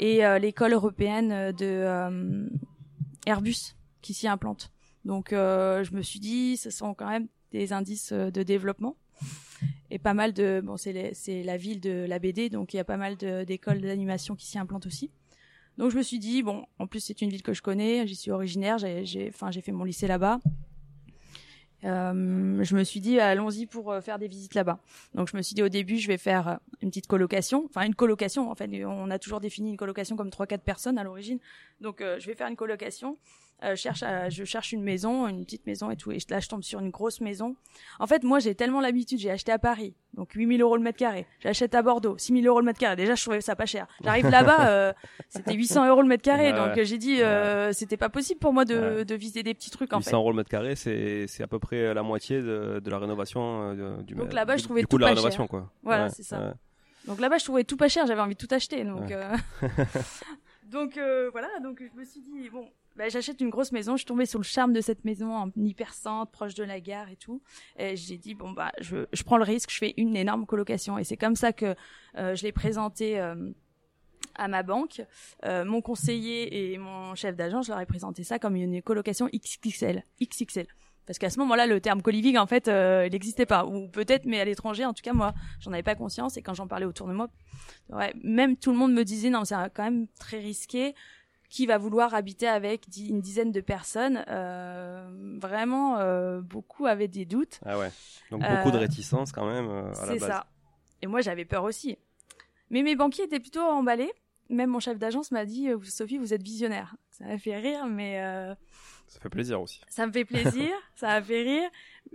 et 0.00 0.22
l'école 0.40 0.72
européenne 0.72 1.52
de 1.52 2.48
Airbus 3.26 3.76
qui 4.02 4.12
s'y 4.12 4.26
implante. 4.26 4.72
Donc, 5.04 5.28
je 5.30 5.94
me 5.94 6.02
suis 6.02 6.18
dit, 6.18 6.56
ce 6.56 6.70
sont 6.70 6.94
quand 6.94 7.08
même 7.08 7.28
des 7.52 7.72
indices 7.72 8.12
de 8.12 8.42
développement 8.42 8.96
et 9.90 9.98
pas 9.98 10.14
mal 10.14 10.32
de 10.32 10.62
bon 10.64 10.76
c'est 10.76 11.42
la 11.42 11.56
ville 11.56 11.80
de 11.80 12.06
la 12.08 12.18
BD 12.18 12.48
donc 12.48 12.72
il 12.74 12.76
y 12.76 12.80
a 12.80 12.84
pas 12.84 12.96
mal 12.96 13.16
d'écoles 13.16 13.80
d'animation 13.80 14.36
qui 14.36 14.46
s'y 14.46 14.58
implantent 14.58 14.86
aussi 14.86 15.10
donc 15.78 15.90
je 15.90 15.96
me 15.96 16.02
suis 16.02 16.18
dit 16.18 16.42
bon 16.42 16.66
en 16.78 16.86
plus 16.86 17.00
c'est 17.00 17.20
une 17.20 17.30
ville 17.30 17.42
que 17.42 17.52
je 17.52 17.62
connais 17.62 18.06
j'y 18.06 18.16
suis 18.16 18.30
originaire 18.30 18.78
j'ai 18.78 19.30
fait 19.30 19.72
mon 19.72 19.84
lycée 19.84 20.06
là-bas 20.06 20.40
euh, 21.84 22.62
je 22.62 22.76
me 22.76 22.84
suis 22.84 23.00
dit 23.00 23.18
allons-y 23.20 23.66
pour 23.66 23.90
euh, 23.90 24.00
faire 24.00 24.18
des 24.18 24.28
visites 24.28 24.54
là-bas. 24.54 24.78
Donc 25.14 25.28
je 25.30 25.36
me 25.36 25.42
suis 25.42 25.54
dit 25.54 25.62
au 25.62 25.68
début 25.68 25.98
je 25.98 26.08
vais 26.08 26.18
faire 26.18 26.48
euh, 26.48 26.56
une 26.82 26.90
petite 26.90 27.06
colocation, 27.06 27.64
enfin 27.66 27.86
une 27.86 27.94
colocation 27.94 28.50
en 28.50 28.54
fait. 28.54 28.70
On 28.84 29.10
a 29.10 29.18
toujours 29.18 29.40
défini 29.40 29.70
une 29.70 29.76
colocation 29.76 30.16
comme 30.16 30.30
trois 30.30 30.46
quatre 30.46 30.62
personnes 30.62 30.98
à 30.98 31.04
l'origine. 31.04 31.38
Donc 31.80 32.00
je 32.00 32.26
vais 32.26 32.34
faire 32.34 32.48
une 32.48 32.56
colocation 32.56 33.18
euh, 33.62 33.76
cherche 33.76 34.04
je 34.30 34.44
cherche 34.44 34.72
une 34.72 34.82
maison, 34.82 35.26
une 35.28 35.44
petite 35.44 35.66
maison 35.66 35.90
et 35.90 35.96
tout. 35.96 36.12
Et 36.12 36.18
là, 36.30 36.40
je 36.40 36.48
tombe 36.48 36.62
sur 36.62 36.80
une 36.80 36.90
grosse 36.90 37.20
maison. 37.20 37.56
En 37.98 38.06
fait, 38.06 38.22
moi, 38.22 38.38
j'ai 38.38 38.54
tellement 38.54 38.80
l'habitude. 38.80 39.18
J'ai 39.18 39.30
acheté 39.30 39.52
à 39.52 39.58
Paris, 39.58 39.94
donc 40.14 40.32
8000 40.32 40.60
euros 40.62 40.76
le 40.76 40.82
mètre 40.82 40.98
carré. 40.98 41.26
J'achète 41.40 41.74
à 41.74 41.82
Bordeaux, 41.82 42.16
6000 42.18 42.46
euros 42.46 42.60
le 42.60 42.66
mètre 42.66 42.78
carré. 42.78 42.96
Déjà, 42.96 43.14
je 43.14 43.22
trouvais 43.22 43.40
ça 43.40 43.56
pas 43.56 43.66
cher. 43.66 43.86
J'arrive 44.02 44.28
là-bas, 44.30 44.68
euh, 44.68 44.92
c'était 45.28 45.54
800 45.54 45.88
euros 45.88 46.02
le 46.02 46.08
mètre 46.08 46.22
carré. 46.22 46.52
donc 46.52 46.80
j'ai 46.82 46.98
dit, 46.98 47.22
euh, 47.22 47.72
c'était 47.72 47.96
pas 47.96 48.08
possible 48.08 48.40
pour 48.40 48.52
moi 48.52 48.64
de, 48.64 49.04
de 49.04 49.14
viser 49.14 49.42
des 49.42 49.54
petits 49.54 49.70
trucs. 49.70 49.92
En 49.92 49.98
800 49.98 50.16
euros 50.18 50.30
le 50.30 50.36
mètre 50.36 50.50
carré, 50.50 50.74
c'est 50.76 51.26
c'est 51.26 51.42
à 51.42 51.46
peu 51.46 51.58
près 51.58 51.92
la 51.94 52.02
moitié 52.02 52.40
de, 52.40 52.80
de 52.82 52.90
la 52.90 52.98
rénovation 52.98 53.72
euh, 53.72 54.02
du. 54.02 54.14
Donc 54.14 54.32
là-bas, 54.32 54.56
je 54.56 54.64
trouvais 54.64 54.82
du 54.82 54.86
tout 54.86 54.96
de 54.96 55.02
la 55.02 55.08
rénovation, 55.08 55.46
quoi. 55.46 55.70
Voilà, 55.82 56.08
c'est 56.08 56.22
ça. 56.22 56.54
Donc 57.06 57.20
là-bas, 57.20 57.38
je 57.38 57.44
trouvais 57.44 57.64
tout 57.64 57.76
pas 57.76 57.88
cher. 57.88 58.06
J'avais 58.06 58.20
envie 58.20 58.34
de 58.34 58.46
tout 58.46 58.54
acheter. 58.54 58.84
Donc. 58.84 59.12
donc 60.64 60.98
voilà. 61.32 61.48
Donc 61.62 61.82
je 61.82 61.98
me 61.98 62.04
suis 62.04 62.20
dit 62.20 62.48
bon 62.50 62.66
bah, 63.00 63.08
j'achète 63.08 63.40
une 63.40 63.48
grosse 63.48 63.72
maison. 63.72 63.92
Je 63.92 64.00
suis 64.00 64.06
tombée 64.06 64.26
sur 64.26 64.38
le 64.38 64.44
charme 64.44 64.74
de 64.74 64.82
cette 64.82 65.06
maison 65.06 65.34
en 65.34 65.50
hyper 65.56 65.94
proche 66.30 66.52
de 66.52 66.64
la 66.64 66.80
gare 66.80 67.08
et 67.08 67.16
tout. 67.16 67.40
Et 67.78 67.96
j'ai 67.96 68.18
dit 68.18 68.34
bon 68.34 68.50
bah 68.50 68.72
je, 68.78 69.06
je 69.10 69.22
prends 69.22 69.38
le 69.38 69.44
risque, 69.44 69.70
je 69.70 69.78
fais 69.78 69.94
une 69.96 70.16
énorme 70.16 70.44
colocation. 70.44 70.98
Et 70.98 71.04
c'est 71.04 71.16
comme 71.16 71.34
ça 71.34 71.54
que 71.54 71.74
euh, 72.18 72.34
je 72.34 72.42
l'ai 72.42 72.52
présenté 72.52 73.18
euh, 73.18 73.52
à 74.34 74.48
ma 74.48 74.62
banque. 74.62 75.00
Euh, 75.46 75.64
mon 75.64 75.80
conseiller 75.80 76.74
et 76.74 76.76
mon 76.76 77.14
chef 77.14 77.36
d'agence, 77.36 77.68
je 77.68 77.70
leur 77.70 77.80
ai 77.80 77.86
présenté 77.86 78.22
ça 78.22 78.38
comme 78.38 78.54
une 78.54 78.82
colocation 78.82 79.30
XXL. 79.34 80.04
XXL. 80.20 80.66
Parce 81.06 81.18
qu'à 81.18 81.30
ce 81.30 81.38
moment-là, 81.38 81.66
le 81.66 81.80
terme 81.80 82.02
coliving, 82.02 82.36
en 82.36 82.46
fait, 82.46 82.68
euh, 82.68 83.06
il 83.06 83.12
n'existait 83.12 83.46
pas. 83.46 83.64
Ou 83.64 83.88
peut-être, 83.88 84.26
mais 84.26 84.38
à 84.40 84.44
l'étranger, 84.44 84.84
en 84.84 84.92
tout 84.92 85.02
cas, 85.02 85.14
moi, 85.14 85.32
j'en 85.58 85.72
avais 85.72 85.82
pas 85.82 85.94
conscience. 85.94 86.36
Et 86.36 86.42
quand 86.42 86.52
j'en 86.54 86.68
parlais 86.68 86.86
autour 86.86 87.08
de 87.08 87.14
moi, 87.14 87.28
ouais, 87.88 88.12
même 88.22 88.56
tout 88.56 88.70
le 88.70 88.76
monde 88.76 88.92
me 88.92 89.04
disait, 89.04 89.30
non, 89.30 89.44
c'est 89.44 89.56
quand 89.74 89.84
même 89.84 90.06
très 90.18 90.38
risqué 90.38 90.94
qui 91.50 91.66
va 91.66 91.78
vouloir 91.78 92.14
habiter 92.14 92.46
avec 92.46 92.86
une 92.96 93.20
dizaine 93.20 93.50
de 93.50 93.60
personnes. 93.60 94.24
Euh, 94.28 95.10
vraiment, 95.38 95.98
euh, 95.98 96.40
beaucoup 96.40 96.86
avaient 96.86 97.08
des 97.08 97.26
doutes. 97.26 97.60
Ah 97.66 97.76
ouais. 97.76 97.90
Donc 98.30 98.42
beaucoup 98.42 98.70
de 98.70 98.76
euh, 98.76 98.80
réticences 98.80 99.32
quand 99.32 99.46
même. 99.46 99.92
C'est 100.06 100.20
ça. 100.20 100.46
Et 101.02 101.06
moi, 101.08 101.20
j'avais 101.20 101.44
peur 101.44 101.64
aussi. 101.64 101.98
Mais 102.70 102.82
mes 102.82 102.94
banquiers 102.94 103.24
étaient 103.24 103.40
plutôt 103.40 103.62
emballés. 103.62 104.12
Même 104.50 104.70
mon 104.70 104.80
chef 104.80 104.98
d'agence 104.98 105.30
m'a 105.30 105.44
dit, 105.44 105.68
Sophie, 105.84 106.18
vous 106.18 106.34
êtes 106.34 106.42
visionnaire. 106.42 106.96
Ça 107.10 107.24
m'a 107.24 107.38
fait 107.38 107.56
rire, 107.56 107.86
mais 107.86 108.20
ça 109.10 109.18
fait 109.18 109.28
plaisir 109.28 109.60
aussi. 109.60 109.80
Ça 109.88 110.06
me 110.06 110.12
fait 110.12 110.24
plaisir, 110.24 110.70
ça 110.94 111.10
a 111.10 111.20
fait 111.22 111.42
rire. 111.42 111.68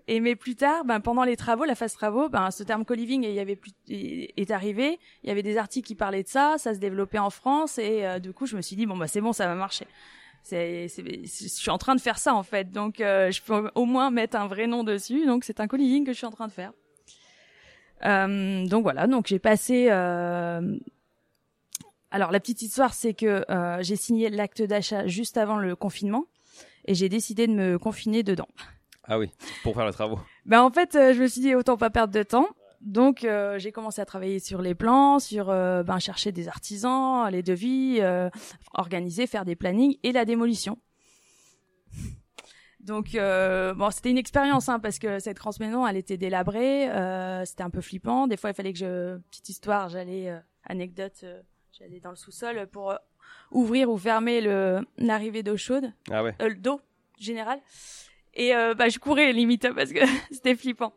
Et 0.07 0.21
mais 0.21 0.35
plus 0.35 0.55
tard, 0.55 0.85
ben 0.85 1.01
pendant 1.01 1.25
les 1.25 1.35
travaux, 1.35 1.65
la 1.65 1.75
phase 1.75 1.93
travaux, 1.93 2.29
ben 2.29 2.51
ce 2.51 2.63
terme 2.63 2.85
co-living 2.85 3.23
il 3.25 3.33
y 3.33 3.39
avait 3.39 3.57
plus 3.57 3.73
est 3.89 4.49
arrivé. 4.49 4.97
Il 5.23 5.27
y 5.27 5.31
avait 5.31 5.43
des 5.43 5.57
articles 5.57 5.85
qui 5.85 5.95
parlaient 5.95 6.23
de 6.23 6.29
ça, 6.29 6.55
ça 6.57 6.73
se 6.73 6.79
développait 6.79 7.19
en 7.19 7.29
France 7.29 7.77
et 7.79 8.05
euh, 8.05 8.19
du 8.19 8.31
coup 8.31 8.45
je 8.45 8.55
me 8.55 8.61
suis 8.61 8.77
dit 8.77 8.85
bon 8.85 8.95
bah 8.95 9.07
c'est 9.07 9.19
bon, 9.19 9.33
ça 9.33 9.45
va 9.45 9.55
marcher. 9.55 9.87
C'est, 10.41 10.87
je 10.87 11.47
suis 11.47 11.71
en 11.71 11.77
train 11.77 11.95
de 11.95 12.01
faire 12.01 12.17
ça 12.17 12.33
en 12.33 12.43
fait, 12.43 12.71
donc 12.71 13.01
euh, 13.01 13.29
je 13.29 13.41
peux 13.41 13.69
au 13.75 13.85
moins 13.85 14.09
mettre 14.09 14.37
un 14.37 14.47
vrai 14.47 14.65
nom 14.65 14.85
dessus. 14.85 15.25
Donc 15.25 15.43
c'est 15.43 15.59
un 15.59 15.67
co-living 15.67 16.05
que 16.05 16.13
je 16.13 16.17
suis 16.17 16.27
en 16.27 16.31
train 16.31 16.47
de 16.47 16.53
faire. 16.53 16.71
Euh, 18.05 18.65
donc 18.67 18.83
voilà, 18.83 19.07
donc 19.07 19.27
j'ai 19.27 19.39
passé. 19.39 19.87
Euh... 19.89 20.77
Alors 22.11 22.31
la 22.31 22.39
petite 22.39 22.61
histoire, 22.61 22.93
c'est 22.93 23.13
que 23.13 23.43
euh, 23.49 23.77
j'ai 23.81 23.95
signé 23.95 24.29
l'acte 24.29 24.61
d'achat 24.61 25.07
juste 25.07 25.37
avant 25.37 25.57
le 25.57 25.75
confinement 25.75 26.25
et 26.85 26.93
j'ai 26.95 27.09
décidé 27.09 27.47
de 27.47 27.53
me 27.53 27.77
confiner 27.77 28.23
dedans. 28.23 28.47
Ah 29.07 29.19
oui, 29.19 29.29
pour 29.63 29.75
faire 29.75 29.85
les 29.85 29.93
travaux. 29.93 30.19
Ben 30.45 30.61
en 30.61 30.71
fait, 30.71 30.95
euh, 30.95 31.13
je 31.13 31.21
me 31.21 31.27
suis 31.27 31.41
dit 31.41 31.55
autant 31.55 31.77
pas 31.77 31.89
perdre 31.89 32.13
de 32.13 32.23
temps. 32.23 32.47
Donc 32.81 33.23
euh, 33.23 33.57
j'ai 33.57 33.71
commencé 33.71 34.01
à 34.01 34.05
travailler 34.05 34.39
sur 34.39 34.61
les 34.61 34.75
plans, 34.75 35.19
sur 35.19 35.49
euh, 35.49 35.83
ben 35.83 35.99
chercher 35.99 36.31
des 36.31 36.47
artisans, 36.47 37.29
les 37.31 37.41
devis, 37.41 37.99
organiser, 38.73 39.27
faire 39.27 39.45
des 39.45 39.55
plannings 39.55 39.97
et 40.03 40.11
la 40.11 40.25
démolition. 40.25 40.77
Donc 42.79 43.13
bon, 43.13 43.89
c'était 43.91 44.11
une 44.11 44.17
expérience 44.19 44.69
hein, 44.69 44.79
parce 44.79 44.99
que 44.99 45.17
cette 45.19 45.37
grosse 45.37 45.59
maison, 45.59 45.87
elle 45.87 45.97
était 45.97 46.17
délabrée, 46.17 46.87
c'était 47.45 47.63
un 47.63 47.71
peu 47.71 47.81
flippant. 47.81 48.27
Des 48.27 48.37
fois, 48.37 48.51
il 48.51 48.53
fallait 48.53 48.73
que 48.73 48.79
je 48.79 49.17
petite 49.31 49.49
histoire, 49.49 49.89
j'allais 49.89 50.31
anecdote, 50.63 51.25
j'allais 51.77 51.99
dans 51.99 52.09
le 52.09 52.15
sous-sol 52.15 52.67
pour 52.71 52.97
ouvrir 53.51 53.89
ou 53.89 53.97
fermer 53.97 54.41
le 54.41 54.79
l'arrivée 54.97 55.43
d'eau 55.43 55.57
chaude, 55.57 55.91
ah 56.09 56.23
ouais. 56.23 56.35
euh, 56.41 56.53
d'eau 56.55 56.79
générale. 57.19 57.59
Et 58.33 58.55
euh, 58.55 58.73
bah 58.73 58.89
je 58.89 58.99
courais 58.99 59.31
limite 59.33 59.67
parce 59.73 59.91
que 59.91 59.99
c'était 60.31 60.55
flippant. 60.55 60.93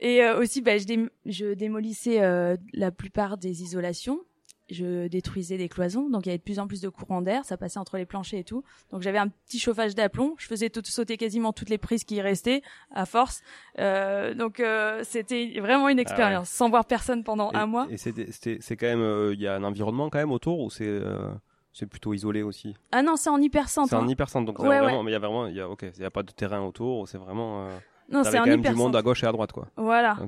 Et 0.00 0.22
euh, 0.22 0.38
aussi 0.38 0.62
bah 0.62 0.78
je, 0.78 1.08
je 1.26 1.54
démolissais 1.54 2.22
euh, 2.22 2.56
la 2.72 2.90
plupart 2.90 3.36
des 3.38 3.62
isolations 3.62 4.20
je 4.70 5.08
détruisais 5.08 5.56
des 5.56 5.68
cloisons, 5.68 6.08
donc 6.10 6.26
il 6.26 6.28
y 6.28 6.30
avait 6.30 6.38
de 6.38 6.42
plus 6.42 6.58
en 6.58 6.66
plus 6.66 6.80
de 6.80 6.88
courant 6.88 7.22
d'air, 7.22 7.44
ça 7.44 7.56
passait 7.56 7.78
entre 7.78 7.96
les 7.96 8.06
planchers 8.06 8.40
et 8.40 8.44
tout. 8.44 8.64
Donc 8.90 9.02
j'avais 9.02 9.18
un 9.18 9.28
petit 9.28 9.58
chauffage 9.58 9.94
d'aplomb, 9.94 10.34
je 10.38 10.46
faisais 10.46 10.70
tout, 10.70 10.82
sauter 10.84 11.16
quasiment 11.16 11.52
toutes 11.52 11.70
les 11.70 11.78
prises 11.78 12.04
qui 12.04 12.16
y 12.16 12.20
restaient 12.20 12.62
à 12.92 13.06
force. 13.06 13.42
Euh, 13.78 14.34
donc 14.34 14.60
euh, 14.60 15.00
c'était 15.04 15.58
vraiment 15.60 15.88
une 15.88 15.98
ah 15.98 16.02
expérience, 16.02 16.50
sans 16.50 16.68
voir 16.68 16.84
personne 16.84 17.24
pendant 17.24 17.50
un 17.54 17.66
mois. 17.66 17.86
Et 17.90 17.96
c'est 17.96 18.76
quand 18.76 18.86
même, 18.86 19.00
euh, 19.00 19.34
il 19.34 19.40
y 19.40 19.46
a 19.46 19.54
un 19.54 19.64
environnement 19.64 20.10
quand 20.10 20.18
même 20.18 20.32
autour 20.32 20.60
ou 20.60 20.70
c'est 20.70 20.86
euh, 20.86 21.30
c'est 21.72 21.86
plutôt 21.86 22.12
isolé 22.12 22.42
aussi? 22.42 22.74
Ah 22.92 23.02
non, 23.02 23.16
c'est 23.16 23.30
en 23.30 23.40
hypercentre. 23.40 23.88
C'est 23.90 23.96
en 23.96 24.02
hein. 24.02 24.08
hypercentre, 24.08 24.46
donc 24.46 24.58
ouais, 24.58 24.80
vraiment, 24.80 25.02
mais 25.02 25.12
il 25.12 25.14
y 25.14 25.16
a 25.16 25.20
vraiment, 25.20 25.46
il 25.46 25.56
y 25.56 25.60
a 25.60 25.68
ok, 25.68 25.86
il 25.96 26.02
y 26.02 26.04
a 26.04 26.10
pas 26.10 26.22
de 26.22 26.32
terrain 26.32 26.60
autour, 26.60 27.08
c'est 27.08 27.18
vraiment. 27.18 27.68
non, 28.10 28.24
c'est 28.24 28.38
en 28.38 28.44
quand 28.44 28.50
même 28.50 28.62
du 28.62 28.74
monde 28.74 28.96
à 28.96 29.02
gauche 29.02 29.22
et 29.22 29.26
à 29.26 29.32
droite 29.32 29.52
quoi. 29.52 29.68
Voilà. 29.76 30.18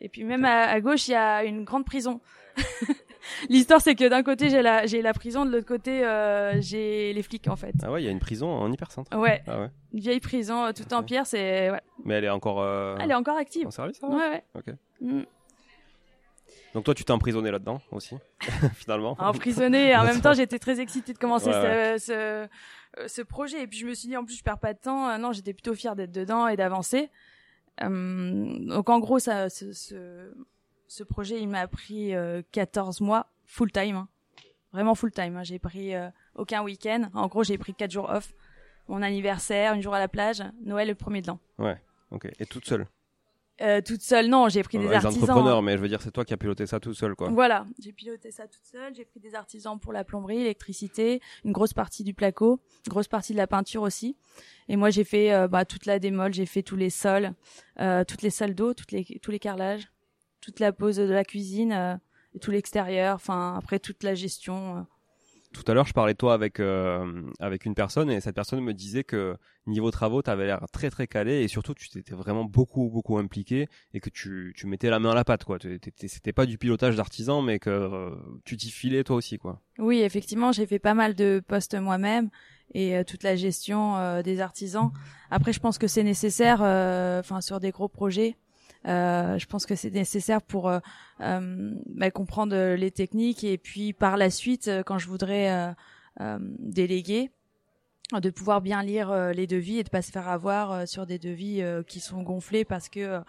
Et 0.00 0.08
puis 0.08 0.24
même 0.24 0.44
à, 0.44 0.64
à, 0.64 0.80
gauche, 0.80 1.06
il 1.06 1.12
y 1.12 1.14
a 1.14 1.44
une 1.44 1.64
grande 1.64 1.84
prison. 1.84 2.20
L'histoire, 3.48 3.80
c'est 3.80 3.94
que 3.94 4.08
d'un 4.08 4.22
côté, 4.22 4.50
j'ai 4.50 4.62
la, 4.62 4.86
j'ai 4.86 5.02
la 5.02 5.12
prison, 5.12 5.44
de 5.44 5.50
l'autre 5.50 5.66
côté, 5.66 6.04
euh, 6.04 6.60
j'ai 6.60 7.12
les 7.12 7.22
flics, 7.22 7.48
en 7.48 7.56
fait. 7.56 7.74
Ah 7.82 7.90
ouais, 7.90 8.02
il 8.02 8.04
y 8.04 8.08
a 8.08 8.10
une 8.10 8.20
prison 8.20 8.50
en 8.50 8.70
hypercentre. 8.70 9.16
Ouais. 9.16 9.42
Ah 9.46 9.60
ouais. 9.60 9.70
Une 9.92 10.00
vieille 10.00 10.20
prison, 10.20 10.64
euh, 10.66 10.72
tout 10.72 10.92
en 10.94 11.02
pierre, 11.02 11.26
c'est, 11.26 11.70
ouais. 11.70 11.80
Mais 12.04 12.14
elle 12.14 12.24
est 12.24 12.30
encore, 12.30 12.60
euh... 12.60 12.96
Elle 13.00 13.10
est 13.10 13.14
encore 13.14 13.36
active. 13.36 13.66
En 13.66 13.70
service, 13.70 13.98
ça 13.98 14.08
Ouais, 14.08 14.16
ouais. 14.16 14.44
Ok. 14.54 14.74
Mm. 15.00 15.22
Donc 16.74 16.84
toi, 16.84 16.94
tu 16.94 17.04
t'es 17.04 17.12
emprisonné 17.12 17.52
là-dedans 17.52 17.80
aussi, 17.92 18.16
finalement. 18.74 19.16
Emprisonné. 19.18 19.94
En 19.96 20.04
même 20.04 20.20
temps, 20.20 20.32
j'étais 20.32 20.58
très 20.58 20.80
excitée 20.80 21.12
de 21.12 21.18
commencer 21.18 21.52
ce, 21.52 21.96
ce, 22.00 22.12
euh, 22.12 22.46
ce, 23.06 23.22
projet. 23.22 23.62
Et 23.62 23.66
puis 23.68 23.78
je 23.78 23.86
me 23.86 23.94
suis 23.94 24.08
dit, 24.08 24.16
en 24.16 24.24
plus, 24.24 24.36
je 24.36 24.42
perds 24.42 24.58
pas 24.58 24.74
de 24.74 24.78
temps. 24.80 25.16
Non, 25.18 25.30
j'étais 25.32 25.52
plutôt 25.52 25.74
fière 25.74 25.94
d'être 25.94 26.10
dedans 26.10 26.48
et 26.48 26.56
d'avancer. 26.56 27.10
donc 27.80 28.88
en 28.90 28.98
gros, 28.98 29.20
ça, 29.20 29.48
ce, 29.50 29.72
ce, 29.72 30.32
ce 30.94 31.02
projet, 31.02 31.40
il 31.40 31.48
m'a 31.48 31.66
pris 31.66 32.12
14 32.52 33.00
euh, 33.00 33.04
mois 33.04 33.26
full 33.44 33.72
time. 33.72 33.96
Hein. 33.96 34.08
Vraiment 34.72 34.94
full 34.94 35.10
time. 35.10 35.36
Hein. 35.36 35.42
J'ai 35.42 35.58
pris 35.58 35.94
euh, 35.94 36.08
aucun 36.36 36.62
week-end. 36.62 37.10
En 37.14 37.26
gros, 37.26 37.42
j'ai 37.42 37.58
pris 37.58 37.74
4 37.74 37.90
jours 37.90 38.08
off. 38.10 38.32
Mon 38.86 39.02
anniversaire, 39.02 39.74
une 39.74 39.82
jour 39.82 39.94
à 39.94 39.98
la 39.98 40.08
plage, 40.08 40.42
Noël 40.62 40.88
le 40.88 40.94
premier 40.94 41.20
de 41.20 41.28
l'an. 41.28 41.40
Ouais, 41.58 41.80
ok. 42.10 42.28
Et 42.38 42.46
toute 42.46 42.66
seule? 42.66 42.86
Euh, 43.60 43.80
toute 43.80 44.02
seule, 44.02 44.26
non, 44.26 44.48
j'ai 44.48 44.62
pris 44.62 44.78
des 44.78 44.86
les 44.86 44.94
artisans. 44.94 45.22
entrepreneurs, 45.22 45.62
mais 45.62 45.76
je 45.76 45.82
veux 45.82 45.88
dire, 45.88 46.02
c'est 46.02 46.10
toi 46.10 46.24
qui 46.24 46.34
as 46.34 46.36
piloté 46.36 46.66
ça 46.66 46.80
toute 46.80 46.94
seule, 46.94 47.14
quoi. 47.14 47.30
Voilà, 47.30 47.64
j'ai 47.78 47.92
piloté 47.92 48.30
ça 48.30 48.46
toute 48.46 48.64
seule. 48.64 48.94
J'ai 48.94 49.04
pris 49.04 49.20
des 49.20 49.34
artisans 49.34 49.78
pour 49.80 49.92
la 49.92 50.04
plomberie, 50.04 50.38
l'électricité, 50.38 51.20
une 51.44 51.52
grosse 51.52 51.72
partie 51.72 52.04
du 52.04 52.14
placo, 52.14 52.60
une 52.86 52.90
grosse 52.90 53.08
partie 53.08 53.32
de 53.32 53.38
la 53.38 53.46
peinture 53.46 53.82
aussi. 53.82 54.16
Et 54.68 54.76
moi, 54.76 54.90
j'ai 54.90 55.04
fait 55.04 55.48
bah, 55.48 55.64
toute 55.64 55.86
la 55.86 55.98
démol, 55.98 56.34
j'ai 56.34 56.46
fait 56.46 56.62
tous 56.62 56.76
les 56.76 56.90
sols, 56.90 57.32
toutes 57.78 58.22
les 58.22 58.30
salles 58.30 58.54
d'eau, 58.54 58.74
toutes 58.74 58.92
les 58.92 59.04
tous 59.22 59.30
les 59.30 59.38
carrelages 59.38 59.88
toute 60.44 60.60
la 60.60 60.72
pose 60.72 60.96
de 60.96 61.04
la 61.04 61.24
cuisine, 61.24 61.72
euh, 61.72 61.96
et 62.34 62.38
tout 62.38 62.50
l'extérieur, 62.50 63.14
enfin 63.14 63.54
après 63.56 63.78
toute 63.78 64.02
la 64.02 64.14
gestion. 64.14 64.78
Euh. 64.78 64.80
Tout 65.54 65.62
à 65.68 65.74
l'heure, 65.74 65.86
je 65.86 65.92
parlais 65.92 66.14
de 66.14 66.18
toi 66.18 66.34
avec 66.34 66.58
euh, 66.58 67.22
avec 67.38 67.64
une 67.64 67.76
personne 67.76 68.10
et 68.10 68.20
cette 68.20 68.34
personne 68.34 68.60
me 68.60 68.74
disait 68.74 69.04
que 69.04 69.36
niveau 69.68 69.92
travaux, 69.92 70.20
tu 70.20 70.28
avais 70.28 70.46
l'air 70.46 70.66
très 70.72 70.90
très 70.90 71.06
calé 71.06 71.42
et 71.42 71.48
surtout 71.48 71.74
tu 71.74 71.88
t'étais 71.88 72.14
vraiment 72.14 72.44
beaucoup 72.44 72.90
beaucoup 72.90 73.18
impliqué 73.18 73.68
et 73.94 74.00
que 74.00 74.10
tu, 74.10 74.52
tu 74.56 74.66
mettais 74.66 74.90
la 74.90 74.98
main 74.98 75.12
à 75.12 75.14
la 75.14 75.24
pâte 75.24 75.44
quoi. 75.44 75.58
C'était 75.60 76.32
pas 76.32 76.44
du 76.44 76.58
pilotage 76.58 76.96
d'artisan 76.96 77.40
mais 77.40 77.60
que 77.60 78.10
tu 78.44 78.56
t'y 78.56 78.72
filais 78.72 79.04
toi 79.04 79.14
aussi 79.14 79.38
quoi. 79.38 79.62
Oui, 79.78 80.00
effectivement, 80.00 80.50
j'ai 80.50 80.66
fait 80.66 80.80
pas 80.80 80.94
mal 80.94 81.14
de 81.14 81.40
postes 81.46 81.76
moi-même 81.76 82.30
et 82.74 83.04
toute 83.04 83.22
la 83.22 83.36
gestion 83.36 84.22
des 84.22 84.40
artisans. 84.40 84.90
Après, 85.30 85.52
je 85.52 85.60
pense 85.60 85.78
que 85.78 85.86
c'est 85.86 86.02
nécessaire, 86.02 86.62
enfin 86.62 87.40
sur 87.40 87.60
des 87.60 87.70
gros 87.70 87.88
projets. 87.88 88.36
Je 88.84 89.46
pense 89.46 89.66
que 89.66 89.74
c'est 89.74 89.90
nécessaire 89.90 90.42
pour 90.42 90.70
bah, 91.18 92.10
comprendre 92.12 92.74
les 92.74 92.90
techniques 92.90 93.44
et 93.44 93.58
puis 93.58 93.92
par 93.92 94.16
la 94.16 94.30
suite, 94.30 94.70
quand 94.86 94.98
je 94.98 95.08
voudrais 95.08 95.74
déléguer, 96.58 97.30
de 98.12 98.30
pouvoir 98.30 98.60
bien 98.60 98.82
lire 98.82 99.32
les 99.32 99.46
devis 99.46 99.78
et 99.78 99.84
de 99.84 99.88
pas 99.88 100.02
se 100.02 100.12
faire 100.12 100.28
avoir 100.28 100.86
sur 100.86 101.06
des 101.06 101.18
devis 101.18 101.62
qui 101.86 102.00
sont 102.00 102.22
gonflés 102.22 102.64
parce 102.64 102.88
que 102.88 103.20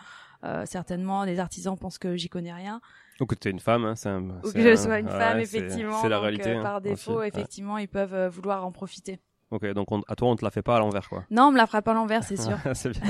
certainement 0.66 1.24
les 1.24 1.40
artisans 1.40 1.78
pensent 1.78 1.98
que 1.98 2.16
j'y 2.16 2.30
connais 2.30 2.54
rien. 2.54 2.82
Ou 3.22 3.26
que 3.26 3.36
tu 3.36 3.48
es 3.48 3.52
une 3.52 3.60
femme, 3.60 3.86
hein, 3.86 3.96
c'est 3.96 4.10
un, 4.10 4.22
Ou 4.44 4.52
que 4.52 4.62
je 4.62 4.76
sois 4.76 5.00
une 5.00 5.10
femme, 5.10 5.40
effectivement. 5.40 6.02
C'est 6.02 6.10
la 6.10 6.20
réalité. 6.20 6.56
Euh, 6.56 6.62
par 6.62 6.82
défaut, 6.82 7.22
effectivement, 7.24 7.78
ils 7.78 7.88
peuvent 7.88 8.14
euh, 8.14 8.30
vouloir 8.30 8.66
en 8.66 8.72
profiter. 8.72 9.20
Ok, 9.52 9.66
donc 9.74 9.88
à 10.08 10.16
toi, 10.16 10.30
on 10.30 10.36
te 10.36 10.44
la 10.44 10.50
fait 10.50 10.64
pas 10.64 10.78
à 10.78 10.80
l'envers, 10.80 11.08
quoi. 11.08 11.24
Non, 11.30 11.44
on 11.44 11.52
me 11.52 11.58
la 11.58 11.68
fera 11.68 11.84
pas 11.84 11.92
à 11.92 11.94
l'envers, 11.94 12.24
c'est 12.24 12.36
sûr. 12.42 12.58
c'est 12.74 12.90
bien. 12.90 13.02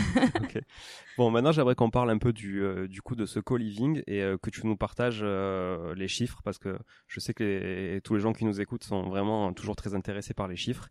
Bon, 1.18 1.32
maintenant, 1.32 1.54
j'aimerais 1.54 1.76
qu'on 1.76 1.90
parle 1.90 2.10
un 2.10 2.18
peu 2.18 2.34
du, 2.34 2.62
euh, 2.62 2.90
du 2.90 3.02
coup 3.02 3.16
de 3.16 3.26
ce 3.26 3.40
co-living 3.40 4.04
et 4.06 4.22
euh, 4.22 4.38
que 4.38 4.50
tu 4.50 4.68
nous 4.68 4.76
partages 4.76 5.22
euh, 5.24 5.96
les 5.96 6.10
chiffres 6.10 6.42
parce 6.44 6.58
que 6.58 6.78
je 7.08 7.22
sais 7.22 7.34
que 7.34 8.00
tous 8.00 8.16
les 8.16 8.20
gens 8.20 8.34
qui 8.34 8.44
nous 8.44 8.60
écoutent 8.60 8.84
sont 8.84 9.04
vraiment 9.04 9.54
toujours 9.54 9.78
très 9.78 9.96
intéressés 9.96 10.34
par 10.34 10.50
les 10.50 10.58
chiffres. 10.58 10.90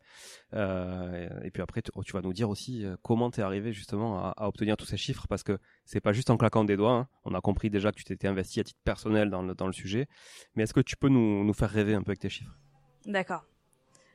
et 0.55 1.51
puis 1.53 1.63
après, 1.63 1.83
tu, 1.83 2.13
vas 2.13 2.23
nous 2.23 2.33
dire 2.33 2.49
aussi 2.49 2.87
comment 3.03 3.31
tu 3.31 3.41
es 3.41 3.43
arrivé 3.43 3.73
justement 3.73 4.19
à, 4.19 4.33
à, 4.37 4.49
obtenir 4.49 4.79
tous 4.79 4.87
ces 4.87 4.97
chiffres 4.97 5.27
parce 5.29 5.43
que 5.43 5.59
c'est 5.85 6.01
pas 6.01 6.13
juste 6.13 6.31
en 6.31 6.39
claquant 6.39 6.65
des 6.65 6.77
doigts. 6.77 6.93
Hein. 6.93 7.09
On 7.25 7.35
a 7.35 7.41
compris 7.43 7.69
déjà 7.69 7.93
que 7.93 7.97
tu 7.97 8.05
t'étais 8.05 8.29
investi 8.29 8.61
à 8.61 8.65
titre 8.65 8.81
personnel 8.85 9.29
dans 9.29 9.43
le, 9.43 9.55
dans 9.55 9.67
le 9.67 9.75
sujet. 9.75 10.07
Mais 10.55 10.63
est-ce 10.63 10.73
que 10.73 10.81
tu 10.81 10.97
peux 10.97 11.09
nous, 11.09 11.45
nous 11.45 11.55
faire 11.55 11.71
rêver 11.71 11.95
un 11.95 12.03
peu 12.03 12.11
avec 12.11 12.21
tes 12.21 12.31
chiffres? 12.31 12.57
D'accord. 13.05 13.45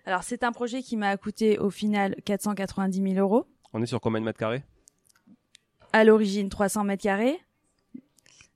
Alors, 0.05 0.23
c'est 0.23 0.43
un 0.43 0.51
projet 0.51 0.81
qui 0.81 0.97
m'a 0.97 1.15
coûté 1.17 1.59
au 1.59 1.69
final 1.69 2.15
490 2.25 3.13
000 3.13 3.19
euros. 3.19 3.45
On 3.73 3.81
est 3.81 3.85
sur 3.85 4.01
combien 4.01 4.19
de 4.19 4.25
mètres 4.25 4.39
carrés? 4.39 4.63
À 5.93 6.03
l'origine, 6.03 6.49
300 6.49 6.83
mètres 6.83 7.03
carrés. 7.03 7.39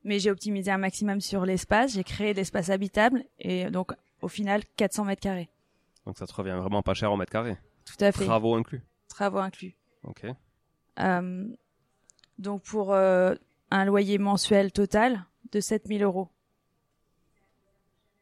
Mais 0.03 0.19
j'ai 0.19 0.31
optimisé 0.31 0.71
un 0.71 0.77
maximum 0.77 1.21
sur 1.21 1.45
l'espace. 1.45 1.93
J'ai 1.93 2.03
créé 2.03 2.33
l'espace 2.33 2.69
habitable. 2.69 3.23
Et 3.39 3.69
donc, 3.69 3.93
au 4.21 4.27
final, 4.27 4.63
400 4.77 5.05
mètres 5.05 5.21
carrés. 5.21 5.49
Donc, 6.05 6.17
ça 6.17 6.25
te 6.25 6.33
revient 6.33 6.57
vraiment 6.59 6.81
pas 6.81 6.93
cher 6.93 7.11
au 7.11 7.17
mètre 7.17 7.31
carré 7.31 7.57
Tout 7.85 8.03
à 8.03 8.11
fait. 8.11 8.25
Travaux 8.25 8.55
inclus? 8.55 8.81
Travaux 9.07 9.39
inclus. 9.39 9.75
Ok. 10.03 10.25
Euh, 10.99 11.47
donc, 12.39 12.63
pour 12.63 12.93
euh, 12.93 13.35
un 13.71 13.85
loyer 13.85 14.17
mensuel 14.17 14.71
total 14.71 15.25
de 15.51 15.59
7 15.59 15.87
000 15.87 16.03
euros. 16.03 16.29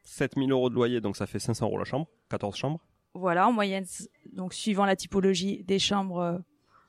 7 0.03 0.35
000 0.35 0.49
euros 0.49 0.69
de 0.69 0.75
loyer, 0.75 0.99
donc 0.99 1.15
ça 1.15 1.27
fait 1.27 1.39
500 1.39 1.65
euros 1.67 1.77
la 1.77 1.85
chambre, 1.85 2.07
14 2.29 2.55
chambres 2.55 2.79
voilà, 3.13 3.47
en 3.47 3.51
moyenne, 3.51 3.85
donc 4.33 4.53
suivant 4.53 4.85
la 4.85 4.95
typologie 4.95 5.63
des 5.63 5.79
chambres, 5.79 6.19
euh, 6.19 6.37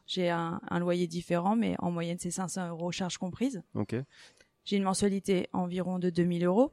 j'ai 0.07 0.31
un, 0.31 0.61
loyer 0.79 1.07
différent, 1.07 1.57
mais 1.57 1.75
en 1.79 1.91
moyenne, 1.91 2.19
c'est 2.19 2.31
500 2.31 2.69
euros, 2.69 2.93
charges 2.93 3.19
comprises. 3.19 3.63
Ok. 3.75 3.97
J'ai 4.65 4.77
une 4.77 4.85
mensualité 4.85 5.49
environ 5.53 5.99
de 5.99 6.11
2000 6.11 6.45
euros. 6.45 6.73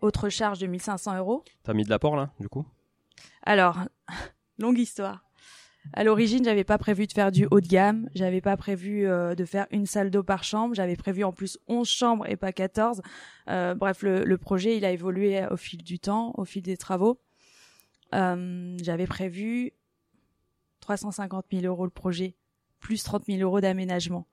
Autre 0.00 0.28
charge 0.28 0.58
de 0.58 0.66
1500 0.66 1.18
euros. 1.18 1.44
T'as 1.62 1.74
mis 1.74 1.84
de 1.84 1.90
l'apport 1.90 2.16
là, 2.16 2.30
du 2.40 2.48
coup? 2.48 2.66
Alors, 3.42 3.78
longue 4.58 4.78
histoire. 4.78 5.22
À 5.92 6.04
l'origine, 6.04 6.44
j'avais 6.44 6.64
pas 6.64 6.78
prévu 6.78 7.06
de 7.06 7.12
faire 7.12 7.30
du 7.30 7.46
haut 7.50 7.60
de 7.60 7.68
gamme. 7.68 8.08
J'avais 8.14 8.40
pas 8.40 8.56
prévu 8.56 9.06
euh, 9.06 9.34
de 9.34 9.44
faire 9.44 9.66
une 9.70 9.86
salle 9.86 10.10
d'eau 10.10 10.22
par 10.22 10.42
chambre. 10.42 10.74
J'avais 10.74 10.96
prévu 10.96 11.22
en 11.22 11.32
plus 11.32 11.58
11 11.68 11.88
chambres 11.88 12.26
et 12.28 12.36
pas 12.36 12.52
14. 12.52 13.02
Euh, 13.48 13.74
bref, 13.74 14.02
le, 14.02 14.24
le, 14.24 14.38
projet, 14.38 14.76
il 14.76 14.84
a 14.84 14.90
évolué 14.90 15.46
au 15.50 15.56
fil 15.56 15.82
du 15.82 15.98
temps, 15.98 16.32
au 16.36 16.44
fil 16.44 16.62
des 16.62 16.76
travaux. 16.76 17.20
Euh, 18.16 18.76
j'avais 18.82 19.06
prévu 19.06 19.72
350 20.80 21.46
000 21.52 21.64
euros 21.66 21.84
le 21.84 21.90
projet, 21.90 22.34
plus 22.80 23.02
30 23.02 23.26
000 23.26 23.40
euros 23.40 23.60
d'aménagement 23.60 24.26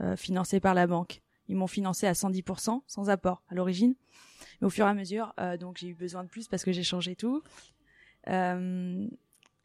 euh, 0.00 0.16
financé 0.16 0.60
par 0.60 0.74
la 0.74 0.86
banque. 0.86 1.22
Ils 1.48 1.56
m'ont 1.56 1.66
financé 1.66 2.06
à 2.06 2.12
110%, 2.12 2.82
sans 2.86 3.10
apport 3.10 3.42
à 3.48 3.54
l'origine. 3.54 3.94
Mais 4.60 4.66
au 4.66 4.70
fur 4.70 4.86
et 4.86 4.90
à 4.90 4.94
mesure, 4.94 5.32
euh, 5.40 5.56
donc 5.56 5.78
j'ai 5.78 5.88
eu 5.88 5.94
besoin 5.94 6.22
de 6.24 6.28
plus 6.28 6.48
parce 6.48 6.64
que 6.64 6.72
j'ai 6.72 6.82
changé 6.82 7.16
tout. 7.16 7.42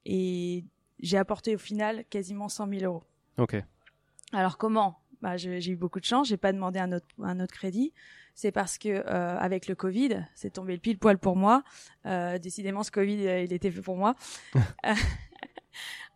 Et 0.07 0.65
j'ai 0.99 1.17
apporté 1.17 1.55
au 1.55 1.59
final 1.59 2.05
quasiment 2.05 2.47
100 2.47 2.69
000 2.69 2.83
euros. 2.83 3.03
Ok. 3.37 3.55
Alors 4.31 4.57
comment? 4.57 4.99
Bah, 5.25 5.37
J'ai 5.37 5.71
eu 5.71 5.75
beaucoup 5.75 5.99
de 5.99 6.05
chance, 6.05 6.27
j'ai 6.27 6.37
pas 6.37 6.53
demandé 6.53 6.79
un 6.79 6.91
autre, 6.91 7.07
un 7.21 7.39
autre 7.39 7.53
crédit 7.53 7.93
c'est 8.35 8.51
parce 8.51 8.77
que 8.77 8.89
euh, 8.89 9.37
avec 9.39 9.67
le 9.67 9.75
Covid, 9.75 10.25
c'est 10.35 10.51
tombé 10.51 10.73
le 10.73 10.79
pile 10.79 10.99
poil 10.99 11.17
pour 11.17 11.37
moi. 11.37 11.63
Euh, 12.05 12.37
décidément, 12.37 12.83
ce 12.83 12.91
Covid, 12.91 13.27
euh, 13.27 13.43
il 13.43 13.53
était 13.53 13.71
fait 13.71 13.81
pour 13.81 13.95
moi. 13.95 14.13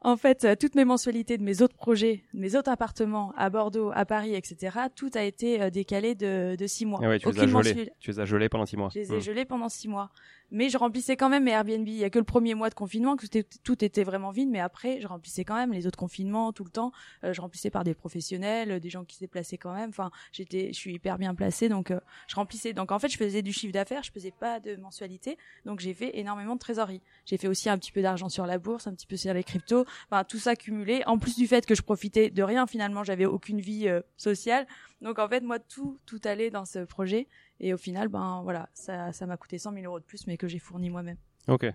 en 0.01 0.17
fait, 0.17 0.43
euh, 0.45 0.55
toutes 0.59 0.75
mes 0.75 0.85
mensualités 0.85 1.37
de 1.37 1.43
mes 1.43 1.61
autres 1.61 1.75
projets, 1.75 2.23
de 2.33 2.39
mes 2.39 2.55
autres 2.55 2.69
appartements 2.69 3.33
à 3.37 3.49
Bordeaux, 3.49 3.91
à 3.93 4.05
Paris, 4.05 4.35
etc., 4.35 4.77
tout 4.95 5.09
a 5.13 5.23
été 5.23 5.61
euh, 5.61 5.69
décalé 5.69 6.13
de, 6.15 6.55
de 6.57 6.67
six 6.67 6.85
mois. 6.85 6.99
Ah 7.03 7.07
ouais, 7.09 7.19
tu, 7.19 7.31
les 7.31 7.39
as 7.39 7.61
gelés. 7.61 7.91
tu 7.99 8.11
les 8.11 8.19
as 8.19 8.25
gelés 8.25 8.49
pendant 8.49 8.65
six 8.65 8.77
mois. 8.77 8.89
Je 8.93 8.99
les 8.99 9.13
ai 9.13 9.17
mmh. 9.17 9.21
gelés 9.21 9.45
pendant 9.45 9.69
six 9.69 9.87
mois. 9.87 10.11
Mais 10.51 10.69
je 10.69 10.77
remplissais 10.77 11.15
quand 11.15 11.29
même 11.29 11.43
mes 11.43 11.51
Airbnb. 11.51 11.87
Il 11.87 11.95
y 11.95 12.03
a 12.03 12.09
que 12.09 12.19
le 12.19 12.25
premier 12.25 12.55
mois 12.55 12.69
de 12.69 12.75
confinement 12.75 13.15
que 13.15 13.25
tout 13.63 13.83
était 13.83 14.03
vraiment 14.03 14.31
vide, 14.31 14.49
mais 14.49 14.59
après, 14.59 14.99
je 15.01 15.07
remplissais 15.07 15.43
quand 15.43 15.55
même 15.55 15.73
les 15.73 15.87
autres 15.87 15.99
confinements 15.99 16.51
tout 16.53 16.63
le 16.63 16.71
temps. 16.71 16.91
Euh, 17.23 17.33
je 17.33 17.41
remplissais 17.41 17.69
par 17.69 17.83
des 17.83 17.93
professionnels, 17.93 18.79
des 18.79 18.89
gens 18.89 19.05
qui 19.05 19.15
se 19.15 19.21
déplaçaient 19.21 19.57
quand 19.57 19.73
même. 19.73 19.89
Enfin, 19.89 20.11
j'étais, 20.31 20.69
je 20.73 20.77
suis 20.77 20.93
hyper 20.93 21.17
bien 21.17 21.35
placée, 21.35 21.69
donc 21.69 21.93
je 22.27 22.35
remplissais. 22.35 22.73
Donc 22.73 22.91
en 22.91 22.99
fait, 22.99 23.09
je 23.09 23.17
faisais 23.17 23.41
du 23.41 23.53
chiffre 23.53 23.73
d'affaires, 23.73 24.03
je 24.03 24.11
faisais 24.11 24.31
pas 24.31 24.59
de 24.59 24.75
mensualité, 24.75 25.37
donc 25.65 25.79
j'ai 25.79 25.93
fait 25.93 26.17
énormément 26.17 26.55
de 26.55 26.59
trésorerie. 26.59 27.01
J'ai 27.25 27.37
fait 27.37 27.47
aussi 27.47 27.69
un 27.69 27.77
petit 27.77 27.91
peu 27.91 28.01
d'argent 28.01 28.29
sur 28.29 28.45
la 28.45 28.57
bourse, 28.57 28.87
un 28.87 28.93
petit 28.93 29.07
peu 29.07 29.17
sur 29.17 29.33
les 29.33 29.43
cryptos 29.43 29.85
Enfin, 30.09 30.23
tout 30.23 30.39
ça 30.39 30.55
cumulé. 30.55 31.03
En 31.05 31.17
plus 31.17 31.35
du 31.35 31.47
fait 31.47 31.65
que 31.65 31.75
je 31.75 31.81
profitais 31.81 32.29
de 32.29 32.43
rien, 32.43 32.67
finalement, 32.67 33.03
j'avais 33.03 33.25
aucune 33.25 33.59
vie 33.59 33.87
euh, 33.87 34.01
sociale. 34.17 34.67
Donc 35.01 35.19
en 35.19 35.27
fait, 35.27 35.41
moi, 35.41 35.59
tout, 35.59 35.97
tout 36.05 36.19
allait 36.23 36.49
dans 36.49 36.65
ce 36.65 36.79
projet. 36.79 37.27
Et 37.59 37.73
au 37.73 37.77
final, 37.77 38.07
ben 38.07 38.41
voilà, 38.43 38.69
ça, 38.73 39.11
ça 39.11 39.25
m'a 39.25 39.37
coûté 39.37 39.57
100 39.57 39.73
000 39.73 39.85
euros 39.85 39.99
de 39.99 40.05
plus, 40.05 40.27
mais 40.27 40.37
que 40.37 40.47
j'ai 40.47 40.59
fourni 40.59 40.89
moi-même. 40.89 41.17
Ok. 41.47 41.65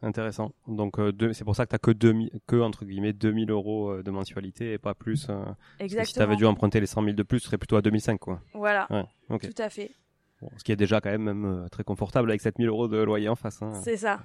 Intéressant. 0.00 0.52
Donc 0.68 0.98
euh, 1.00 1.12
c'est 1.32 1.44
pour 1.44 1.56
ça 1.56 1.66
que 1.66 1.74
tu 1.74 1.80
que, 1.80 1.90
2000, 1.90 2.30
que 2.46 2.56
entre 2.60 2.84
guillemets 2.84 3.12
2000 3.12 3.50
euros 3.50 3.90
euh, 3.90 4.02
de 4.02 4.10
mensualité 4.12 4.72
et 4.72 4.78
pas 4.78 4.94
plus. 4.94 5.28
Exactement. 5.80 6.04
si 6.04 6.14
tu 6.14 6.20
avais 6.20 6.36
dû 6.36 6.46
emprunter 6.46 6.78
les 6.78 6.86
100 6.86 7.02
000 7.02 7.14
de 7.14 7.22
plus, 7.24 7.40
ce 7.40 7.46
serait 7.46 7.58
plutôt 7.58 7.76
à 7.76 7.82
2005 7.82 8.18
quoi. 8.20 8.40
Voilà. 8.54 8.86
Tout 9.28 9.38
à 9.58 9.68
fait. 9.68 9.90
ce 10.56 10.62
qui 10.62 10.70
est 10.70 10.76
déjà 10.76 11.00
quand 11.00 11.10
même, 11.10 11.24
même 11.24 11.68
très 11.70 11.82
confortable 11.82 12.30
avec 12.30 12.40
7000 12.40 12.68
euros 12.68 12.86
de 12.86 12.98
loyer 12.98 13.28
en 13.28 13.34
face. 13.34 13.60
Hein. 13.60 13.72
C'est 13.82 13.96
ça. 13.96 14.20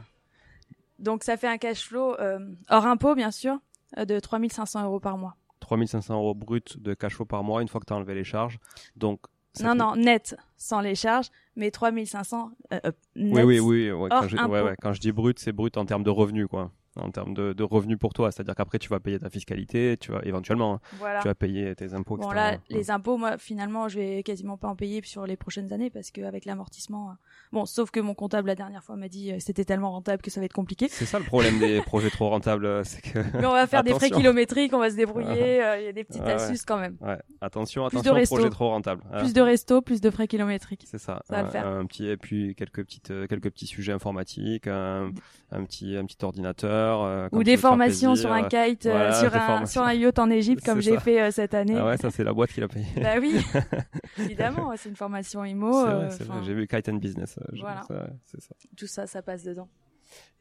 Donc 1.04 1.24
ça 1.24 1.38
fait 1.38 1.48
un 1.48 1.58
cash 1.58 1.86
flow 1.86 2.16
euh, 2.20 2.40
hors 2.70 2.86
impôt, 2.86 3.14
bien 3.14 3.32
sûr, 3.32 3.60
euh, 3.98 4.06
de 4.06 4.20
3500 4.20 4.86
euros 4.86 5.00
par 5.00 5.18
mois. 5.18 5.36
3500 5.60 6.16
euros 6.16 6.34
brut 6.34 6.82
de 6.82 6.94
cash 6.94 7.16
flow 7.16 7.26
par 7.26 7.44
mois 7.44 7.62
une 7.62 7.68
fois 7.68 7.82
que 7.82 7.86
tu 7.86 7.94
as 7.94 7.96
enlevé 7.96 8.16
les 8.16 8.24
charges. 8.24 8.60
Donc 8.96 9.20
non, 9.62 9.76
non, 9.76 9.96
net, 9.96 10.36
sans 10.58 10.82
les 10.82 10.96
charges, 10.96 11.28
mais 11.56 11.70
3500 11.72 12.52
euh, 12.74 12.80
net. 13.16 13.46
Oui, 13.46 13.60
oui, 13.60 13.60
oui. 13.60 13.92
Ouais, 13.92 14.10
quand, 14.10 14.28
je, 14.28 14.38
ouais, 14.38 14.62
ouais, 14.62 14.76
quand 14.82 14.94
je 14.94 15.00
dis 15.00 15.12
brut, 15.12 15.38
c'est 15.40 15.52
brut 15.52 15.78
en 15.78 15.86
termes 15.86 16.04
de 16.04 16.10
revenus, 16.10 16.48
quoi 16.48 16.72
en 17.00 17.10
termes 17.12 17.34
de, 17.34 17.54
de, 17.54 17.64
revenus 17.64 17.98
pour 17.98 18.14
toi. 18.14 18.32
C'est-à-dire 18.32 18.56
qu'après, 18.56 18.80
tu 18.80 18.90
vas 18.90 19.00
payer 19.00 19.20
ta 19.20 19.30
fiscalité, 19.30 19.98
tu 20.00 20.12
vas 20.12 20.22
éventuellement, 20.24 20.76
hein, 20.76 21.20
tu 21.22 21.28
vas 21.28 21.36
payer 21.36 21.76
tes 21.76 21.94
impôts, 21.94 22.18
bon, 22.18 22.32
là, 22.32 22.58
les 22.70 22.92
impôts, 22.92 23.18
moi, 23.18 23.38
finalement, 23.38 23.88
je 23.88 24.00
vais 24.00 24.24
quasiment 24.24 24.58
pas 24.58 24.68
en 24.68 24.76
payer 24.76 25.02
sur 25.04 25.26
les 25.26 25.36
prochaines 25.36 25.74
années 25.74 25.90
parce 25.90 26.12
qu'avec 26.12 26.46
l'amortissement, 26.46 27.10
euh, 27.10 27.14
bon, 27.52 27.66
sauf 27.66 27.92
que 27.92 28.00
mon 28.00 28.14
comptable 28.14 28.48
la 28.48 28.56
dernière 28.56 28.84
fois 28.84 28.96
m'a 28.96 29.08
dit 29.08 29.32
euh, 29.32 29.38
c'était 29.40 29.66
tellement 29.66 29.92
rentable 29.92 30.22
que 30.22 30.32
ça 30.32 30.40
va 30.40 30.46
être 30.46 30.54
compliqué. 30.54 30.88
C'est 30.90 31.06
ça 31.06 31.20
le 31.20 31.26
problème 31.26 31.60
des 31.60 31.82
projets 31.86 32.10
trop 32.10 32.30
rentables, 32.30 32.66
euh, 32.66 32.84
c'est 32.84 33.02
que. 33.02 33.20
Mais 33.38 33.46
on 33.46 33.52
va 33.52 33.68
faire 33.68 33.84
des 33.84 33.94
frais 33.94 34.10
kilométriques, 34.10 34.74
on 34.74 34.80
va 34.80 34.90
se 34.90 34.96
débrouiller. 34.96 35.62
Il 35.80 35.86
y 35.86 35.88
a 35.88 35.94
des 35.94 36.04
petites 36.04 36.24
astuces 36.24 36.66
quand 36.66 36.78
même. 36.78 36.98
Ouais. 37.02 37.18
Attention, 37.42 37.88
plus 37.88 38.00
attention, 38.00 38.20
de 38.20 38.26
projet 38.26 38.50
trop 38.50 38.70
rentable. 38.70 39.04
Plus 39.20 39.34
de 39.34 39.42
resto, 39.42 39.82
plus 39.82 40.02
de 40.02 40.10
frais 40.10 40.28
kilométriques. 40.28 40.86
C'est 40.86 40.98
ça. 40.98 41.22
Ça 41.26 41.38
va 41.38 41.44
le 41.44 41.50
faire. 41.50 41.68
Un 41.68 41.86
petit 41.86 42.08
et 42.08 42.18
puis 42.18 42.56
quelques 42.56 42.84
petites, 42.84 43.14
quelques 43.28 43.50
petits 43.52 43.68
sujets 43.68 43.94
informatiques, 43.94 44.68
un, 44.68 45.12
un 45.52 45.64
petit, 45.64 45.96
un 45.96 46.06
petit 46.06 46.24
ordinateur. 46.24 46.83
Ou 47.32 47.44
des 47.44 47.58
formation 47.58 48.16
sur 48.16 48.32
un 48.32 48.44
kite, 48.44 48.86
euh, 48.86 49.12
sur, 49.14 49.36
un, 49.36 49.66
sur 49.66 49.82
un 49.82 49.94
yacht 49.94 50.20
en 50.20 50.30
Égypte 50.30 50.64
comme 50.66 50.82
j'ai 50.82 51.00
fait 51.00 51.22
euh, 51.22 51.32
cette 51.32 51.54
année. 51.54 51.76
Ah 51.78 51.86
ouais, 51.86 51.98
ça 51.98 52.12
c'est 52.12 52.24
la 52.24 52.34
boîte 52.34 52.52
qui 52.52 52.62
l'a 52.62 52.68
payé. 52.68 52.86
bah 53.02 53.16
oui, 53.20 53.36
évidemment, 54.20 54.72
c'est 54.76 54.90
une 54.90 54.96
formation 54.96 55.44
IMO. 55.44 55.86
Euh, 55.86 56.10
j'ai 56.44 56.54
vu 56.54 56.68
Kite 56.68 56.90
and 56.90 56.98
Business. 56.98 57.40
Voilà. 57.60 57.82
Ça, 57.84 58.08
ça. 58.40 58.56
Tout 58.78 58.88
ça, 58.88 59.08
ça 59.08 59.22
passe 59.22 59.44
dedans. 59.44 59.68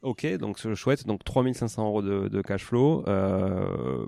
Ok, 0.01 0.25
donc 0.37 0.57
chouette. 0.75 1.05
Donc 1.07 1.23
3500 1.23 1.85
euros 1.85 2.01
de, 2.01 2.27
de 2.27 2.41
cash 2.41 2.63
flow. 2.63 3.03
Euh, 3.07 4.05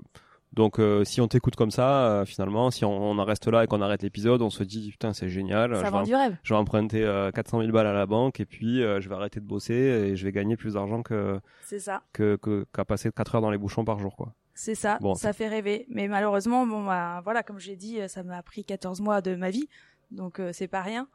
donc 0.56 0.78
euh, 0.78 1.04
si 1.04 1.20
on 1.20 1.28
t'écoute 1.28 1.54
comme 1.54 1.70
ça, 1.70 2.06
euh, 2.06 2.24
finalement, 2.24 2.70
si 2.70 2.84
on, 2.84 3.12
en 3.12 3.24
reste 3.24 3.46
là 3.46 3.62
et 3.64 3.66
qu'on 3.66 3.80
arrête 3.80 4.02
l'épisode, 4.02 4.42
on 4.42 4.50
se 4.50 4.64
dit 4.64 4.90
putain 4.90 5.12
c'est 5.12 5.28
génial. 5.28 5.76
Ça 5.76 5.84
je 5.84 5.90
vend 5.90 6.00
vais, 6.00 6.06
du 6.06 6.14
rêve. 6.14 6.36
Je 6.42 6.54
vais 6.54 6.58
emprunter 6.58 7.30
400 7.34 7.60
000 7.60 7.72
balles 7.72 7.86
à 7.86 7.92
la 7.92 8.06
banque 8.06 8.40
et 8.40 8.46
puis 8.46 8.80
je 8.80 9.08
vais 9.08 9.14
arrêter 9.14 9.40
de 9.40 9.46
bosser 9.46 9.74
et 9.74 10.16
je 10.16 10.24
vais 10.24 10.32
gagner 10.32 10.56
plus 10.56 10.74
d'argent 10.74 11.02
que 11.02 11.38
c'est 11.62 11.78
ça 11.78 12.02
que 12.12 12.38
qu'à 12.72 12.84
passer 12.84 13.10
4 13.12 13.36
heures 13.36 13.40
dans 13.42 13.50
les 13.50 13.58
bouchons 13.58 13.84
par 13.84 13.98
jour 13.98 14.16
quoi. 14.16 14.32
C'est 14.54 14.74
ça, 14.74 14.98
bon, 15.00 15.14
ça 15.14 15.34
fait 15.34 15.48
rêver. 15.48 15.84
Mais 15.90 16.08
malheureusement, 16.08 16.66
bon 16.66 16.84
bah, 16.84 17.20
voilà, 17.22 17.42
comme 17.42 17.58
j'ai 17.58 17.76
dit, 17.76 17.98
ça 18.08 18.22
m'a 18.22 18.42
pris 18.42 18.64
14 18.64 19.02
mois 19.02 19.20
de 19.20 19.34
ma 19.34 19.50
vie, 19.50 19.68
donc 20.10 20.40
c'est 20.52 20.68
pas 20.68 20.80
rien. 20.80 21.06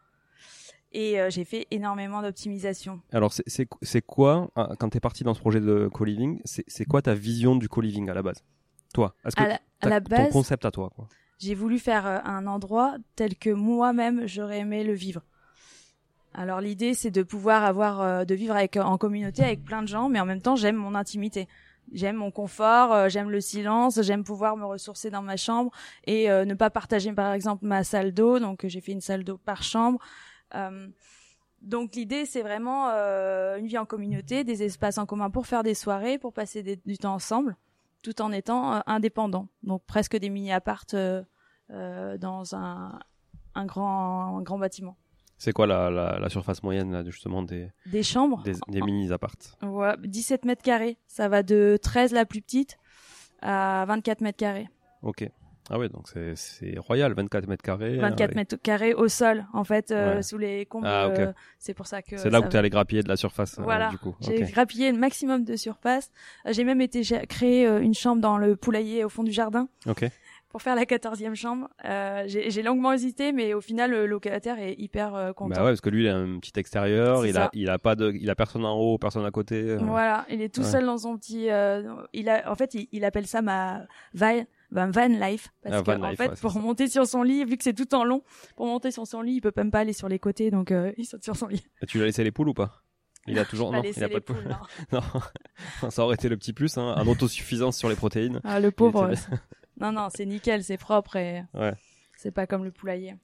Et 0.94 1.20
euh, 1.20 1.30
j'ai 1.30 1.46
fait 1.46 1.68
énormément 1.72 2.22
d'optimisation. 2.22 3.02
Alors, 3.12 3.34
c'est 3.34 4.02
quoi, 4.02 4.50
ah, 4.56 4.72
quand 4.78 4.90
tu 4.90 4.98
es 4.98 5.00
parti 5.00 5.24
dans 5.24 5.34
ce 5.34 5.40
projet 5.40 5.62
de 5.62 5.90
co-living, 5.92 6.42
c'est 6.46 6.86
quoi 6.86 7.02
ta 7.02 7.14
vision 7.14 7.56
du 7.56 7.70
co-living 7.70 8.10
à 8.10 8.14
la 8.14 8.22
base? 8.22 8.44
Toi 8.94 9.16
Est-ce 9.26 9.36
que 9.36 9.42
à 9.44 9.90
la, 9.90 10.00
base, 10.00 10.28
ton 10.28 10.34
concept 10.34 10.66
à 10.66 10.72
toi 10.72 10.92
quoi 10.96 11.08
J'ai 11.40 11.56
voulu 11.56 11.80
faire 11.80 12.06
euh, 12.06 12.20
un 12.24 12.46
endroit 12.48 12.96
tel 13.16 13.36
que 13.36 13.50
moi-même 13.50 14.28
j'aurais 14.28 14.60
aimé 14.60 14.84
le 14.84 14.94
vivre. 14.94 15.22
Alors 16.34 16.62
l'idée 16.62 16.94
c'est 16.94 17.12
de 17.12 17.24
pouvoir 17.24 17.64
avoir, 17.64 18.02
euh, 18.02 18.26
de 18.26 18.36
vivre 18.36 18.56
avec 18.56 18.78
en 18.78 18.98
communauté 18.98 19.44
avec 19.44 19.64
plein 19.64 19.82
de 19.82 19.88
gens, 19.88 20.10
mais 20.10 20.20
en 20.20 20.26
même 20.26 20.42
temps 20.42 20.56
j'aime 20.56 20.76
mon 20.76 20.96
intimité 20.96 21.48
j'aime 21.94 22.16
mon 22.16 22.32
confort, 22.32 23.10
j'aime 23.10 23.30
le 23.30 23.42
silence, 23.42 24.02
j'aime 24.02 24.24
pouvoir 24.24 24.56
me 24.56 24.64
ressourcer 24.64 25.10
dans 25.10 25.24
ma 25.24 25.36
chambre 25.36 25.72
et 26.06 26.30
ne 26.30 26.54
pas 26.54 26.70
partager 26.70 27.12
par 27.12 27.34
exemple 27.34 27.66
ma 27.66 27.84
salle 27.84 28.14
d'eau. 28.14 28.40
Donc 28.40 28.66
j'ai 28.66 28.80
fait 28.80 28.94
une 28.94 29.02
salle 29.02 29.26
d'eau 29.26 29.38
par 29.38 29.62
chambre. 29.62 30.00
Euh, 30.56 30.88
donc 31.62 31.96
l'idée, 31.96 32.26
c'est 32.26 32.42
vraiment 32.42 32.90
euh, 32.90 33.58
une 33.58 33.68
vie 33.68 33.78
en 33.78 33.86
communauté, 33.86 34.44
des 34.44 34.64
espaces 34.64 34.98
en 34.98 35.06
commun 35.06 35.30
pour 35.30 35.46
faire 35.46 35.64
des 35.64 35.76
soirées, 35.76 36.18
pour 36.18 36.34
passer 36.34 36.64
du 36.64 36.98
temps 36.98 37.14
ensemble, 37.14 37.56
tout 38.02 38.22
en 38.22 38.32
étant 38.32 38.76
euh, 38.76 38.80
indépendant. 38.86 39.48
Donc 39.64 39.84
presque 39.86 40.18
des 40.18 40.30
mini-apparts 40.30 40.86
dans 40.92 42.56
un, 42.56 43.00
un, 43.56 43.66
grand, 43.66 44.38
un 44.38 44.42
grand 44.42 44.60
bâtiment. 44.60 44.98
C'est 45.38 45.54
quoi 45.54 45.66
la, 45.66 45.90
la, 45.90 46.30
surface 46.30 46.62
moyenne 46.62 46.92
là, 46.92 47.04
justement 47.04 47.42
des, 47.42 47.72
des 47.88 48.04
chambres 48.04 48.44
Des, 48.44 48.82
mini-apparts 48.82 49.58
ouais, 49.64 49.96
17 50.04 50.46
mètres 50.46 50.62
carrés. 50.62 51.00
Ça 51.08 51.30
va 51.30 51.42
de 51.42 51.80
13 51.82 52.12
la 52.12 52.26
plus 52.26 52.42
petite 52.42 52.78
à 53.42 53.86
24 53.88 54.22
mètres 54.22 54.38
carrés. 54.38 54.68
Ok. 55.02 55.28
Ah 55.70 55.78
ouais, 55.78 55.90
donc 55.90 56.08
c'est 56.36 56.78
royal, 56.80 57.14
24 57.14 57.48
mètres 57.48 57.64
carrés. 57.64 57.98
24 57.98 58.36
mètres 58.36 58.56
carrés 58.62 58.94
au 58.94 59.08
sol, 59.08 59.46
en 59.54 59.64
fait, 59.64 59.92
euh, 59.92 60.22
sous 60.22 60.38
les 60.38 60.66
combles. 60.66 60.88
Ah, 60.88 61.08
euh, 61.08 61.34
c'est 61.60 61.74
pour 61.74 61.88
ça 61.88 62.02
que. 62.02 62.18
C'est 62.18 62.30
là 62.30 62.40
où 62.42 62.48
tu 62.48 62.56
es 62.56 62.60
allé 62.60 62.70
grappiller 62.70 63.04
de 63.04 63.08
la 63.08 63.16
surface. 63.16 63.60
Euh, 63.60 63.64
voilà. 63.64 63.90
du 63.90 63.98
coup. 63.98 64.16
J'ai 64.22 64.42
grappillé 64.42 64.92
le 64.92 64.98
maximum 64.98 65.44
de 65.44 65.56
surface. 65.56 66.12
J'ai 66.50 66.64
même 66.64 66.82
été 66.82 67.02
créer 67.28 67.66
une 67.68 67.94
chambre 67.94 68.22
dans 68.22 68.38
le 68.38 68.56
poulailler 68.56 69.04
au 69.04 69.10
fond 69.10 69.24
du 69.24 69.32
jardin. 69.32 69.68
Ok. 69.88 70.06
Pour 70.50 70.62
faire 70.62 70.76
la 70.76 70.86
quatorzième 70.86 71.36
chambre, 71.36 71.70
j'ai 72.26 72.62
longuement 72.64 72.92
hésité, 72.92 73.32
mais 73.32 73.54
au 73.54 73.62
final 73.62 73.92
le 73.92 74.06
locataire 74.06 74.60
est 74.60 74.76
hyper 74.78 75.34
content. 75.36 75.56
Bah 75.56 75.64
ouais, 75.64 75.72
parce 75.72 75.80
que 75.80 75.90
lui 75.90 76.04
il 76.04 76.10
a 76.10 76.18
un 76.18 76.40
petit 76.40 76.60
extérieur, 76.60 77.26
il 77.26 77.38
a, 77.38 77.50
il 77.54 77.70
a 77.70 77.80
pas 77.80 77.96
de, 77.96 78.12
il 78.12 78.30
a 78.30 78.36
personne 78.36 78.66
en 78.66 78.78
haut, 78.78 78.98
personne 78.98 79.26
à 79.26 79.32
côté. 79.32 79.78
Voilà, 79.78 80.26
il 80.30 80.42
est 80.42 80.54
tout 80.54 80.64
seul 80.64 80.86
dans 80.86 80.98
son 80.98 81.18
petit. 81.18 81.48
il 82.14 82.30
a, 82.30 82.52
en 82.52 82.56
fait, 82.56 82.74
il, 82.74 82.90
il 82.92 83.06
appelle 83.06 83.28
ça 83.28 83.42
ma 83.42 83.86
vaille 84.14 84.46
ben, 84.72 84.90
van 84.90 85.08
life 85.08 85.50
parce 85.62 85.76
ah, 85.76 85.84
que 85.84 86.02
en 86.02 86.16
fait 86.16 86.40
pour 86.40 86.58
monter 86.60 86.88
sur 86.88 87.06
son 87.06 87.24
lit 87.24 87.44
vu 87.44 87.58
que 87.58 87.64
c'est 87.64 87.74
tout 87.74 87.94
en 87.94 88.04
long 88.04 88.24
pour 88.56 88.66
monter 88.66 88.92
sur 88.92 89.06
son 89.06 89.22
lit 89.22 89.34
il 89.34 89.42
peut 89.42 89.52
même 89.58 89.72
pas 89.72 89.80
aller 89.80 89.94
sur 89.94 90.08
les 90.08 90.20
côtés 90.20 90.50
donc 90.50 90.72
euh, 90.72 90.92
il 90.98 91.06
saute 91.06 91.24
sur 91.24 91.36
son 91.36 91.48
lit 91.48 91.64
et 91.82 91.86
tu 91.86 91.98
lui 91.98 92.04
as 92.04 92.08
laissé 92.08 92.24
les 92.24 92.32
poules 92.32 92.50
ou 92.50 92.54
pas? 92.54 92.84
Il 93.28 93.38
a 93.38 93.46
toujours 93.46 93.72
non, 93.74 93.84
il 93.84 94.04
a 94.04 94.10
pas 94.10 94.20
de 94.20 94.24
poules. 94.24 94.58
Non. 94.92 95.02
ça 95.92 96.04
aurait 96.04 96.16
été 96.16 96.28
le 96.28 96.38
petit 96.38 96.54
plus, 96.54 96.76
hein, 96.80 96.96
un 96.98 97.06
autosuffisance 97.06 97.78
sur 97.78 97.88
les 97.88 97.96
protéines. 97.96 98.42
Ah 98.44 98.60
le 98.60 98.72
pauvre. 98.72 99.12
non 99.80 99.92
non, 99.92 100.08
c'est 100.10 100.26
nickel, 100.26 100.64
c'est 100.64 100.78
propre 100.78 101.18
et 101.18 101.44
ouais. 101.54 101.74
c'est 102.18 102.32
pas 102.32 102.48
comme 102.48 102.64
le 102.64 102.72
poulailler. 102.72 103.16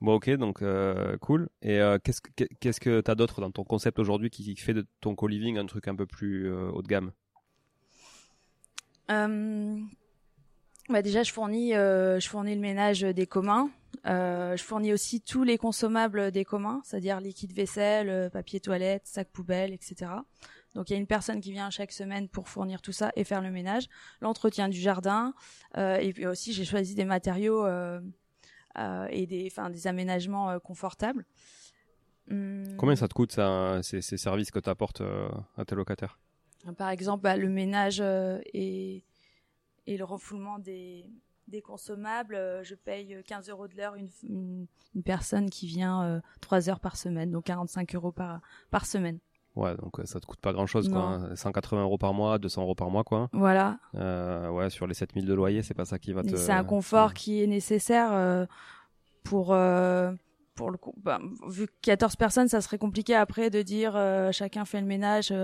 Bon 0.00 0.14
ok, 0.14 0.30
donc 0.36 0.62
euh, 0.62 1.16
cool. 1.18 1.48
Et 1.62 1.80
euh, 1.80 1.98
qu'est-ce 1.98 2.20
que 2.20 2.44
qu'est-ce 2.60 2.78
que 2.78 3.00
t'as 3.00 3.16
d'autre 3.16 3.40
dans 3.40 3.50
ton 3.50 3.64
concept 3.64 3.98
aujourd'hui 3.98 4.30
qui, 4.30 4.54
fait 4.54 4.74
de 4.74 4.86
ton 5.00 5.16
co-living 5.16 5.58
un 5.58 5.66
truc 5.66 5.88
un 5.88 5.96
peu 5.96 6.06
plus 6.06 6.48
haut 6.52 6.82
de 6.82 6.86
gamme? 6.86 7.10
Bah 10.88 11.02
déjà, 11.02 11.22
je 11.22 11.32
fournis, 11.32 11.74
euh, 11.74 12.20
je 12.20 12.28
fournis 12.28 12.54
le 12.54 12.60
ménage 12.60 13.00
des 13.00 13.26
communs. 13.26 13.70
Euh, 14.06 14.56
je 14.56 14.62
fournis 14.62 14.92
aussi 14.92 15.20
tous 15.20 15.44
les 15.44 15.56
consommables 15.56 16.30
des 16.30 16.44
communs, 16.44 16.82
c'est-à-dire 16.84 17.20
liquide 17.20 17.52
vaisselle, 17.52 18.10
euh, 18.10 18.28
papier 18.28 18.60
toilette, 18.60 19.06
sac 19.06 19.28
poubelle, 19.30 19.72
etc. 19.72 20.12
Donc 20.74 20.90
il 20.90 20.92
y 20.92 20.96
a 20.96 20.98
une 20.98 21.06
personne 21.06 21.40
qui 21.40 21.52
vient 21.52 21.70
chaque 21.70 21.92
semaine 21.92 22.28
pour 22.28 22.48
fournir 22.48 22.82
tout 22.82 22.92
ça 22.92 23.12
et 23.16 23.24
faire 23.24 23.40
le 23.40 23.50
ménage, 23.50 23.86
l'entretien 24.20 24.68
du 24.68 24.78
jardin, 24.78 25.32
euh, 25.78 25.96
et 25.96 26.12
puis 26.12 26.26
aussi 26.26 26.52
j'ai 26.52 26.64
choisi 26.64 26.94
des 26.94 27.04
matériaux 27.04 27.66
et 28.76 29.26
des, 29.26 29.48
enfin 29.50 29.70
des 29.70 29.86
aménagements 29.86 30.58
confortables. 30.58 31.24
Hum. 32.30 32.76
Combien 32.76 32.96
ça 32.96 33.06
te 33.06 33.14
coûte 33.14 33.32
ça, 33.32 33.80
ces, 33.82 34.02
ces 34.02 34.16
services 34.16 34.50
que 34.50 34.58
tu 34.58 34.68
apportes 34.68 35.02
à 35.56 35.64
tes 35.64 35.76
locataires? 35.76 36.18
Par 36.76 36.88
exemple, 36.90 37.22
bah, 37.22 37.36
le 37.36 37.48
ménage 37.48 38.00
est 38.00 39.04
et 39.86 39.96
le 39.96 40.04
refoulement 40.04 40.58
des, 40.58 41.10
des 41.48 41.62
consommables, 41.62 42.34
euh, 42.34 42.62
je 42.62 42.74
paye 42.74 43.22
15 43.26 43.48
euros 43.50 43.68
de 43.68 43.76
l'heure 43.76 43.94
une, 43.94 44.08
une, 44.94 45.02
personne 45.02 45.50
qui 45.50 45.66
vient 45.66 46.02
euh, 46.04 46.20
3 46.40 46.68
heures 46.70 46.80
par 46.80 46.96
semaine, 46.96 47.30
donc 47.30 47.44
45 47.44 47.94
euros 47.94 48.12
par, 48.12 48.40
par 48.70 48.86
semaine. 48.86 49.18
Ouais, 49.56 49.76
donc 49.76 50.00
ça 50.04 50.18
te 50.18 50.26
coûte 50.26 50.40
pas 50.40 50.52
grand 50.52 50.66
chose, 50.66 50.88
quoi. 50.88 51.20
180 51.34 51.80
hein. 51.80 51.84
euros 51.84 51.98
par 51.98 52.12
mois, 52.12 52.38
200 52.38 52.62
euros 52.62 52.74
par 52.74 52.90
mois, 52.90 53.04
quoi. 53.04 53.28
Voilà. 53.32 53.78
Euh, 53.94 54.50
ouais, 54.50 54.68
sur 54.68 54.86
les 54.86 54.94
7000 54.94 55.26
de 55.26 55.34
loyer, 55.34 55.62
c'est 55.62 55.74
pas 55.74 55.84
ça 55.84 55.98
qui 55.98 56.12
va 56.12 56.22
te. 56.22 56.34
C'est 56.34 56.50
un 56.50 56.64
confort 56.64 57.14
qui 57.14 57.42
est 57.42 57.46
nécessaire 57.46 58.12
euh, 58.12 58.46
pour. 59.22 59.52
Euh, 59.52 60.12
pour 60.56 60.70
le 60.70 60.78
coup, 60.78 60.94
bah, 61.02 61.18
vu 61.48 61.66
que 61.66 61.72
14 61.82 62.14
personnes, 62.14 62.46
ça 62.46 62.60
serait 62.60 62.78
compliqué 62.78 63.14
après 63.16 63.50
de 63.50 63.62
dire 63.62 63.94
euh, 63.96 64.30
chacun 64.30 64.64
fait 64.64 64.80
le 64.80 64.86
ménage 64.86 65.34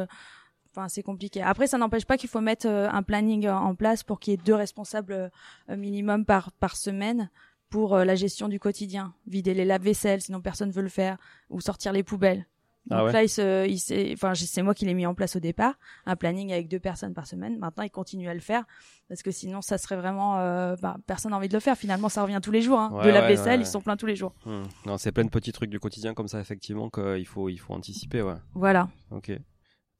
Enfin, 0.75 0.89
c'est 0.89 1.03
compliqué. 1.03 1.43
Après, 1.43 1.67
ça 1.67 1.79
n'empêche 1.79 2.05
pas 2.05 2.17
qu'il 2.17 2.29
faut 2.29 2.41
mettre 2.41 2.69
euh, 2.69 2.89
un 2.91 3.03
planning 3.03 3.47
euh, 3.47 3.55
en 3.55 3.75
place 3.75 4.05
pour 4.05 4.21
qu'il 4.21 4.33
y 4.33 4.35
ait 4.35 4.45
deux 4.45 4.55
responsables 4.55 5.13
euh, 5.13 5.77
minimum 5.77 6.25
par 6.25 6.53
par 6.53 6.77
semaine 6.77 7.29
pour 7.71 7.97
la 7.97 8.17
gestion 8.17 8.49
du 8.49 8.59
quotidien, 8.59 9.15
vider 9.29 9.55
les 9.55 9.65
lave-vaisselle, 9.65 10.21
sinon 10.21 10.41
personne 10.41 10.73
veut 10.73 10.83
le 10.83 10.89
faire, 10.89 11.19
ou 11.51 11.61
sortir 11.61 11.93
les 11.93 12.03
poubelles. 12.03 12.49
Ah 12.91 12.99
Donc 12.99 13.13
là, 13.13 13.23
il 13.23 13.29
se, 13.29 13.69
il 13.69 14.13
enfin, 14.15 14.35
c'est 14.35 14.63
moi 14.63 14.75
qui 14.75 14.87
l'ai 14.87 14.95
mis 14.95 15.07
en 15.07 15.15
place 15.15 15.37
au 15.37 15.39
départ, 15.39 15.75
un 16.05 16.17
planning 16.17 16.53
avec 16.53 16.67
deux 16.67 16.81
personnes 16.81 17.15
par 17.15 17.29
semaine. 17.29 17.61
Maintenant, 17.61 17.85
il 17.85 17.91
continue 17.91 18.29
à 18.29 18.35
le 18.35 18.41
faire 18.41 18.65
parce 19.09 19.23
que 19.23 19.31
sinon, 19.31 19.63
ça 19.63 19.79
serait 19.79 19.95
vraiment, 19.95 20.35
bah, 20.83 20.97
personne 21.07 21.31
n'a 21.31 21.37
envie 21.37 21.49
de 21.49 21.55
le 21.55 21.61
faire. 21.61 21.77
Finalement, 21.77 22.09
ça 22.09 22.25
revient 22.25 22.41
tous 22.43 22.51
les 22.51 22.63
jours. 22.63 22.81
Hein. 22.81 22.91
de 23.05 23.11
la 23.11 23.21
vaisselle, 23.29 23.61
ils 23.61 23.67
sont 23.67 23.81
pleins 23.81 23.97
tous 23.97 24.07
les 24.07 24.17
jours. 24.17 24.35
Hmm. 24.45 24.65
Non, 24.85 24.99
c'est 24.99 25.13
plein 25.13 25.25
de 25.25 25.31
petits 25.31 25.53
trucs 25.53 25.71
du 25.71 25.79
quotidien 25.79 26.13
comme 26.13 26.27
ça, 26.27 26.41
effectivement, 26.41 26.91
qu'il 26.91 27.27
faut, 27.27 27.49
il 27.49 27.59
faut 27.59 27.73
anticiper, 27.73 28.23
ouais. 28.23 28.35
Voilà. 28.55 28.89
Ok. 29.13 29.31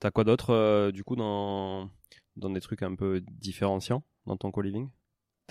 T'as 0.01 0.11
quoi 0.11 0.25
d'autre, 0.25 0.51
euh, 0.51 0.93
du 0.93 1.05
coup, 1.05 1.15
dans, 1.15 1.91
dans 2.37 2.49
des 2.49 2.61
trucs 2.61 2.83
un 2.83 2.95
peu 2.95 3.23
différenciants 3.31 4.03
dans 4.27 4.37
ton 4.37 4.51
co-living? 4.51 4.89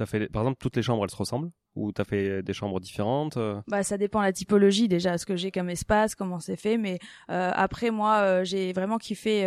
Fait, 0.06 0.28
par 0.30 0.44
exemple, 0.44 0.58
toutes 0.60 0.76
les 0.78 0.82
chambres, 0.82 1.04
elles 1.04 1.12
se 1.12 1.16
ressemblent? 1.16 1.52
Ou 1.76 1.92
t'as 1.92 2.04
fait 2.04 2.42
des 2.42 2.54
chambres 2.54 2.80
différentes 2.80 3.38
euh? 3.38 3.62
Bah, 3.68 3.84
ça 3.84 3.98
dépend 3.98 4.22
la 4.22 4.34
typologie 4.34 4.88
déjà, 4.88 5.18
ce 5.18 5.26
que 5.26 5.36
j'ai 5.36 5.52
comme 5.52 5.70
espace, 5.70 6.16
comment 6.16 6.40
c'est 6.40 6.56
fait. 6.56 6.78
Mais 6.78 7.00
euh, 7.30 7.52
après, 7.54 7.92
moi, 7.92 8.44
j'ai 8.44 8.74
vraiment 8.74 8.98
kiffé 8.98 9.46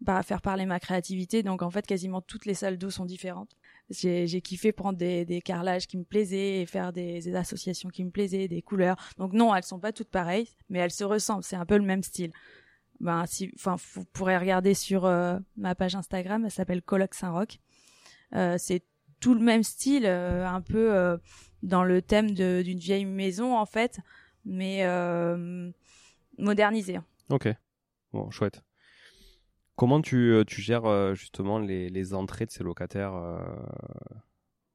bah, 0.00 0.22
faire 0.22 0.40
parler 0.40 0.66
ma 0.66 0.80
créativité. 0.80 1.42
Donc, 1.42 1.62
en 1.62 1.70
fait, 1.70 1.86
quasiment 1.86 2.22
toutes 2.22 2.46
les 2.46 2.54
salles 2.54 2.78
d'eau 2.78 2.90
sont 2.90 3.04
différentes. 3.04 3.50
J'ai 3.90 4.40
kiffé 4.40 4.72
prendre 4.72 4.98
des, 4.98 5.24
des 5.24 5.40
carrelages 5.40 5.86
qui 5.86 5.98
me 5.98 6.04
plaisaient 6.04 6.60
et 6.60 6.66
faire 6.66 6.92
des, 6.92 7.20
des, 7.20 7.34
associations 7.36 7.88
qui 7.88 8.04
me 8.04 8.10
plaisaient, 8.10 8.48
des 8.48 8.62
couleurs. 8.62 8.96
Donc 9.18 9.32
non, 9.32 9.54
elles 9.54 9.62
sont 9.62 9.78
pas 9.78 9.92
toutes 9.92 10.10
pareilles, 10.10 10.48
mais 10.68 10.78
elles 10.80 10.90
se 10.90 11.04
ressemblent. 11.04 11.44
C'est 11.44 11.56
un 11.56 11.66
peu 11.66 11.76
le 11.76 11.84
même 11.84 12.02
style 12.02 12.32
ben 13.00 13.26
si 13.26 13.50
enfin 13.56 13.76
vous 13.94 14.04
pourrez 14.04 14.36
regarder 14.36 14.74
sur 14.74 15.04
euh, 15.04 15.38
ma 15.56 15.74
page 15.74 15.94
Instagram 15.94 16.44
elle 16.44 16.50
s'appelle 16.50 16.82
Coloc 16.82 17.14
Saint-Roch. 17.14 17.58
Euh, 18.34 18.56
c'est 18.58 18.82
tout 19.20 19.34
le 19.34 19.40
même 19.40 19.62
style 19.62 20.06
euh, 20.06 20.46
un 20.46 20.60
peu 20.60 21.18
dans 21.62 21.84
le 21.84 22.02
thème 22.02 22.32
d'une 22.32 22.78
vieille 22.78 23.04
maison 23.04 23.56
en 23.56 23.66
fait 23.66 24.00
mais 24.44 24.84
modernisé 26.38 26.98
ok. 27.30 27.48
Bon 28.12 28.30
chouette. 28.30 28.62
Comment 29.74 30.00
tu, 30.00 30.42
tu 30.46 30.62
gères 30.62 31.14
justement 31.14 31.58
les, 31.58 31.90
les 31.90 32.14
entrées 32.14 32.46
de 32.46 32.50
ces 32.50 32.64
locataires 32.64 33.12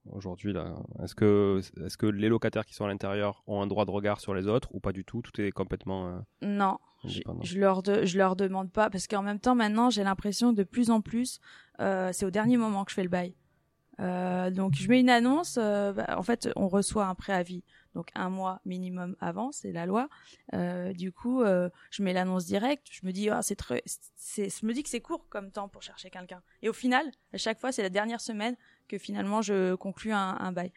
aujourd'hui 0.10 0.54
là 0.54 0.76
Est-ce 1.04 1.16
que 1.16 1.62
est-ce 1.86 1.98
que 1.98 2.06
les 2.06 2.30
locataires 2.30 2.66
qui 2.66 2.74
sont 2.74 2.86
à 2.86 2.88
l'intérieur 2.88 3.44
ont 3.48 3.62
un 3.62 3.68
droit 3.68 3.86
de 3.86 3.92
regard 3.92 4.20
sur 4.20 4.34
les 4.34 4.48
autres 4.48 4.70
ou 4.74 4.80
pas 4.80 4.92
du 4.92 5.06
tout? 5.06 5.22
Tout 5.22 5.40
est 5.42 5.52
complètement 5.52 6.24
non 6.42 6.78
je, 7.04 7.58
leur 7.58 7.82
je 7.84 8.18
leur 8.18 8.36
demande 8.36 8.72
pas 8.72 8.90
parce 8.92 9.08
qu'en 9.08 9.24
même 9.24 9.40
temps 9.40 9.56
maintenant 9.56 9.90
j'ai 9.90 10.04
l'impression 10.04 10.54
de 10.54 10.64
plus 10.64 10.92
en 10.92 11.02
plus 11.02 11.40
euh, 11.82 12.10
c'est 12.14 12.26
au 12.26 12.32
dernier 12.32 12.58
moment 12.58 12.86
que 12.86 12.92
je 12.92 12.96
fais 12.96 13.04
le 13.04 13.10
bail. 13.10 13.36
Euh, 14.00 14.50
donc 14.50 14.74
je 14.76 14.88
mets 14.88 15.00
une 15.00 15.10
annonce. 15.10 15.58
Euh, 15.62 15.94
bah, 15.94 16.16
en 16.18 16.24
fait, 16.24 16.50
on 16.56 16.68
reçoit 16.68 17.06
un 17.06 17.16
préavis, 17.16 17.64
donc 17.94 18.10
un 18.16 18.30
mois 18.30 18.62
minimum 18.66 19.16
avant, 19.20 19.52
c'est 19.52 19.72
la 19.72 19.86
loi. 19.86 20.10
Euh, 20.54 20.94
du 20.94 21.12
coup, 21.12 21.42
euh, 21.42 21.70
je 21.92 22.04
mets 22.04 22.14
l'annonce 22.14 22.46
directe. 22.46 22.88
Je 22.92 23.06
me 23.06 23.12
dis, 23.12 23.30
ah, 23.30 23.42
c'est 23.42 23.56
très, 23.56 23.84
c'est, 24.16 24.50
je 24.50 24.66
me 24.66 24.74
dis 24.74 24.84
que 24.84 24.90
c'est 24.90 25.02
court 25.02 25.28
comme 25.30 25.52
temps 25.52 25.68
pour 25.68 25.82
chercher 25.82 26.10
quelqu'un. 26.10 26.42
Et 26.62 26.70
au 26.70 26.74
final, 26.74 27.06
à 27.34 27.38
chaque 27.38 27.60
fois, 27.60 27.72
c'est 27.72 27.84
la 27.84 27.90
dernière 27.90 28.22
semaine 28.22 28.56
que 28.92 28.98
finalement 28.98 29.42
je 29.42 29.76
conclue 29.76 30.12
un, 30.12 30.36
un 30.40 30.52
bail. 30.52 30.72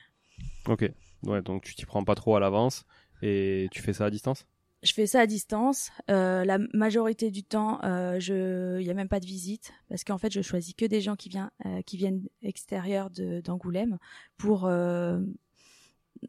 Ok. 0.66 0.83
Ouais, 1.24 1.42
donc 1.42 1.64
tu 1.64 1.74
t'y 1.74 1.87
prends 1.87 2.05
pas 2.05 2.14
trop 2.14 2.37
à 2.37 2.40
l'avance 2.40 2.85
et 3.22 3.68
tu 3.72 3.83
fais 3.83 3.92
ça 3.92 4.05
à 4.07 4.11
distance? 4.11 4.46
Je 4.83 4.92
fais 4.92 5.07
ça 5.07 5.20
à 5.20 5.27
distance. 5.27 5.90
Euh, 6.11 6.44
la 6.44 6.59
majorité 6.74 7.31
du 7.31 7.42
temps, 7.42 7.83
euh, 7.85 8.20
je, 8.20 8.79
il 8.81 8.87
y 8.87 8.90
a 8.90 8.94
même 8.94 9.09
pas 9.09 9.20
de 9.20 9.27
visite 9.27 9.72
parce 9.88 10.05
qu'en 10.05 10.18
fait, 10.18 10.31
je 10.31 10.42
choisis 10.42 10.74
que 10.74 10.85
des 10.85 11.00
gens 11.00 11.16
qui 11.16 11.31
viennent, 11.31 11.50
euh, 11.64 11.81
qui 11.83 11.96
viennent 11.96 12.22
extérieurs 12.42 13.09
d'Angoulême 13.11 13.98
pour 14.37 14.68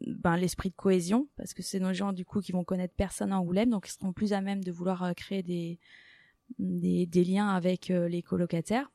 ben, 0.00 0.36
l'esprit 0.36 0.70
de 0.70 0.74
cohésion, 0.74 1.28
parce 1.36 1.54
que 1.54 1.62
c'est 1.62 1.80
nos 1.80 1.92
gens 1.92 2.12
du 2.12 2.24
coup 2.24 2.40
qui 2.40 2.52
vont 2.52 2.64
connaître 2.64 2.94
personne 2.96 3.32
à 3.32 3.38
Angoulême, 3.38 3.70
donc 3.70 3.88
ils 3.88 3.92
seront 3.92 4.12
plus 4.12 4.32
à 4.32 4.40
même 4.40 4.64
de 4.64 4.72
vouloir 4.72 5.02
euh, 5.02 5.12
créer 5.12 5.42
des, 5.42 5.78
des, 6.58 7.06
des 7.06 7.24
liens 7.24 7.48
avec 7.48 7.90
euh, 7.90 8.08
les 8.08 8.22
colocataires. 8.22 8.90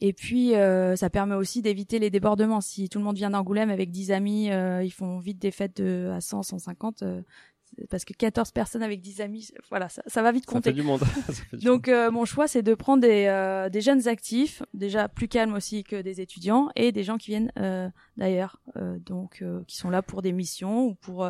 Et 0.00 0.12
puis, 0.12 0.54
euh, 0.54 0.94
ça 0.96 1.10
permet 1.10 1.34
aussi 1.34 1.60
d'éviter 1.62 1.98
les 1.98 2.10
débordements. 2.10 2.60
Si 2.60 2.88
tout 2.88 2.98
le 2.98 3.04
monde 3.04 3.16
vient 3.16 3.30
d'Angoulême 3.30 3.70
avec 3.70 3.90
10 3.90 4.12
amis, 4.12 4.50
euh, 4.50 4.82
ils 4.84 4.92
font 4.92 5.18
vite 5.18 5.38
des 5.40 5.50
fêtes 5.50 5.78
de, 5.82 6.10
à 6.14 6.20
100, 6.20 6.42
150. 6.44 7.02
Euh, 7.02 7.22
parce 7.90 8.04
que 8.04 8.14
14 8.14 8.50
personnes 8.52 8.82
avec 8.82 9.00
10 9.02 9.20
amis, 9.20 9.50
voilà, 9.68 9.88
ça, 9.90 10.02
ça 10.06 10.22
va 10.22 10.32
vite 10.32 10.46
Ça 10.46 10.52
compter. 10.52 10.70
fait 10.70 10.74
du 10.74 10.82
monde. 10.82 11.00
Ça 11.26 11.32
fait 11.34 11.56
du 11.58 11.64
Donc 11.66 11.88
euh, 11.88 12.10
mon 12.10 12.24
choix 12.24 12.48
c'est 12.48 12.62
de 12.62 12.74
prendre 12.74 13.02
des, 13.02 13.26
euh, 13.26 13.68
des 13.68 13.82
jeunes 13.82 14.08
actifs, 14.08 14.62
déjà 14.72 15.06
plus 15.08 15.28
calmes 15.28 15.52
aussi 15.52 15.84
que 15.84 16.00
des 16.00 16.22
étudiants, 16.22 16.70
et 16.76 16.92
des 16.92 17.04
gens 17.04 17.18
qui 17.18 17.30
viennent 17.30 17.52
euh, 17.58 17.88
d'ailleurs, 18.16 18.58
euh, 18.76 18.98
donc 19.00 19.42
euh, 19.42 19.62
qui 19.66 19.76
sont 19.76 19.90
là 19.90 20.00
pour 20.00 20.22
des 20.22 20.32
missions 20.32 20.86
ou 20.86 20.94
pour 20.94 21.28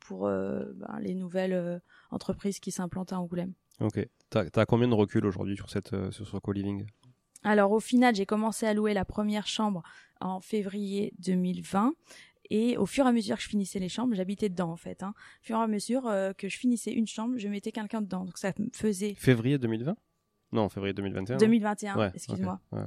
pour 0.00 0.26
euh, 0.26 0.64
ben, 0.76 0.98
les 1.00 1.14
nouvelles 1.14 1.54
euh, 1.54 1.78
entreprises 2.10 2.60
qui 2.60 2.70
s'implantent 2.70 3.14
à 3.14 3.18
Angoulême. 3.20 3.54
monde. 3.80 3.88
Ok. 3.96 4.06
T'as 4.30 4.44
as 4.56 4.66
combien 4.66 4.88
de 4.88 4.94
recul 4.94 5.24
aujourd'hui 5.24 5.56
sur 5.56 5.70
cette 5.70 5.94
euh, 5.94 6.10
sur 6.10 6.28
ce 6.28 6.36
co-living 6.36 6.84
Alors 7.44 7.72
au 7.72 7.80
final 7.80 8.14
j'ai 8.14 8.26
commencé 8.26 8.66
à 8.66 8.74
louer 8.74 8.94
la 8.94 9.04
première 9.04 9.46
chambre 9.46 9.82
en 10.20 10.40
février 10.40 11.12
2020. 11.18 11.94
Et 12.50 12.78
au 12.78 12.86
fur 12.86 13.04
et 13.04 13.08
à 13.08 13.12
mesure 13.12 13.36
que 13.36 13.42
je 13.42 13.48
finissais 13.48 13.78
les 13.78 13.90
chambres, 13.90 14.14
j'habitais 14.14 14.48
dedans 14.48 14.70
en 14.70 14.76
fait. 14.76 15.02
Hein. 15.02 15.12
Au 15.42 15.44
fur 15.46 15.58
et 15.58 15.62
à 15.62 15.66
mesure 15.66 16.06
euh, 16.06 16.32
que 16.32 16.48
je 16.48 16.56
finissais 16.56 16.92
une 16.92 17.06
chambre, 17.06 17.34
je 17.36 17.46
mettais 17.46 17.72
quelqu'un 17.72 18.00
dedans. 18.00 18.24
Donc 18.24 18.38
ça 18.38 18.52
me 18.58 18.68
faisait 18.72 19.14
Février 19.14 19.58
2020 19.58 19.94
Non, 20.52 20.68
février 20.70 20.94
2021. 20.94 21.34
non? 21.34 21.38
2021, 21.38 21.96
Ouais, 21.98 22.10
excuse-moi. 22.14 22.58
ouais. 22.72 22.80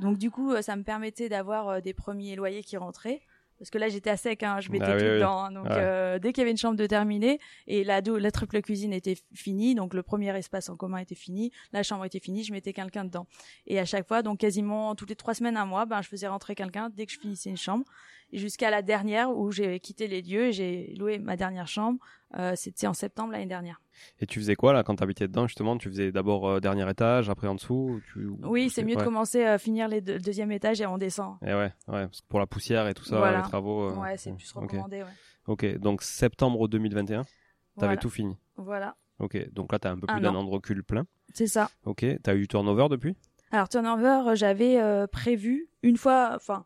Donc 0.00 0.16
du 0.16 0.30
coup, 0.30 0.52
euh, 0.52 0.62
ça 0.62 0.74
me 0.76 0.84
permettait 0.84 1.28
d'avoir 1.28 1.68
euh, 1.68 1.80
des 1.80 1.92
premiers 1.92 2.34
loyers 2.34 2.62
qui 2.64 2.78
rentraient. 2.78 3.20
Parce 3.62 3.70
que 3.70 3.78
là, 3.78 3.88
j'étais 3.88 4.10
à 4.10 4.16
sec, 4.16 4.42
hein, 4.42 4.58
je 4.58 4.72
mettais 4.72 4.86
Ah 4.88 4.94
oui, 4.94 4.98
tout 4.98 5.04
oui. 5.06 5.12
dedans. 5.14 5.38
hein. 5.44 5.52
donc 5.52 5.68
euh, 5.70 6.18
dès 6.18 6.32
qu'il 6.32 6.40
y 6.40 6.42
avait 6.42 6.50
une 6.50 6.56
chambre 6.56 6.76
de 6.76 6.84
terminée 6.84 7.38
et 7.68 7.84
la, 7.84 8.00
la 8.00 8.30
triple 8.32 8.60
cuisine 8.60 8.92
était 8.92 9.14
finie, 9.34 9.76
donc 9.76 9.94
le 9.94 10.02
premier 10.02 10.36
espace 10.36 10.68
en 10.68 10.74
commun 10.76 10.98
était 10.98 11.14
fini, 11.14 11.52
la 11.72 11.84
chambre 11.84 12.04
était 12.04 12.18
finie, 12.18 12.42
je 12.42 12.52
mettais 12.52 12.72
quelqu'un 12.72 13.04
dedans. 13.04 13.28
Et 13.68 13.78
à 13.78 13.84
chaque 13.84 14.08
fois, 14.08 14.22
donc 14.22 14.40
quasiment 14.40 14.96
toutes 14.96 15.10
les 15.10 15.14
trois 15.14 15.34
semaines, 15.34 15.56
un 15.56 15.64
mois, 15.64 15.86
ben 15.86 16.02
je 16.02 16.08
faisais 16.08 16.26
rentrer 16.26 16.56
quelqu'un 16.56 16.90
dès 16.90 17.06
que 17.06 17.12
je 17.12 17.20
finissais 17.20 17.50
une 17.50 17.56
chambre. 17.56 17.84
Jusqu'à 18.32 18.70
la 18.70 18.80
dernière 18.82 19.30
où 19.36 19.50
j'ai 19.52 19.78
quitté 19.80 20.08
les 20.08 20.22
lieux, 20.22 20.46
et 20.46 20.52
j'ai 20.52 20.94
loué 20.98 21.18
ma 21.18 21.36
dernière 21.36 21.66
chambre. 21.68 21.98
Euh, 22.38 22.54
C'était 22.56 22.86
en 22.86 22.94
septembre 22.94 23.32
l'année 23.32 23.44
dernière. 23.46 23.80
Et 24.20 24.26
tu 24.26 24.40
faisais 24.40 24.54
quoi 24.54 24.72
là 24.72 24.82
quand 24.82 24.96
t'habitais 24.96 25.28
dedans 25.28 25.46
justement? 25.46 25.76
Tu 25.76 25.88
faisais 25.90 26.12
d'abord 26.12 26.48
euh, 26.48 26.60
dernier 26.60 26.88
étage, 26.90 27.28
après 27.28 27.46
en 27.46 27.54
dessous 27.56 27.74
ou 27.96 28.00
tu... 28.12 28.26
Oui, 28.44 28.70
c'est 28.70 28.84
mieux 28.84 28.96
de 28.96 29.02
commencer 29.04 29.44
à 29.44 29.58
finir 29.58 29.86
les 29.86 30.00
deux- 30.00 30.14
le 30.14 30.20
deuxième 30.20 30.50
étage 30.50 30.80
et 30.80 30.86
on 30.86 30.96
descend. 30.96 31.36
Et 31.42 31.52
ouais, 31.52 31.72
ouais, 31.88 32.06
parce 32.06 32.22
que 32.22 32.26
pour 32.28 32.38
la 32.40 32.46
poussière 32.46 32.88
et 32.88 32.94
tout 32.94 33.04
ça, 33.04 33.18
Voilà. 33.18 33.38
les 33.38 33.42
travaux. 33.42 33.90
euh, 33.90 33.96
ouais, 33.96 34.16
c'est 34.16 34.32
plus 34.32 34.50
recommandé. 34.52 35.02
Ouais. 35.02 35.08
Ok, 35.46 35.76
donc 35.78 36.02
septembre 36.02 36.68
2021, 36.68 37.22
t'avais 37.24 37.28
Voilà. 37.76 37.96
tout 37.98 38.08
fini. 38.10 38.38
voilà. 38.56 38.96
Ok, 39.18 39.36
donc 39.52 39.70
là 39.72 39.78
t'as 39.78 39.90
un 39.92 39.98
peu 39.98 40.06
plus 40.06 40.16
Un 40.16 40.20
d'un 40.20 40.34
an. 40.34 40.42
de 40.42 40.48
recul 40.50 40.82
plein. 40.82 41.04
c'est 41.34 41.46
ça. 41.46 41.68
Ok, 41.84 42.04
t'as 42.22 42.34
eu 42.34 42.48
turnover 42.48 42.88
depuis? 42.88 43.14
Alors 43.50 43.68
turnover, 43.68 44.30
euh, 44.30 44.34
j'avais 44.34 44.80
euh, 44.80 45.06
prévu 45.06 45.68
une 45.82 45.98
fois, 45.98 46.32
enfin 46.34 46.64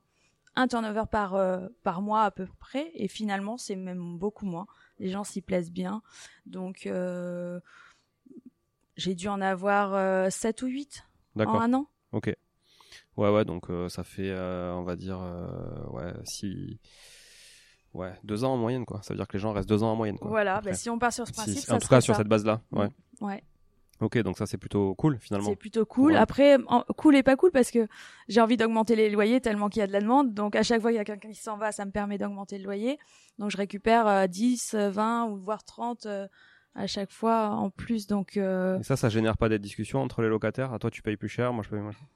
un 0.57 0.67
turnover 0.69 1.05
par 1.11 1.35
euh, 1.35 1.69
par 1.83 2.01
mois 2.03 2.25
à 2.25 2.31
peu 2.31 2.47
près, 2.59 2.91
et 2.95 3.09
finalement 3.09 3.57
c'est 3.59 3.77
même 3.77 4.19
beaucoup 4.19 4.47
moins. 4.47 4.67
Les 4.99 5.09
gens 5.11 5.23
s'y 5.25 5.43
plaisent 5.43 5.71
bien, 5.71 6.03
donc 6.47 6.87
euh, 6.87 7.61
j'ai 8.97 9.15
dû 9.15 9.29
en 9.29 9.41
avoir 9.41 9.95
euh, 9.95 10.31
7 10.31 10.63
ou 10.63 10.67
8 10.67 11.05
en 11.47 11.61
un 11.61 11.75
an. 11.75 11.87
Ok. 12.13 12.35
Ouais, 13.17 13.31
ouais, 13.31 13.45
donc 13.45 13.71
euh, 13.71 13.89
ça 13.89 14.05
fait, 14.05 14.31
euh, 14.31 14.73
on 14.75 14.83
va 14.83 14.97
dire, 14.97 15.21
euh, 15.21 15.85
ouais, 15.91 16.13
si. 16.25 16.81
Ouais, 17.93 18.13
deux 18.25 18.45
ans 18.45 18.53
en 18.55 18.57
moyenne, 18.59 18.85
quoi. 18.85 19.01
Ça 19.03 19.15
veut 19.15 19.19
dire 19.19 19.27
que 19.27 19.35
les 19.35 19.39
gens 19.39 19.53
restent 19.53 19.69
deux 19.69 19.83
ans 19.83 19.93
en 19.93 19.97
moyenne, 19.97 20.19
quoi. 20.19 20.29
Voilà, 20.31 20.61
bah, 20.61 20.75
si 20.75 20.91
on 20.91 20.99
part 20.99 21.13
sur 21.15 21.27
ce 21.27 21.33
principe, 21.33 21.57
si- 21.57 21.63
ça 21.63 21.75
en 21.75 21.79
tout 21.79 21.89
cas, 21.89 22.01
sur 22.03 22.15
ça. 22.15 22.19
cette 22.19 22.29
base-là. 22.29 22.61
Ouais. 22.73 22.89
Ouais. 23.21 23.43
Ok, 24.01 24.19
donc 24.19 24.37
ça, 24.37 24.45
c'est 24.47 24.59
plutôt 24.59 24.95
cool, 24.95 25.19
finalement. 25.19 25.49
C'est 25.49 25.57
plutôt 25.57 25.87
cool. 25.87 26.13
Ouais. 26.13 26.19
Après, 26.19 26.59
en- 26.67 26.83
cool 26.97 27.17
et 27.17 27.23
pas 27.23 27.37
cool 27.37 27.51
parce 27.51 27.71
que 27.71 27.89
j'ai 28.29 28.41
envie 28.43 28.57
d'augmenter 28.59 28.95
les 28.95 29.09
loyers 29.09 29.41
tellement 29.41 29.69
qu'il 29.71 29.81
y 29.81 29.83
a 29.83 29.87
de 29.87 29.93
la 29.93 30.01
demande. 30.01 30.35
Donc 30.35 30.55
à 30.55 30.63
chaque 30.63 30.81
fois 30.83 30.91
qu'il 30.91 30.99
y 30.99 31.01
a 31.01 31.05
quelqu'un 31.05 31.31
qui 31.31 31.41
s'en 31.41 31.57
va, 31.57 31.73
ça 31.73 31.85
me 31.87 31.91
permet 31.91 32.19
d'augmenter 32.19 32.59
le 32.59 32.65
loyer. 32.65 32.99
Donc 33.39 33.51
je 33.51 33.57
récupère 33.57 34.07
euh, 34.07 34.27
10, 34.27 34.75
euh, 34.75 34.91
20 34.91 35.27
ou 35.31 35.37
voire 35.39 35.65
30 35.65 36.05
euh, 36.07 36.27
à 36.75 36.87
chaque 36.87 37.11
fois 37.11 37.49
en 37.49 37.71
plus. 37.71 38.07
Donc 38.07 38.37
euh, 38.37 38.79
Et 38.81 38.83
ça, 38.83 38.97
ça 38.97 39.09
génère 39.09 39.39
pas 39.39 39.49
des 39.49 39.59
discussions 39.59 40.03
entre 40.03 40.21
les 40.21 40.29
locataires? 40.29 40.75
À 40.75 40.79
toi, 40.79 40.91
tu 40.91 41.01
payes 41.01 41.17
plus 41.17 41.29
cher, 41.31 41.53
moi, 41.55 41.65
je 41.65 41.71
paye 41.71 41.81
moins 41.81 41.93
cher. 41.93 42.07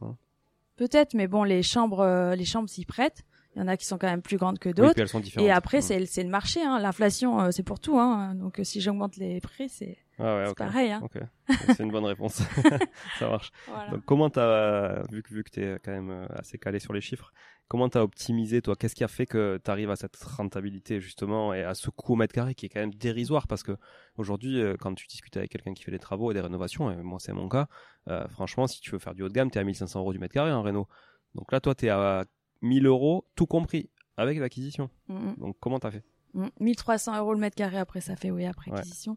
Peut-être, 0.77 1.15
mais 1.15 1.29
bon, 1.29 1.45
les 1.45 1.63
chambres, 1.63 2.01
euh, 2.01 2.35
les 2.35 2.45
chambres 2.45 2.69
s'y 2.69 2.85
prêtent. 2.85 3.23
Il 3.57 3.59
y 3.59 3.63
en 3.63 3.69
a 3.69 3.77
qui 3.77 3.85
sont 3.85 3.99
quand 3.99 4.07
même 4.07 4.23
plus 4.23 4.37
grandes 4.37 4.59
que 4.61 4.69
d'autres. 4.69 4.95
et 5.41 5.51
après, 5.51 5.79
Mm. 5.79 6.07
c'est 6.07 6.23
le- 6.25 6.31
marché. 6.31 6.63
Hein. 6.63 6.79
L'inflation, 6.79 7.41
euh, 7.41 7.51
c'est 7.51 7.65
pour 7.65 7.81
tout. 7.81 7.99
Hein. 7.99 8.35
Donc 8.37 8.61
euh, 8.61 8.65
si 8.65 8.81
j'augmente 8.81 9.17
les 9.17 9.41
prix, 9.41 9.69
c'est 9.69 9.99
Ah 10.21 10.37
ouais, 10.37 10.45
c'est 10.45 10.51
ok. 10.51 10.57
pareil. 10.59 10.91
Hein. 10.93 11.03
C'est 11.77 11.83
une 11.83 11.91
bonne 11.91 12.05
réponse. 12.05 12.43
ça 13.19 13.29
marche. 13.29 13.51
Voilà. 13.67 13.91
Donc, 13.91 14.05
comment 14.05 14.31
t'as, 14.31 15.03
vu 15.11 15.23
que, 15.23 15.35
vu 15.35 15.43
que 15.45 15.51
t'es 15.51 15.79
quand 15.85 15.93
même 15.93 16.11
euh, 16.11 16.27
assez 16.31 16.59
calé 16.59 16.79
sur 16.79 16.93
les 16.93 17.01
chiffres, 17.01 17.33
comment 17.69 17.89
t'as 17.89 18.03
optimisé, 18.03 18.63
toi? 18.63 18.77
Qu'est-ce 18.77 18.95
qui 18.95 19.03
a 19.05 19.09
fait 19.09 19.27
que 19.27 19.59
t'arrives 19.63 19.91
à 19.91 19.97
cette 19.97 20.17
rentabilité, 20.23 21.01
justement, 21.01 21.53
et 21.55 21.63
à 21.65 21.75
ce 21.75 21.91
coût 21.91 22.13
au 22.13 22.17
mètre 22.17 22.35
carré 22.35 22.55
qui 22.55 22.67
est 22.67 22.69
quand 22.69 22.81
même 22.81 22.95
dérisoire? 22.95 23.47
Parce 23.49 23.63
que 23.63 23.77
aujourd'hui, 24.17 24.61
euh, 24.61 24.77
quand 24.79 24.95
tu 24.95 25.07
discutes 25.07 25.37
avec 25.37 25.51
quelqu'un 25.51 25.75
qui 25.75 25.83
fait 25.83 25.91
des 25.91 25.99
travaux 25.99 26.31
et 26.31 26.35
des 26.35 26.41
rénovations, 26.41 26.91
et 26.91 26.97
moi, 26.97 27.19
c'est 27.21 27.33
mon 27.33 27.49
cas, 27.49 27.67
euh, 28.09 28.29
franchement, 28.29 28.67
si 28.67 28.81
tu 28.81 28.91
veux 28.91 28.99
faire 28.99 29.15
du 29.15 29.23
haut 29.23 29.29
de 29.29 29.35
gamme, 29.35 29.51
t'es 29.51 29.59
à 29.59 29.65
1500 29.65 30.01
euros 30.01 30.13
du 30.13 30.19
mètre 30.19 30.35
carré 30.35 30.53
en 30.53 30.63
réno. 30.63 30.87
Donc 31.35 31.51
là, 31.53 31.61
toi, 31.61 31.75
t'es 31.75 31.89
à 31.89 32.25
1000 32.63 32.87
euros, 32.87 33.27
tout 33.37 33.47
compris, 33.47 33.91
avec 34.17 34.39
l'acquisition. 34.39 34.91
Mm, 35.09 35.15
mm. 35.15 35.35
Donc, 35.39 35.57
comment 35.61 35.79
t'as 35.79 35.91
fait? 35.91 36.05
Mm, 36.35 36.47
1300 36.61 37.19
euros 37.19 37.35
le 37.35 37.41
mètre 37.41 37.57
carré 37.57 37.79
après 37.79 38.01
ça 38.01 38.15
fait 38.15 38.31
oui 38.31 38.47
après 38.47 38.71
Ouais. 38.71 38.79
acquisition. 38.79 39.17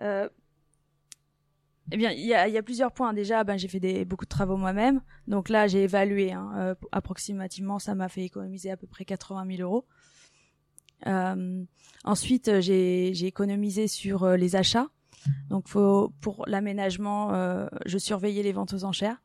Euh, 0.00 0.28
eh 1.92 1.96
bien 1.96 2.12
il 2.12 2.24
y 2.24 2.34
a, 2.34 2.62
plusieurs 2.62 2.92
points. 2.92 3.12
Déjà 3.12 3.44
ben 3.44 3.56
j'ai 3.56 3.68
fait 3.68 3.80
des 3.80 4.04
beaucoup 4.04 4.24
de 4.24 4.30
travaux 4.30 4.56
moi-même. 4.56 5.00
Donc 5.28 5.48
là 5.48 5.66
j'ai 5.66 5.84
évalué 5.84 6.32
hein, 6.32 6.52
euh, 6.56 6.74
approximativement 6.92 7.78
ça 7.78 7.94
m'a 7.94 8.08
fait 8.08 8.24
économiser 8.24 8.70
à 8.70 8.76
peu 8.76 8.86
près 8.86 9.04
80 9.04 9.56
000 9.56 9.62
euros. 9.62 9.86
Euh, 11.06 11.64
ensuite 12.04 12.60
j'ai 12.60 13.26
économisé 13.26 13.88
sur 13.88 14.24
euh, 14.24 14.36
les 14.36 14.56
achats. 14.56 14.88
Donc 15.48 15.68
pour 15.70 16.44
l'aménagement 16.46 17.32
je 17.86 17.96
surveillais 17.96 18.42
les 18.42 18.52
ventes 18.52 18.74
aux 18.74 18.84
enchères 18.84 19.23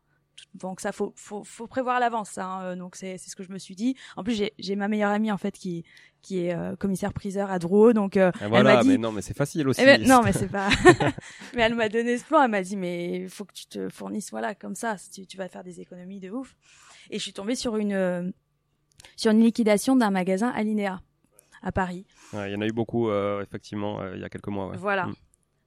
donc 0.54 0.80
ça 0.80 0.92
faut 0.92 1.12
faut, 1.16 1.44
faut 1.44 1.66
prévoir 1.66 1.96
à 1.96 2.00
l'avance 2.00 2.38
hein, 2.38 2.60
euh, 2.62 2.76
donc 2.76 2.96
c'est 2.96 3.18
c'est 3.18 3.30
ce 3.30 3.36
que 3.36 3.42
je 3.42 3.50
me 3.52 3.58
suis 3.58 3.74
dit 3.76 3.96
en 4.16 4.24
plus 4.24 4.34
j'ai 4.34 4.52
j'ai 4.58 4.76
ma 4.76 4.88
meilleure 4.88 5.10
amie 5.10 5.30
en 5.32 5.38
fait 5.38 5.52
qui 5.52 5.84
qui 6.22 6.44
est 6.44 6.54
euh, 6.54 6.76
commissaire 6.76 7.12
priseur 7.14 7.50
à 7.50 7.58
Drouot 7.58 7.92
donc 7.94 8.16
euh, 8.16 8.30
Voilà, 8.48 8.74
m'a 8.76 8.82
dit- 8.82 8.88
mais 8.88 8.98
non, 8.98 9.10
mais 9.12 9.22
c'est 9.22 9.36
facile 9.36 9.66
aussi. 9.68 9.80
eh 9.80 9.86
ben, 9.86 10.06
non, 10.06 10.22
mais 10.22 10.32
c'est 10.34 10.48
pas. 10.48 10.68
mais 11.54 11.62
elle 11.62 11.74
m'a 11.74 11.88
donné 11.88 12.18
ce 12.18 12.24
plan. 12.24 12.42
Elle 12.42 12.50
m'a 12.50 12.60
dit, 12.62 12.76
mais 12.76 13.20
il 13.22 13.28
faut 13.30 13.46
que 13.46 13.54
tu 13.54 13.64
te 13.66 13.88
fournisses, 13.88 14.30
voilà, 14.30 14.54
comme 14.54 14.74
ça, 14.74 14.96
tu, 15.12 15.26
tu 15.26 15.38
vas 15.38 15.48
faire 15.48 15.64
des 15.64 15.80
économies 15.80 16.20
de 16.20 16.28
ouf. 16.30 16.54
Et 17.10 17.18
je 17.18 17.22
suis 17.22 17.32
tombée 17.32 17.54
sur 17.54 17.76
une 17.78 17.94
euh, 17.94 18.30
sur 19.16 19.32
une 19.32 19.40
liquidation 19.42 19.96
d'un 19.96 20.10
magasin 20.10 20.50
Alinéa 20.50 21.00
à 21.62 21.72
Paris. 21.72 22.04
Ouais, 22.34 22.50
Il 22.50 22.52
y 22.52 22.56
en 22.56 22.60
a 22.60 22.66
eu 22.66 22.72
beaucoup, 22.72 23.08
euh, 23.08 23.42
effectivement, 23.42 24.00
euh, 24.02 24.12
il 24.14 24.20
y 24.20 24.24
a 24.24 24.28
quelques 24.28 24.48
mois. 24.48 24.68
ouais. 24.68 24.76
Voilà. 24.76 25.06
Mm. 25.06 25.14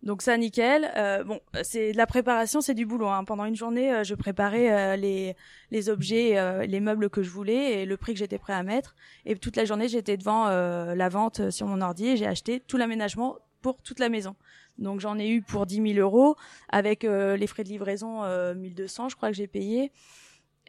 Donc 0.04 0.22
ça, 0.22 0.38
nickel. 0.38 0.92
Euh, 0.98 1.24
bon, 1.24 1.40
c'est 1.64 1.94
de 1.94 1.98
la 1.98 2.06
préparation, 2.06 2.60
c'est 2.60 2.74
du 2.74 2.86
boulot. 2.86 3.08
Hein. 3.08 3.24
Pendant 3.24 3.46
une 3.46 3.56
journée, 3.56 3.92
euh, 3.92 4.04
je 4.04 4.16
préparais 4.16 4.72
euh, 4.72 4.96
les 4.98 5.36
les 5.72 5.90
objets, 5.90 6.38
euh, 6.38 6.66
les 6.66 6.82
meubles 6.82 7.10
que 7.10 7.24
je 7.24 7.30
voulais 7.30 7.82
et 7.82 7.86
le 7.86 7.96
prix 7.96 8.14
que 8.14 8.20
j'étais 8.20 8.38
prêt 8.38 8.54
à 8.54 8.64
mettre. 8.64 8.96
Et 9.26 9.36
toute 9.36 9.56
la 9.56 9.64
journée, 9.64 9.88
j'étais 9.88 10.18
devant 10.18 10.48
la 10.48 11.10
vente 11.10 11.50
sur 11.50 11.68
mon 11.68 11.82
ordi 11.82 12.08
et 12.08 12.18
j'ai 12.18 12.28
acheté 12.28 12.60
tout 12.60 12.78
l'aménagement 12.78 13.38
pour 13.62 13.82
toute 13.82 14.00
la 14.00 14.10
maison. 14.10 14.36
Donc 14.78 15.00
j'en 15.00 15.18
ai 15.18 15.30
eu 15.30 15.42
pour 15.42 15.66
10 15.66 15.94
000 15.94 16.00
euros 16.00 16.36
avec 16.70 17.04
les 17.04 17.48
frais 17.48 17.64
de 17.64 17.70
livraison 17.70 18.24
euh, 18.24 18.54
1200, 18.56 19.10
je 19.10 19.16
crois 19.16 19.30
que 19.30 19.36
j'ai 19.36 19.48
payé. 19.48 19.92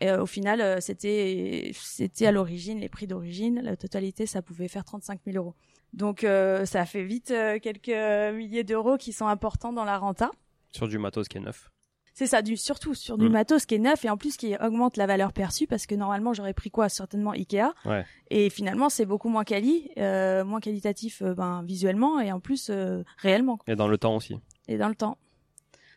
Et 0.00 0.10
au 0.12 0.26
final, 0.26 0.80
c'était 0.82 1.72
c'était 1.74 2.26
à 2.26 2.32
l'origine 2.32 2.80
les 2.80 2.88
prix 2.88 3.06
d'origine. 3.06 3.60
La 3.62 3.76
totalité, 3.76 4.26
ça 4.26 4.42
pouvait 4.42 4.68
faire 4.68 4.84
35 4.84 5.20
000 5.26 5.36
euros. 5.36 5.54
Donc 5.94 6.24
euh, 6.24 6.64
ça 6.66 6.84
fait 6.86 7.04
vite 7.04 7.30
euh, 7.30 7.58
quelques 7.60 7.88
milliers 8.34 8.64
d'euros 8.64 8.96
qui 8.98 9.12
sont 9.12 9.26
importants 9.26 9.72
dans 9.72 9.84
la 9.84 9.96
renta. 9.98 10.30
Sur 10.72 10.88
du 10.88 10.98
matos 10.98 11.28
qui 11.28 11.38
est 11.38 11.40
neuf. 11.40 11.70
C'est 12.16 12.26
ça, 12.28 12.42
du, 12.42 12.56
surtout 12.56 12.94
sur 12.94 13.18
du 13.18 13.28
Mm. 13.28 13.32
matos 13.32 13.66
qui 13.66 13.74
est 13.74 13.78
neuf 13.78 14.04
et 14.04 14.10
en 14.10 14.16
plus 14.16 14.36
qui 14.36 14.54
augmente 14.56 14.96
la 14.96 15.06
valeur 15.06 15.32
perçue 15.32 15.66
parce 15.66 15.86
que 15.86 15.94
normalement 15.96 16.32
j'aurais 16.32 16.52
pris 16.54 16.70
quoi? 16.70 16.88
Certainement 16.88 17.32
Ikea. 17.32 17.72
Ouais. 17.84 18.04
Et 18.30 18.50
finalement 18.50 18.88
c'est 18.88 19.04
beaucoup 19.06 19.28
moins 19.28 19.42
quali, 19.44 19.90
euh, 19.98 20.44
moins 20.44 20.60
qualitatif 20.60 21.22
euh, 21.22 21.34
ben, 21.34 21.62
visuellement 21.64 22.20
et 22.20 22.30
en 22.30 22.38
plus 22.38 22.70
euh, 22.70 23.02
réellement 23.18 23.58
Et 23.66 23.74
dans 23.74 23.88
le 23.88 23.98
temps 23.98 24.14
aussi. 24.16 24.36
et 24.68 24.76
dans 24.78 24.88
le 24.88 24.94
temps. 24.94 25.16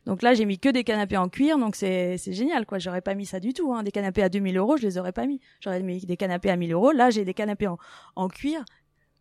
Donc 0.07 0.21
là 0.23 0.33
j'ai 0.33 0.45
mis 0.45 0.57
que 0.57 0.69
des 0.69 0.83
canapés 0.83 1.17
en 1.17 1.27
cuir 1.29 1.59
donc 1.59 1.75
c'est 1.75 2.17
c'est 2.17 2.33
génial 2.33 2.65
quoi. 2.65 2.79
J'aurais 2.79 3.01
pas 3.01 3.13
mis 3.13 3.25
ça 3.27 3.39
du 3.39 3.53
tout. 3.53 3.73
Hein. 3.73 3.83
Des 3.83 3.91
canapés 3.91 4.23
à 4.23 4.29
2000 4.29 4.57
euros 4.57 4.77
je 4.77 4.83
les 4.83 4.97
aurais 4.97 5.11
pas 5.11 5.25
mis. 5.27 5.39
J'aurais 5.59 5.83
mis 5.83 5.99
des 6.05 6.17
canapés 6.17 6.49
à 6.49 6.55
1000 6.55 6.71
euros. 6.73 6.91
Là 6.93 7.09
j'ai 7.11 7.25
des 7.25 7.33
canapés 7.35 7.67
en, 7.67 7.77
en 8.15 8.27
cuir 8.27 8.63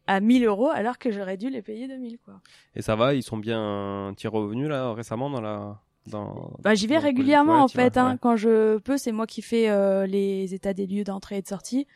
à 0.06 0.20
1000 0.20 0.44
euros 0.44 0.70
alors 0.72 0.98
que 0.98 1.10
j'aurais 1.10 1.36
dû 1.36 1.50
les 1.50 1.62
payer 1.62 1.88
2000 1.88 2.18
quoi. 2.24 2.40
Et 2.74 2.82
ça 2.82 2.96
va, 2.96 3.14
ils 3.14 3.22
sont 3.22 3.36
bien 3.36 4.12
tirés 4.16 4.36
revenus 4.36 4.68
là 4.68 4.92
récemment 4.92 5.30
dans 5.30 5.40
la. 5.40 5.80
Dans... 6.06 6.52
Bah, 6.62 6.74
j'y 6.74 6.86
vais 6.86 6.98
régulièrement 6.98 7.64
en 7.64 7.66
vas, 7.66 7.68
fait. 7.68 7.96
Hein. 7.96 8.12
ouais. 8.12 8.18
Quand 8.20 8.36
je 8.36 8.78
peux, 8.78 8.96
c'est 8.96 9.10
moi 9.10 9.26
qui 9.26 9.42
fais 9.42 9.68
euh, 9.68 10.06
les 10.06 10.54
états 10.54 10.72
des 10.72 10.86
lieux 10.86 11.02
d'entrée 11.02 11.38
et 11.38 11.42
de 11.42 11.48
sortie. 11.48 11.88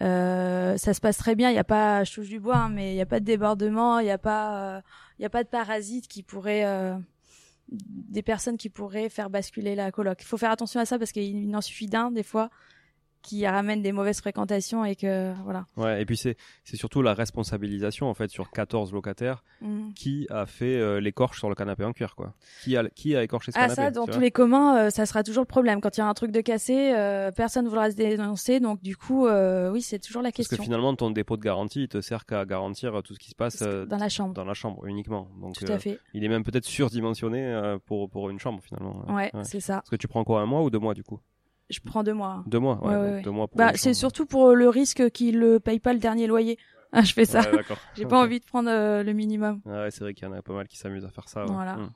ça 0.00 0.76
se 0.76 1.00
passe 1.00 1.18
très 1.18 1.36
bien. 1.36 1.50
Il 1.50 1.54
y 1.54 1.58
a 1.58 1.64
pas, 1.64 2.02
je 2.02 2.12
touche 2.12 2.28
du 2.28 2.40
bois, 2.40 2.56
hein, 2.56 2.68
mais 2.68 2.94
il 2.94 2.96
y 2.96 3.00
a 3.00 3.06
pas 3.06 3.20
de 3.20 3.24
débordement, 3.24 4.00
il 4.00 4.06
y 4.06 4.10
a 4.10 4.18
pas, 4.18 4.82
il 5.18 5.22
y 5.22 5.24
a 5.24 5.30
pas 5.30 5.44
de 5.44 5.48
parasites 5.48 6.08
qui 6.08 6.24
pourraient 6.24 6.64
des 7.70 8.22
personnes 8.22 8.56
qui 8.56 8.70
pourraient 8.70 9.08
faire 9.08 9.30
basculer 9.30 9.74
la 9.74 9.92
coloc. 9.92 10.18
Il 10.20 10.26
faut 10.26 10.36
faire 10.36 10.50
attention 10.50 10.80
à 10.80 10.84
ça 10.84 10.98
parce 10.98 11.12
qu'il 11.12 11.48
n'en 11.50 11.60
suffit 11.60 11.86
d'un 11.86 12.10
des 12.10 12.22
fois 12.22 12.50
qui 13.22 13.46
ramène 13.46 13.82
des 13.82 13.92
mauvaises 13.92 14.20
fréquentations 14.20 14.84
et 14.84 14.96
que 14.96 15.32
voilà. 15.44 15.66
Ouais, 15.76 16.02
et 16.02 16.04
puis 16.04 16.16
c'est 16.16 16.36
c'est 16.64 16.76
surtout 16.76 17.02
la 17.02 17.14
responsabilisation 17.14 18.08
en 18.08 18.14
fait 18.14 18.30
sur 18.30 18.50
14 18.50 18.92
locataires 18.92 19.44
mhm. 19.60 19.92
qui 19.94 20.26
a 20.30 20.46
fait 20.46 20.76
euh, 20.76 21.00
l'écorche 21.00 21.38
sur 21.38 21.48
le 21.48 21.54
canapé 21.54 21.84
en 21.84 21.92
cuir 21.92 22.14
quoi. 22.14 22.34
Qui 22.62 22.76
a 22.76 22.88
qui 22.90 23.16
a 23.16 23.22
écorché 23.22 23.52
ce 23.52 23.58
ah, 23.58 23.62
canapé 23.62 23.82
ça 23.82 23.90
dans 23.90 24.06
tous 24.06 24.20
les 24.20 24.30
communs 24.30 24.76
euh, 24.76 24.90
ça 24.90 25.06
sera 25.06 25.22
toujours 25.22 25.42
le 25.42 25.48
problème 25.48 25.80
quand 25.80 25.96
il 25.96 26.00
y 26.00 26.02
a 26.02 26.06
un 26.06 26.14
truc 26.14 26.30
de 26.30 26.40
cassé 26.40 26.92
euh, 26.94 27.30
personne 27.32 27.64
ne 27.64 27.70
voudra 27.70 27.90
se 27.90 27.96
dénoncer 27.96 28.60
donc 28.60 28.82
du 28.82 28.96
coup 28.96 29.26
oui, 29.28 29.82
c'est 29.82 29.98
toujours 29.98 30.22
la 30.22 30.32
question. 30.32 30.56
Parce 30.56 30.60
que 30.60 30.64
finalement 30.64 30.94
ton 30.94 31.10
dépôt 31.10 31.36
de 31.36 31.42
garantie 31.42 31.82
il 31.82 31.88
te 31.88 32.00
sert 32.00 32.24
qu'à 32.24 32.44
garantir 32.44 33.02
tout 33.02 33.14
ce 33.14 33.18
qui 33.18 33.30
se 33.30 33.34
passe 33.34 33.62
dans 33.62 33.96
la 33.96 34.08
chambre. 34.08 34.34
Dans 34.34 34.44
la 34.44 34.54
chambre 34.54 34.86
uniquement. 34.86 35.28
Donc 35.40 35.54
tout 35.54 35.70
à 35.70 35.78
fait. 35.78 35.98
il 36.14 36.24
est 36.24 36.28
même 36.28 36.44
peut-être 36.44 36.64
surdimensionné 36.64 37.76
pour 37.86 38.08
pour 38.08 38.30
une 38.30 38.38
chambre 38.38 38.62
finalement. 38.62 39.04
Ouais, 39.08 39.30
c'est 39.42 39.60
ça. 39.60 39.74
Parce 39.74 39.90
que 39.90 39.96
tu 39.96 40.08
prends 40.08 40.24
quoi 40.24 40.40
un 40.40 40.46
mois 40.46 40.62
ou 40.62 40.70
deux 40.70 40.78
mois 40.78 40.94
du 40.94 41.02
coup? 41.02 41.20
Je 41.70 41.80
prends 41.84 42.02
deux 42.02 42.14
mois. 42.14 42.44
Deux 42.46 42.58
mois, 42.58 42.82
ouais. 42.84 43.22
Deux 43.22 43.30
mois 43.30 43.48
bah, 43.54 43.72
c'est 43.74 43.94
surtout 43.94 44.26
pour 44.26 44.54
le 44.54 44.68
risque 44.68 45.10
qu'il 45.10 45.38
ne 45.38 45.58
paye 45.58 45.80
pas 45.80 45.92
le 45.92 45.98
dernier 45.98 46.26
loyer. 46.26 46.58
Ah, 46.90 47.02
je 47.02 47.12
fais 47.12 47.26
ça. 47.26 47.42
J'ai 47.96 48.06
pas 48.06 48.18
envie 48.18 48.40
de 48.40 48.46
prendre 48.46 48.70
euh, 48.70 49.02
le 49.02 49.12
minimum. 49.12 49.60
Ah 49.66 49.82
ouais, 49.82 49.90
c'est 49.90 50.00
vrai 50.00 50.14
qu'il 50.14 50.26
y 50.26 50.30
en 50.30 50.32
a 50.32 50.40
pas 50.40 50.54
mal 50.54 50.66
qui 50.68 50.78
s'amusent 50.78 51.04
à 51.04 51.10
faire 51.10 51.28
ça. 51.28 51.44
Voilà. 51.44 51.76
Hmm. 51.76 51.90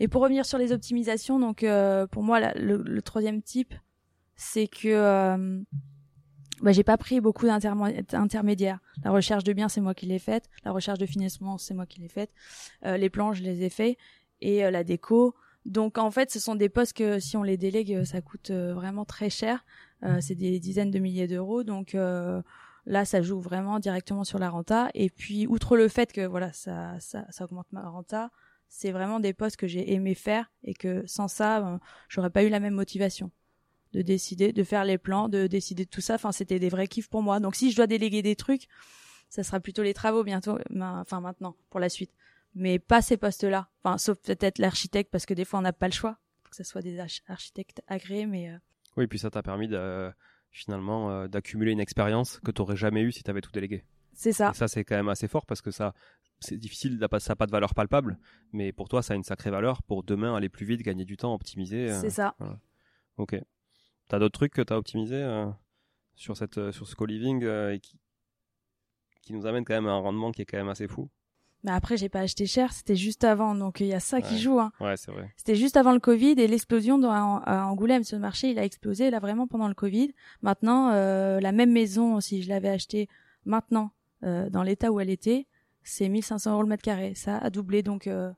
Et 0.00 0.08
pour 0.08 0.22
revenir 0.22 0.46
sur 0.46 0.56
les 0.56 0.72
optimisations, 0.72 1.38
donc 1.38 1.62
euh, 1.62 2.06
pour 2.06 2.22
moi, 2.22 2.40
le, 2.54 3.02
troisième 3.02 3.42
type, 3.42 3.74
c'est 4.34 4.68
que 4.68 4.88
euh, 4.88 5.60
bah, 6.62 6.72
j'ai 6.72 6.82
pas 6.82 6.96
pris 6.96 7.20
beaucoup 7.20 7.46
d'intermédiaires. 7.46 8.78
La 9.04 9.10
recherche 9.10 9.44
de 9.44 9.52
biens, 9.52 9.68
c'est 9.68 9.82
moi 9.82 9.92
qui 9.92 10.06
l'ai 10.06 10.18
faite. 10.18 10.48
La 10.64 10.72
recherche 10.72 10.98
de 10.98 11.04
financement, 11.04 11.58
c'est 11.58 11.74
moi 11.74 11.84
qui 11.84 12.00
l'ai 12.00 12.08
faite. 12.08 12.30
les 12.82 13.10
plans, 13.10 13.34
je 13.34 13.42
les 13.42 13.64
ai 13.64 13.68
faits. 13.68 13.98
Et 14.40 14.62
la 14.70 14.82
déco, 14.82 15.34
donc 15.64 15.98
en 15.98 16.10
fait, 16.10 16.30
ce 16.30 16.40
sont 16.40 16.54
des 16.54 16.68
postes 16.68 16.96
que 16.96 17.20
si 17.20 17.36
on 17.36 17.42
les 17.42 17.56
délègue, 17.56 18.04
ça 18.04 18.20
coûte 18.20 18.50
euh, 18.50 18.74
vraiment 18.74 19.04
très 19.04 19.30
cher. 19.30 19.64
Euh, 20.02 20.18
c'est 20.20 20.34
des 20.34 20.58
dizaines 20.58 20.90
de 20.90 20.98
milliers 20.98 21.28
d'euros. 21.28 21.62
Donc 21.62 21.94
euh, 21.94 22.42
là, 22.86 23.04
ça 23.04 23.22
joue 23.22 23.40
vraiment 23.40 23.78
directement 23.78 24.24
sur 24.24 24.38
la 24.38 24.50
renta. 24.50 24.90
Et 24.94 25.08
puis 25.08 25.46
outre 25.46 25.76
le 25.76 25.88
fait 25.88 26.12
que 26.12 26.26
voilà, 26.26 26.52
ça, 26.52 26.98
ça, 26.98 27.26
ça 27.30 27.44
augmente 27.44 27.68
ma 27.72 27.88
renta, 27.88 28.30
c'est 28.68 28.90
vraiment 28.90 29.20
des 29.20 29.32
postes 29.32 29.56
que 29.56 29.68
j'ai 29.68 29.92
aimé 29.92 30.14
faire 30.14 30.50
et 30.64 30.74
que 30.74 31.06
sans 31.06 31.28
ça, 31.28 31.78
j'aurais 32.08 32.30
pas 32.30 32.42
eu 32.42 32.48
la 32.48 32.58
même 32.58 32.74
motivation 32.74 33.30
de 33.92 34.00
décider, 34.00 34.52
de 34.52 34.64
faire 34.64 34.84
les 34.84 34.98
plans, 34.98 35.28
de 35.28 35.46
décider 35.46 35.84
de 35.84 35.90
tout 35.90 36.00
ça. 36.00 36.14
Enfin, 36.14 36.32
c'était 36.32 36.58
des 36.58 36.70
vrais 36.70 36.88
kiffs 36.88 37.08
pour 37.08 37.22
moi. 37.22 37.38
Donc 37.38 37.54
si 37.54 37.70
je 37.70 37.76
dois 37.76 37.86
déléguer 37.86 38.22
des 38.22 38.34
trucs, 38.34 38.68
ça 39.28 39.44
sera 39.44 39.60
plutôt 39.60 39.82
les 39.82 39.94
travaux 39.94 40.24
bientôt, 40.24 40.58
enfin 40.74 41.20
maintenant 41.20 41.54
pour 41.70 41.80
la 41.80 41.88
suite 41.88 42.10
mais 42.54 42.78
pas 42.78 43.02
ces 43.02 43.16
postes-là. 43.16 43.68
Enfin, 43.82 43.98
sauf 43.98 44.18
peut-être 44.18 44.58
l'architecte, 44.58 45.10
parce 45.10 45.26
que 45.26 45.34
des 45.34 45.44
fois 45.44 45.58
on 45.58 45.62
n'a 45.62 45.72
pas 45.72 45.88
le 45.88 45.92
choix. 45.92 46.18
Faut 46.44 46.50
que 46.50 46.56
ce 46.56 46.64
soit 46.64 46.82
des 46.82 46.98
architectes 47.26 47.82
agréés, 47.86 48.26
mais. 48.26 48.50
Euh... 48.50 48.58
Oui, 48.96 49.06
puis 49.06 49.18
ça 49.18 49.30
t'a 49.30 49.42
permis 49.42 49.68
de, 49.68 50.12
finalement 50.50 51.10
euh, 51.10 51.28
d'accumuler 51.28 51.72
une 51.72 51.80
expérience 51.80 52.38
que 52.40 52.50
tu 52.50 52.60
n'aurais 52.60 52.76
jamais 52.76 53.02
eue 53.02 53.12
si 53.12 53.22
tu 53.22 53.30
avais 53.30 53.40
tout 53.40 53.50
délégué. 53.52 53.84
C'est 54.12 54.32
ça. 54.32 54.50
Et 54.50 54.54
ça, 54.54 54.68
c'est 54.68 54.84
quand 54.84 54.96
même 54.96 55.08
assez 55.08 55.28
fort 55.28 55.46
parce 55.46 55.62
que 55.62 55.70
ça, 55.70 55.94
c'est 56.40 56.58
difficile, 56.58 56.98
ça 57.18 57.32
n'a 57.32 57.36
pas 57.36 57.46
de 57.46 57.50
valeur 57.50 57.74
palpable, 57.74 58.18
mais 58.52 58.72
pour 58.72 58.88
toi, 58.88 59.02
ça 59.02 59.14
a 59.14 59.16
une 59.16 59.24
sacrée 59.24 59.50
valeur 59.50 59.82
pour 59.82 60.02
demain 60.02 60.36
aller 60.36 60.50
plus 60.50 60.66
vite, 60.66 60.82
gagner 60.82 61.06
du 61.06 61.16
temps, 61.16 61.32
optimiser. 61.34 61.90
Euh, 61.90 62.00
c'est 62.00 62.10
ça. 62.10 62.36
Ok. 63.16 63.36
T'as 64.08 64.18
d'autres 64.18 64.38
trucs 64.38 64.52
que 64.52 64.60
tu 64.60 64.72
as 64.72 64.76
optimisé 64.76 65.24
sur, 66.16 66.36
cette, 66.36 66.70
sur 66.72 66.86
ce 66.86 66.94
co-living 66.94 67.78
qui, 67.80 67.98
qui 69.22 69.32
nous 69.32 69.46
amène 69.46 69.64
quand 69.64 69.74
même 69.74 69.86
à 69.86 69.92
un 69.92 70.00
rendement 70.00 70.32
qui 70.32 70.42
est 70.42 70.44
quand 70.44 70.58
même 70.58 70.68
assez 70.68 70.88
fou? 70.88 71.08
Mais 71.64 71.70
après, 71.70 71.96
j'ai 71.96 72.08
pas 72.08 72.20
acheté 72.20 72.46
cher, 72.46 72.72
c'était 72.72 72.96
juste 72.96 73.22
avant, 73.22 73.54
donc 73.54 73.78
il 73.80 73.86
y 73.86 73.94
a 73.94 74.00
ça 74.00 74.20
qui 74.20 74.38
joue. 74.38 74.58
Hein. 74.58 74.72
Ouais, 74.80 74.96
c'est 74.96 75.12
vrai. 75.12 75.32
C'était 75.36 75.54
juste 75.54 75.76
avant 75.76 75.92
le 75.92 76.00
Covid 76.00 76.32
et 76.32 76.48
l'explosion 76.48 77.00
à 77.04 77.66
Angoulême, 77.66 78.02
ce 78.02 78.16
marché, 78.16 78.50
il 78.50 78.58
a 78.58 78.64
explosé 78.64 79.10
là 79.10 79.20
vraiment 79.20 79.46
pendant 79.46 79.68
le 79.68 79.74
Covid. 79.74 80.12
Maintenant, 80.42 80.90
euh, 80.90 81.38
la 81.40 81.52
même 81.52 81.70
maison, 81.70 82.20
si 82.20 82.42
je 82.42 82.48
l'avais 82.48 82.68
acheté 82.68 83.08
maintenant 83.44 83.92
euh, 84.24 84.50
dans 84.50 84.64
l'état 84.64 84.90
où 84.90 84.98
elle 84.98 85.10
était, 85.10 85.46
c'est 85.84 86.08
1500 86.08 86.52
euros 86.52 86.62
le 86.62 86.68
mètre 86.68 86.82
carré. 86.82 87.14
Ça 87.14 87.38
a 87.38 87.50
doublé, 87.50 87.82
donc 87.82 88.06
euh, 88.08 88.32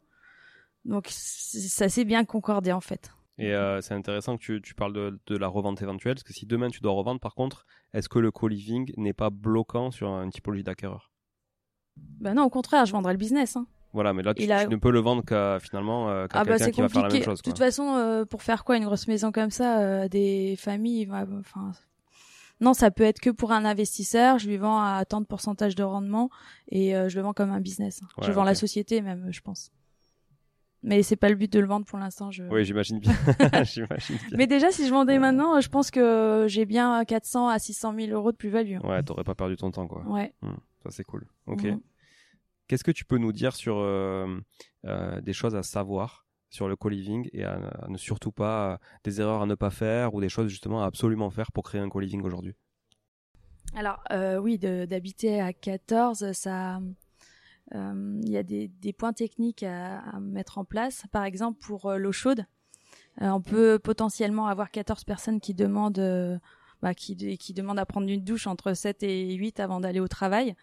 donc 0.84 1.06
ça 1.08 1.88
s'est 1.88 2.04
bien 2.04 2.24
concordé 2.24 2.72
en 2.72 2.80
fait. 2.80 3.10
Et 3.38 3.54
euh, 3.54 3.80
c'est 3.80 3.94
intéressant 3.94 4.36
que 4.36 4.42
tu, 4.42 4.62
tu 4.62 4.74
parles 4.74 4.92
de, 4.92 5.18
de, 5.26 5.36
la 5.36 5.48
revente 5.48 5.82
éventuelle, 5.82 6.14
parce 6.14 6.22
que 6.22 6.32
si 6.32 6.46
demain 6.46 6.68
tu 6.68 6.80
dois 6.80 6.92
revendre, 6.92 7.20
par 7.20 7.34
contre, 7.34 7.66
est-ce 7.92 8.08
que 8.08 8.20
le 8.20 8.30
co-living 8.30 8.92
n'est 8.96 9.12
pas 9.12 9.30
bloquant 9.30 9.90
sur 9.90 10.08
une 10.08 10.30
typologie 10.30 10.62
d'acquéreur? 10.62 11.10
Bah 11.96 12.34
non, 12.34 12.44
au 12.44 12.50
contraire, 12.50 12.86
je 12.86 12.92
vendrai 12.92 13.12
le 13.12 13.18
business. 13.18 13.56
Hein. 13.56 13.66
Voilà, 13.92 14.12
mais 14.12 14.22
là, 14.22 14.34
tu, 14.34 14.46
ne 14.46 14.76
peux 14.76 14.90
le 14.90 14.98
vendre 14.98 15.24
qu'à 15.24 15.60
finalement 15.60 16.10
euh, 16.10 16.26
qu'à 16.26 16.40
ah 16.40 16.44
bah, 16.44 16.58
quelqu'un 16.58 16.72
qui 16.72 16.80
va 16.80 16.88
faire 16.88 17.02
la 17.02 17.08
même 17.10 17.22
chose. 17.22 17.40
De 17.40 17.48
toute 17.48 17.58
façon, 17.58 17.94
euh, 17.94 18.24
pour 18.24 18.42
faire 18.42 18.64
quoi 18.64 18.76
une 18.76 18.84
grosse 18.84 19.06
maison 19.06 19.30
comme 19.30 19.50
ça, 19.50 19.78
euh, 19.78 20.08
des 20.08 20.56
familles, 20.58 21.08
enfin, 21.12 21.70
non, 22.60 22.74
ça 22.74 22.90
peut 22.90 23.04
être 23.04 23.20
que 23.20 23.30
pour 23.30 23.52
un 23.52 23.64
investisseur. 23.64 24.38
Je 24.38 24.48
lui 24.48 24.56
vends 24.56 24.80
à 24.80 25.04
tant 25.04 25.20
de 25.20 25.26
pourcentage 25.26 25.76
de 25.76 25.84
rendement 25.84 26.28
et 26.70 26.92
je 26.92 27.16
le 27.16 27.22
vends 27.22 27.32
comme 27.32 27.50
un 27.50 27.60
business. 27.60 28.00
je 28.20 28.32
vends 28.32 28.44
la 28.44 28.56
société 28.56 29.00
même, 29.00 29.28
je 29.30 29.40
pense. 29.40 29.70
Mais 30.82 31.02
c'est 31.02 31.16
pas 31.16 31.30
le 31.30 31.34
but 31.34 31.50
de 31.50 31.60
le 31.60 31.66
vendre 31.66 31.86
pour 31.86 31.98
l'instant. 31.98 32.30
Je... 32.30 32.44
Oui, 32.44 32.64
j'imagine 32.64 32.98
bien. 32.98 33.12
bien. 33.38 33.86
Mais 34.36 34.46
déjà, 34.46 34.70
si 34.70 34.86
je 34.86 34.90
vendais 34.90 35.18
maintenant, 35.18 35.58
je 35.60 35.68
pense 35.70 35.90
que 35.90 36.44
j'ai 36.46 36.66
bien 36.66 37.02
400 37.06 37.48
à 37.48 37.58
600 37.58 37.94
000 37.96 38.12
euros 38.12 38.32
de 38.32 38.36
plus-value. 38.36 38.78
Ouais, 38.84 39.02
t'aurais 39.02 39.24
pas 39.24 39.34
perdu 39.34 39.56
ton 39.56 39.70
temps, 39.70 39.86
quoi. 39.86 40.02
Ouais. 40.06 40.34
Hmm. 40.42 40.56
Ça, 40.84 40.90
c'est 40.90 41.04
cool. 41.04 41.26
Ok. 41.46 41.66
Qu'est-ce 42.68 42.84
que 42.84 42.90
tu 42.90 43.04
peux 43.04 43.16
nous 43.18 43.32
dire 43.32 43.56
sur 43.56 43.78
euh, 43.78 44.38
euh, 44.84 45.20
des 45.22 45.32
choses 45.32 45.56
à 45.56 45.62
savoir 45.62 46.26
sur 46.50 46.68
le 46.68 46.76
co-living 46.76 47.28
et 47.32 47.42
à, 47.44 47.86
ne 47.88 47.96
surtout 47.96 48.32
pas, 48.32 48.78
des 49.02 49.20
erreurs 49.20 49.42
à 49.42 49.46
ne 49.46 49.54
pas 49.54 49.70
faire 49.70 50.14
ou 50.14 50.20
des 50.20 50.28
choses 50.28 50.48
justement 50.48 50.82
à 50.84 50.86
absolument 50.86 51.30
faire 51.30 51.50
pour 51.52 51.64
créer 51.64 51.80
un 51.80 51.88
co-living 51.88 52.22
aujourd'hui? 52.22 52.54
Alors, 53.74 54.04
euh, 54.12 54.38
oui, 54.38 54.58
d'habiter 54.58 55.40
à 55.40 55.52
14, 55.52 56.32
ça. 56.32 56.80
Il 57.72 58.28
y 58.28 58.36
a 58.36 58.42
des, 58.42 58.92
points 58.96 59.14
techniques 59.14 59.62
à, 59.64 60.20
mettre 60.20 60.58
en 60.58 60.64
place. 60.64 61.06
Par 61.10 61.24
exemple, 61.24 61.58
pour 61.60 61.92
l'eau 61.94 62.12
chaude, 62.12 62.46
on 63.20 63.40
peut 63.40 63.78
potentiellement 63.78 64.46
avoir 64.46 64.70
14 64.70 65.04
personnes 65.04 65.40
qui 65.40 65.54
demandent 65.54 66.40
bah, 66.84 66.92
qui, 66.92 67.16
qui 67.38 67.54
demande 67.54 67.78
à 67.78 67.86
prendre 67.86 68.06
une 68.10 68.22
douche 68.22 68.46
entre 68.46 68.74
7 68.74 69.04
et 69.04 69.32
8 69.36 69.58
avant 69.58 69.80
d'aller 69.80 70.00
au 70.00 70.06
travail. 70.06 70.54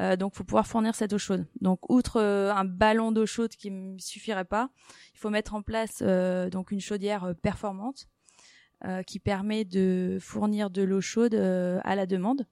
Euh, 0.00 0.16
donc, 0.16 0.34
faut 0.34 0.42
pouvoir 0.42 0.66
fournir 0.66 0.94
cette 0.94 1.12
eau 1.12 1.18
chaude. 1.18 1.44
Donc, 1.60 1.90
outre 1.90 2.18
euh, 2.22 2.50
un 2.54 2.64
ballon 2.64 3.12
d'eau 3.12 3.26
chaude 3.26 3.50
qui 3.50 3.70
ne 3.70 3.98
suffirait 3.98 4.46
pas, 4.46 4.70
il 5.12 5.18
faut 5.18 5.28
mettre 5.28 5.54
en 5.54 5.60
place 5.60 5.98
euh, 6.00 6.48
donc 6.48 6.70
une 6.70 6.80
chaudière 6.80 7.24
euh, 7.24 7.34
performante 7.34 8.08
qui 9.08 9.18
permet 9.18 9.64
de 9.64 10.18
fournir 10.20 10.70
de 10.70 10.82
l'eau 10.82 11.00
chaude 11.00 11.34
à 11.34 11.96
la 11.96 12.06
demande. 12.06 12.46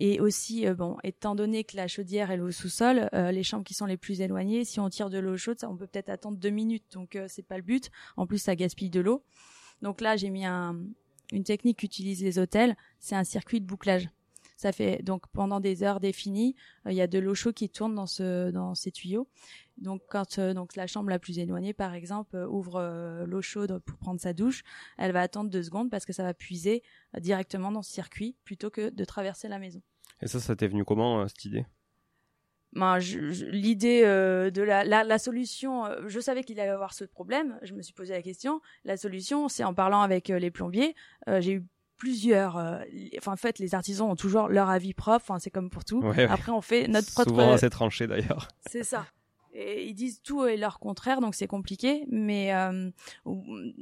Et 0.00 0.18
aussi, 0.18 0.66
bon, 0.70 0.96
étant 1.04 1.34
donné 1.34 1.62
que 1.62 1.76
la 1.76 1.88
chaudière 1.88 2.30
est 2.30 2.40
au 2.40 2.50
sous-sol, 2.50 3.10
les 3.12 3.42
chambres 3.42 3.62
qui 3.62 3.74
sont 3.74 3.84
les 3.84 3.98
plus 3.98 4.22
éloignées, 4.22 4.64
si 4.64 4.80
on 4.80 4.88
tire 4.88 5.10
de 5.10 5.18
l'eau 5.18 5.36
chaude, 5.36 5.58
ça, 5.60 5.68
on 5.68 5.76
peut 5.76 5.86
peut-être 5.86 6.08
attendre 6.08 6.38
deux 6.38 6.48
minutes. 6.48 6.90
Donc, 6.94 7.18
c'est 7.28 7.46
pas 7.46 7.58
le 7.58 7.62
but. 7.62 7.90
En 8.16 8.26
plus, 8.26 8.38
ça 8.38 8.56
gaspille 8.56 8.88
de 8.88 9.00
l'eau. 9.00 9.22
Donc 9.82 10.00
là, 10.00 10.16
j'ai 10.16 10.30
mis 10.30 10.46
un, 10.46 10.74
une 11.32 11.44
technique 11.44 11.78
qu'utilisent 11.78 12.22
les 12.22 12.38
hôtels, 12.38 12.76
c'est 13.00 13.16
un 13.16 13.24
circuit 13.24 13.60
de 13.60 13.66
bouclage. 13.66 14.08
Ça 14.56 14.70
fait 14.70 15.02
donc 15.02 15.26
pendant 15.32 15.58
des 15.58 15.82
heures 15.82 15.98
définies, 15.98 16.54
euh, 16.86 16.92
il 16.92 16.96
y 16.96 17.00
a 17.00 17.08
de 17.08 17.18
l'eau 17.18 17.34
chaude 17.34 17.54
qui 17.54 17.68
tourne 17.68 17.96
dans 17.96 18.06
ce 18.06 18.52
dans 18.52 18.76
ces 18.76 18.92
tuyaux. 18.92 19.26
Donc 19.76 20.02
quand 20.08 20.38
euh, 20.38 20.54
donc 20.54 20.76
la 20.76 20.86
chambre 20.86 21.10
la 21.10 21.18
plus 21.18 21.40
éloignée 21.40 21.72
par 21.72 21.94
exemple 21.94 22.36
euh, 22.36 22.46
ouvre 22.46 23.24
l'eau 23.26 23.42
chaude 23.42 23.80
pour 23.80 23.98
prendre 23.98 24.20
sa 24.20 24.32
douche, 24.32 24.62
elle 24.98 25.10
va 25.10 25.20
attendre 25.20 25.50
deux 25.50 25.64
secondes 25.64 25.90
parce 25.90 26.04
que 26.04 26.12
ça 26.12 26.22
va 26.22 26.32
puiser 26.32 26.84
directement 27.18 27.72
dans 27.72 27.82
ce 27.82 27.90
circuit 27.90 28.36
plutôt 28.44 28.70
que 28.70 28.90
de 28.90 29.04
traverser 29.04 29.48
la 29.48 29.58
maison. 29.58 29.82
Et 30.20 30.28
ça, 30.28 30.38
ça 30.38 30.54
t'est 30.54 30.68
venu 30.68 30.84
comment 30.84 31.26
cette 31.26 31.44
idée? 31.44 31.66
Ben, 32.72 32.98
l'idée 32.98 34.02
euh, 34.04 34.50
de 34.50 34.62
la, 34.62 34.84
la, 34.84 35.04
la 35.04 35.18
solution, 35.18 35.84
euh, 35.84 36.00
je 36.06 36.20
savais 36.20 36.42
qu'il 36.42 36.58
allait 36.58 36.70
avoir 36.70 36.94
ce 36.94 37.04
problème. 37.04 37.58
Je 37.62 37.74
me 37.74 37.82
suis 37.82 37.92
posé 37.92 38.14
la 38.14 38.22
question. 38.22 38.60
La 38.84 38.96
solution, 38.96 39.48
c'est 39.48 39.64
en 39.64 39.74
parlant 39.74 40.00
avec 40.00 40.30
euh, 40.30 40.38
les 40.38 40.50
plombiers. 40.50 40.94
j'ai 41.26 41.52
eu 41.54 41.66
plusieurs. 41.98 42.56
enfin, 43.18 43.32
en 43.32 43.36
fait, 43.36 43.58
les 43.58 43.74
artisans 43.74 44.10
ont 44.10 44.16
toujours 44.16 44.48
leur 44.48 44.70
avis 44.70 44.94
propre. 44.94 45.24
Enfin, 45.28 45.38
c'est 45.38 45.50
comme 45.50 45.70
pour 45.70 45.84
tout. 45.84 46.02
Après, 46.28 46.50
on 46.50 46.62
fait 46.62 46.88
notre 46.88 47.12
propre. 47.12 47.28
Souvent 47.28 47.52
assez 47.52 47.70
tranché 47.70 48.06
d'ailleurs. 48.06 48.48
C'est 48.66 48.84
ça. 48.84 49.06
Et 49.54 49.84
ils 49.84 49.92
disent 49.92 50.22
tout 50.22 50.46
et 50.46 50.56
leur 50.56 50.78
contraire, 50.78 51.20
donc 51.20 51.34
c'est 51.34 51.46
compliqué. 51.46 52.06
Mais 52.10 52.50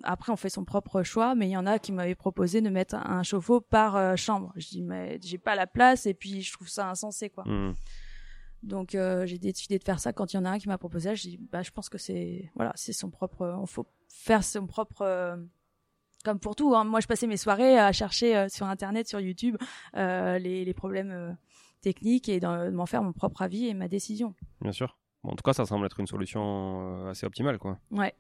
après, 0.03 0.33
on 0.33 0.37
fait 0.37 0.51
son 0.51 0.65
propre 0.65 1.05
choix. 1.05 1.37
Mais 1.37 1.47
il 1.47 1.53
y 1.53 1.57
en 1.57 1.65
a 1.65 1.79
qui 1.79 1.93
m'avaient 1.93 2.17
proposé 2.17 2.61
de 2.61 2.69
mettre 2.69 2.97
un 2.97 3.23
chauffe-eau 3.23 3.61
par 3.61 4.19
chambre. 4.19 4.53
Je 4.57 4.67
dis 4.67 4.83
mais 4.83 5.21
j'ai 5.23 5.39
pas 5.39 5.55
la 5.55 5.69
place 5.69 6.07
et 6.07 6.13
puis 6.13 6.43
je 6.43 6.53
trouve 6.53 6.69
ça 6.69 6.91
insensé 6.91 7.31
quoi. 7.31 7.45
Hmm. 7.47 7.75
Donc 8.63 8.95
euh, 8.95 9.25
j'ai 9.27 9.39
décidé 9.39 9.79
de 9.79 9.85
faire 9.85 10.01
ça 10.01 10.13
quand 10.13 10.33
il 10.33 10.37
y 10.37 10.39
en 10.39 10.45
a 10.45 10.51
un 10.51 10.59
qui 10.59 10.69
m'a 10.69 10.79
proposé. 10.79 11.17
Je 11.17 11.23
dis 11.23 11.39
bah 11.51 11.63
je 11.63 11.71
pense 11.71 11.89
que 11.89 11.99
c'est 11.99 12.51
voilà 12.55 12.73
c'est 12.75 12.93
son 12.93 13.11
propre. 13.11 13.47
On 13.47 13.67
faut 13.67 13.87
faire 14.09 14.45
son 14.45 14.67
propre 14.67 15.03
euh, 15.03 15.37
comme 16.25 16.39
pour 16.39 16.55
tout, 16.55 16.75
hein. 16.75 16.85
moi 16.85 17.01
je 17.01 17.07
passais 17.07 17.27
mes 17.27 17.37
soirées 17.37 17.79
à 17.79 17.93
chercher 17.93 18.37
euh, 18.37 18.49
sur 18.49 18.67
internet, 18.67 19.09
sur 19.09 19.21
YouTube, 19.21 19.57
euh, 19.97 20.39
les, 20.39 20.65
les, 20.65 20.75
problèmes 20.75 21.11
euh, 21.11 21.33
techniques 21.81 22.29
et 22.29 22.41
de 22.41 22.71
m'en 22.71 22.87
faire 22.87 23.03
mon 23.03 23.13
propre 23.13 23.43
avis 23.43 23.69
et 23.69 23.75
ma 23.75 23.89
décision. 23.89 24.35
Bien 24.61 24.73
sûr. 24.73 24.99
Bon, 25.23 25.31
en 25.31 25.37
tout 25.37 25.43
cas, 25.43 25.53
ça 25.53 25.65
semble 25.65 25.87
être 25.87 26.01
une 26.01 26.07
solution 26.07 27.07
assez 27.09 27.27
optimale, 27.27 27.59
quoi. 27.59 27.79
Ouais. 27.91 28.15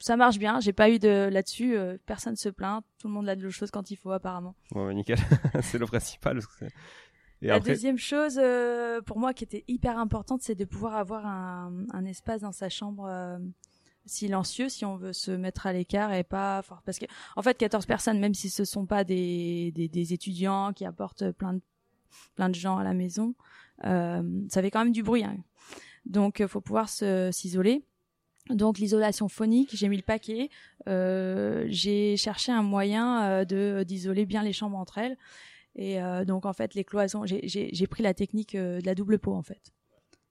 Ça 0.00 0.16
marche 0.16 0.38
bien. 0.38 0.60
J'ai 0.60 0.72
pas 0.72 0.88
eu 0.88 0.98
de 0.98 1.28
là-dessus. 1.30 1.76
personne 2.06 2.36
se 2.36 2.48
plaint. 2.48 2.82
Tout 2.98 3.08
le 3.08 3.14
monde 3.14 3.28
a 3.28 3.36
de 3.36 3.42
l'eau 3.42 3.50
chose 3.50 3.70
quand 3.70 3.90
il 3.90 3.96
faut, 3.96 4.10
apparemment. 4.10 4.54
Ouais, 4.74 4.94
nickel. 4.94 5.18
c'est 5.62 5.78
le 5.78 5.86
principal. 5.86 6.40
Et 7.42 7.48
la 7.48 7.60
deuxième 7.60 7.98
chose 7.98 8.40
pour 9.04 9.18
moi 9.18 9.34
qui 9.34 9.44
était 9.44 9.64
hyper 9.68 9.98
importante, 9.98 10.42
c'est 10.42 10.54
de 10.54 10.64
pouvoir 10.64 10.94
avoir 10.96 11.26
un, 11.26 11.72
un, 11.92 12.04
espace 12.04 12.40
dans 12.40 12.52
sa 12.52 12.68
chambre 12.68 13.10
silencieux 14.06 14.68
si 14.68 14.84
on 14.84 14.96
veut 14.96 15.12
se 15.12 15.30
mettre 15.30 15.66
à 15.66 15.72
l'écart 15.72 16.12
et 16.12 16.24
pas 16.24 16.62
fort 16.62 16.82
parce 16.84 16.98
que 16.98 17.06
en 17.36 17.42
fait 17.42 17.56
14 17.56 17.86
personnes 17.86 18.18
même 18.18 18.34
si 18.34 18.50
ce 18.50 18.64
sont 18.64 18.86
pas 18.86 19.04
des, 19.04 19.70
des, 19.74 19.88
des 19.88 20.12
étudiants 20.12 20.72
qui 20.72 20.84
apportent 20.84 21.30
plein 21.30 21.54
de 21.54 21.60
plein 22.34 22.48
de 22.48 22.54
gens 22.54 22.78
à 22.78 22.84
la 22.84 22.94
maison 22.94 23.34
euh, 23.84 24.22
ça 24.48 24.62
fait 24.62 24.70
quand 24.70 24.84
même 24.84 24.92
du 24.92 25.02
bruit 25.02 25.24
hein. 25.24 25.36
donc 26.06 26.40
il 26.40 26.48
faut 26.48 26.60
pouvoir 26.60 26.88
se 26.88 27.30
s'isoler. 27.32 27.84
Donc 28.50 28.78
l'isolation 28.78 29.28
phonique 29.28 29.70
j'ai 29.72 29.88
mis 29.88 29.96
le 29.96 30.02
paquet. 30.02 30.50
Euh, 30.88 31.64
j'ai 31.68 32.16
cherché 32.16 32.50
un 32.50 32.62
moyen 32.62 33.22
euh, 33.22 33.44
de 33.44 33.84
d'isoler 33.84 34.26
bien 34.26 34.42
les 34.42 34.52
chambres 34.52 34.76
entre 34.76 34.98
elles 34.98 35.16
et 35.74 36.02
euh, 36.02 36.24
donc 36.24 36.46
en 36.46 36.52
fait 36.52 36.74
les 36.74 36.84
cloisons 36.84 37.24
j'ai 37.24 37.86
pris 37.86 38.02
la 38.02 38.14
technique 38.14 38.54
euh, 38.54 38.80
de 38.80 38.86
la 38.86 38.94
double 38.94 39.18
peau 39.18 39.32
en 39.32 39.42
fait 39.42 39.72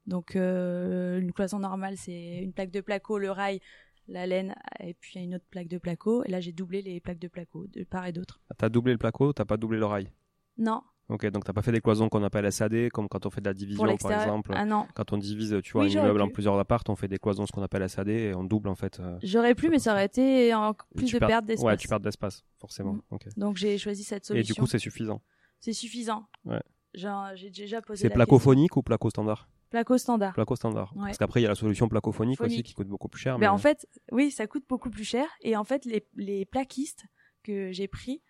donc 0.07 0.35
euh, 0.35 1.19
une 1.19 1.31
cloison 1.31 1.59
normale, 1.59 1.95
c'est 1.97 2.39
une 2.39 2.53
plaque 2.53 2.71
de 2.71 2.81
placo, 2.81 3.17
le 3.17 3.31
rail, 3.31 3.59
la 4.07 4.25
laine, 4.25 4.55
et 4.79 4.93
puis 4.93 5.19
une 5.19 5.35
autre 5.35 5.45
plaque 5.49 5.67
de 5.67 5.77
placo. 5.77 6.23
Et 6.25 6.31
là, 6.31 6.39
j'ai 6.39 6.51
doublé 6.51 6.81
les 6.81 6.99
plaques 6.99 7.19
de 7.19 7.27
placo 7.27 7.67
de 7.67 7.83
part 7.83 8.07
et 8.07 8.11
d'autre. 8.11 8.41
T'as 8.57 8.69
doublé 8.69 8.93
le 8.93 8.97
placo, 8.97 9.31
t'as 9.33 9.45
pas 9.45 9.57
doublé 9.57 9.77
le 9.77 9.85
rail? 9.85 10.11
Non. 10.57 10.81
Ok, 11.09 11.25
donc 11.27 11.43
t'as 11.43 11.51
pas 11.51 11.61
fait 11.61 11.73
des 11.73 11.81
cloisons 11.81 12.07
qu'on 12.07 12.23
appelle 12.23 12.49
SAD, 12.49 12.89
comme 12.89 13.09
quand 13.09 13.25
on 13.25 13.29
fait 13.29 13.41
de 13.41 13.49
la 13.49 13.53
division 13.53 13.83
par 13.97 14.11
exemple. 14.13 14.53
Ah 14.55 14.65
non. 14.65 14.87
Quand 14.93 15.11
on 15.11 15.17
divise, 15.17 15.57
tu 15.61 15.73
vois, 15.73 15.83
un 15.83 15.87
immeuble 15.87 16.21
en 16.21 16.29
plusieurs 16.29 16.57
apparts, 16.57 16.83
on 16.87 16.95
fait 16.95 17.09
des 17.09 17.19
cloisons 17.19 17.45
ce 17.45 17.51
qu'on 17.51 17.63
appelle 17.63 17.87
SAD 17.89 18.07
et 18.07 18.33
on 18.33 18.45
double 18.45 18.69
en 18.69 18.75
fait. 18.75 18.99
Euh, 19.01 19.17
J'aurais 19.21 19.53
pu, 19.53 19.69
mais 19.69 19.79
ça 19.79 19.91
aurait 19.91 20.05
été 20.05 20.53
en 20.53 20.73
plus 20.95 21.11
de 21.11 21.19
perte 21.19 21.45
d'espace. 21.45 21.65
Ouais, 21.65 21.75
tu 21.75 21.89
perds 21.89 21.99
d'espace, 21.99 22.45
forcément. 22.59 22.93
Mm. 22.93 23.17
Donc 23.35 23.57
j'ai 23.57 23.77
choisi 23.77 24.05
cette 24.05 24.25
solution. 24.25 24.41
Et 24.41 24.53
du 24.53 24.57
coup, 24.57 24.67
c'est 24.67 24.79
suffisant. 24.79 25.21
C'est 25.61 25.73
suffisant. 25.73 26.27
Ouais. 26.43 26.61
J'ai 26.93 27.49
déjà 27.49 27.81
posé. 27.81 28.01
C'est 28.01 28.13
placophonique 28.13 28.75
ou 28.75 28.83
placo 28.83 29.09
standard? 29.09 29.47
Placo 29.69 29.97
standard. 29.97 30.33
Placo 30.33 30.57
standard. 30.57 30.93
Parce 30.95 31.17
qu'après, 31.17 31.39
il 31.39 31.43
y 31.43 31.45
a 31.45 31.49
la 31.49 31.55
solution 31.55 31.87
placophonique 31.87 32.41
aussi 32.41 32.61
qui 32.61 32.73
coûte 32.73 32.89
beaucoup 32.89 33.07
plus 33.07 33.21
cher. 33.21 33.35
Ben, 33.35 33.39
mais... 33.39 33.47
en 33.47 33.57
fait, 33.57 33.87
oui, 34.11 34.29
ça 34.29 34.45
coûte 34.45 34.65
beaucoup 34.67 34.89
plus 34.89 35.05
cher. 35.05 35.25
Et 35.39 35.55
en 35.55 35.63
fait, 35.63 35.85
les, 35.85 36.05
les 36.15 36.45
plaquistes 36.45 37.05
que 37.43 37.71
j'ai 37.71 37.87
pris 37.87 38.21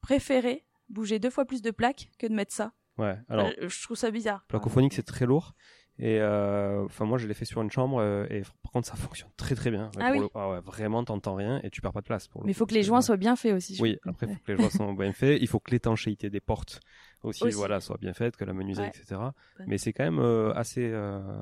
préféraient 0.00 0.64
bouger 0.88 1.18
deux 1.18 1.28
fois 1.28 1.44
plus 1.44 1.60
de 1.60 1.70
plaques 1.70 2.10
que 2.18 2.26
de 2.26 2.32
mettre 2.32 2.54
ça. 2.54 2.72
Ouais, 2.96 3.18
alors. 3.28 3.48
Euh, 3.60 3.68
je 3.68 3.82
trouve 3.82 3.98
ça 3.98 4.10
bizarre. 4.10 4.46
Placophonique, 4.48 4.94
c'est 4.94 5.02
très 5.02 5.26
lourd. 5.26 5.54
Et 5.98 6.20
euh, 6.20 6.84
enfin, 6.84 7.06
moi, 7.06 7.16
je 7.16 7.26
l'ai 7.26 7.32
fait 7.32 7.46
sur 7.46 7.62
une 7.62 7.70
chambre 7.70 8.00
euh, 8.00 8.26
et 8.28 8.42
par 8.62 8.72
contre, 8.72 8.86
ça 8.86 8.96
fonctionne 8.96 9.30
très 9.38 9.54
très 9.54 9.70
bien. 9.70 9.90
Ah 9.98 10.10
oui. 10.12 10.20
ah 10.34 10.50
ouais, 10.50 10.60
vraiment, 10.60 11.02
t'entends 11.04 11.34
rien 11.34 11.58
et 11.62 11.70
tu 11.70 11.80
perds 11.80 11.94
pas 11.94 12.02
de 12.02 12.06
place. 12.06 12.28
Pour 12.28 12.44
Mais 12.44 12.52
il 12.52 12.54
faut 12.54 12.66
que 12.66 12.74
les 12.74 12.82
joints 12.82 13.00
soient 13.00 13.16
bien 13.16 13.34
faits 13.34 13.54
aussi. 13.54 13.78
Oui, 13.80 13.98
après, 14.04 14.26
il 14.26 14.34
faut 14.34 14.42
que 14.44 14.52
les 14.52 14.58
joints 14.58 14.70
soient 14.70 14.94
bien 14.94 15.12
faits. 15.12 15.38
Il 15.40 15.48
faut 15.48 15.58
que 15.58 15.70
l'étanchéité 15.70 16.28
des 16.28 16.40
portes 16.40 16.80
aussi, 17.22 17.48
voilà, 17.50 17.80
soit 17.80 17.96
bien 17.98 18.12
faite, 18.12 18.36
que 18.36 18.44
la 18.44 18.52
menuiserie, 18.52 18.88
etc. 18.88 19.20
Mais 19.66 19.78
c'est 19.78 19.94
quand 19.94 20.04
même 20.04 20.18
euh, 20.18 20.52
assez 20.52 20.92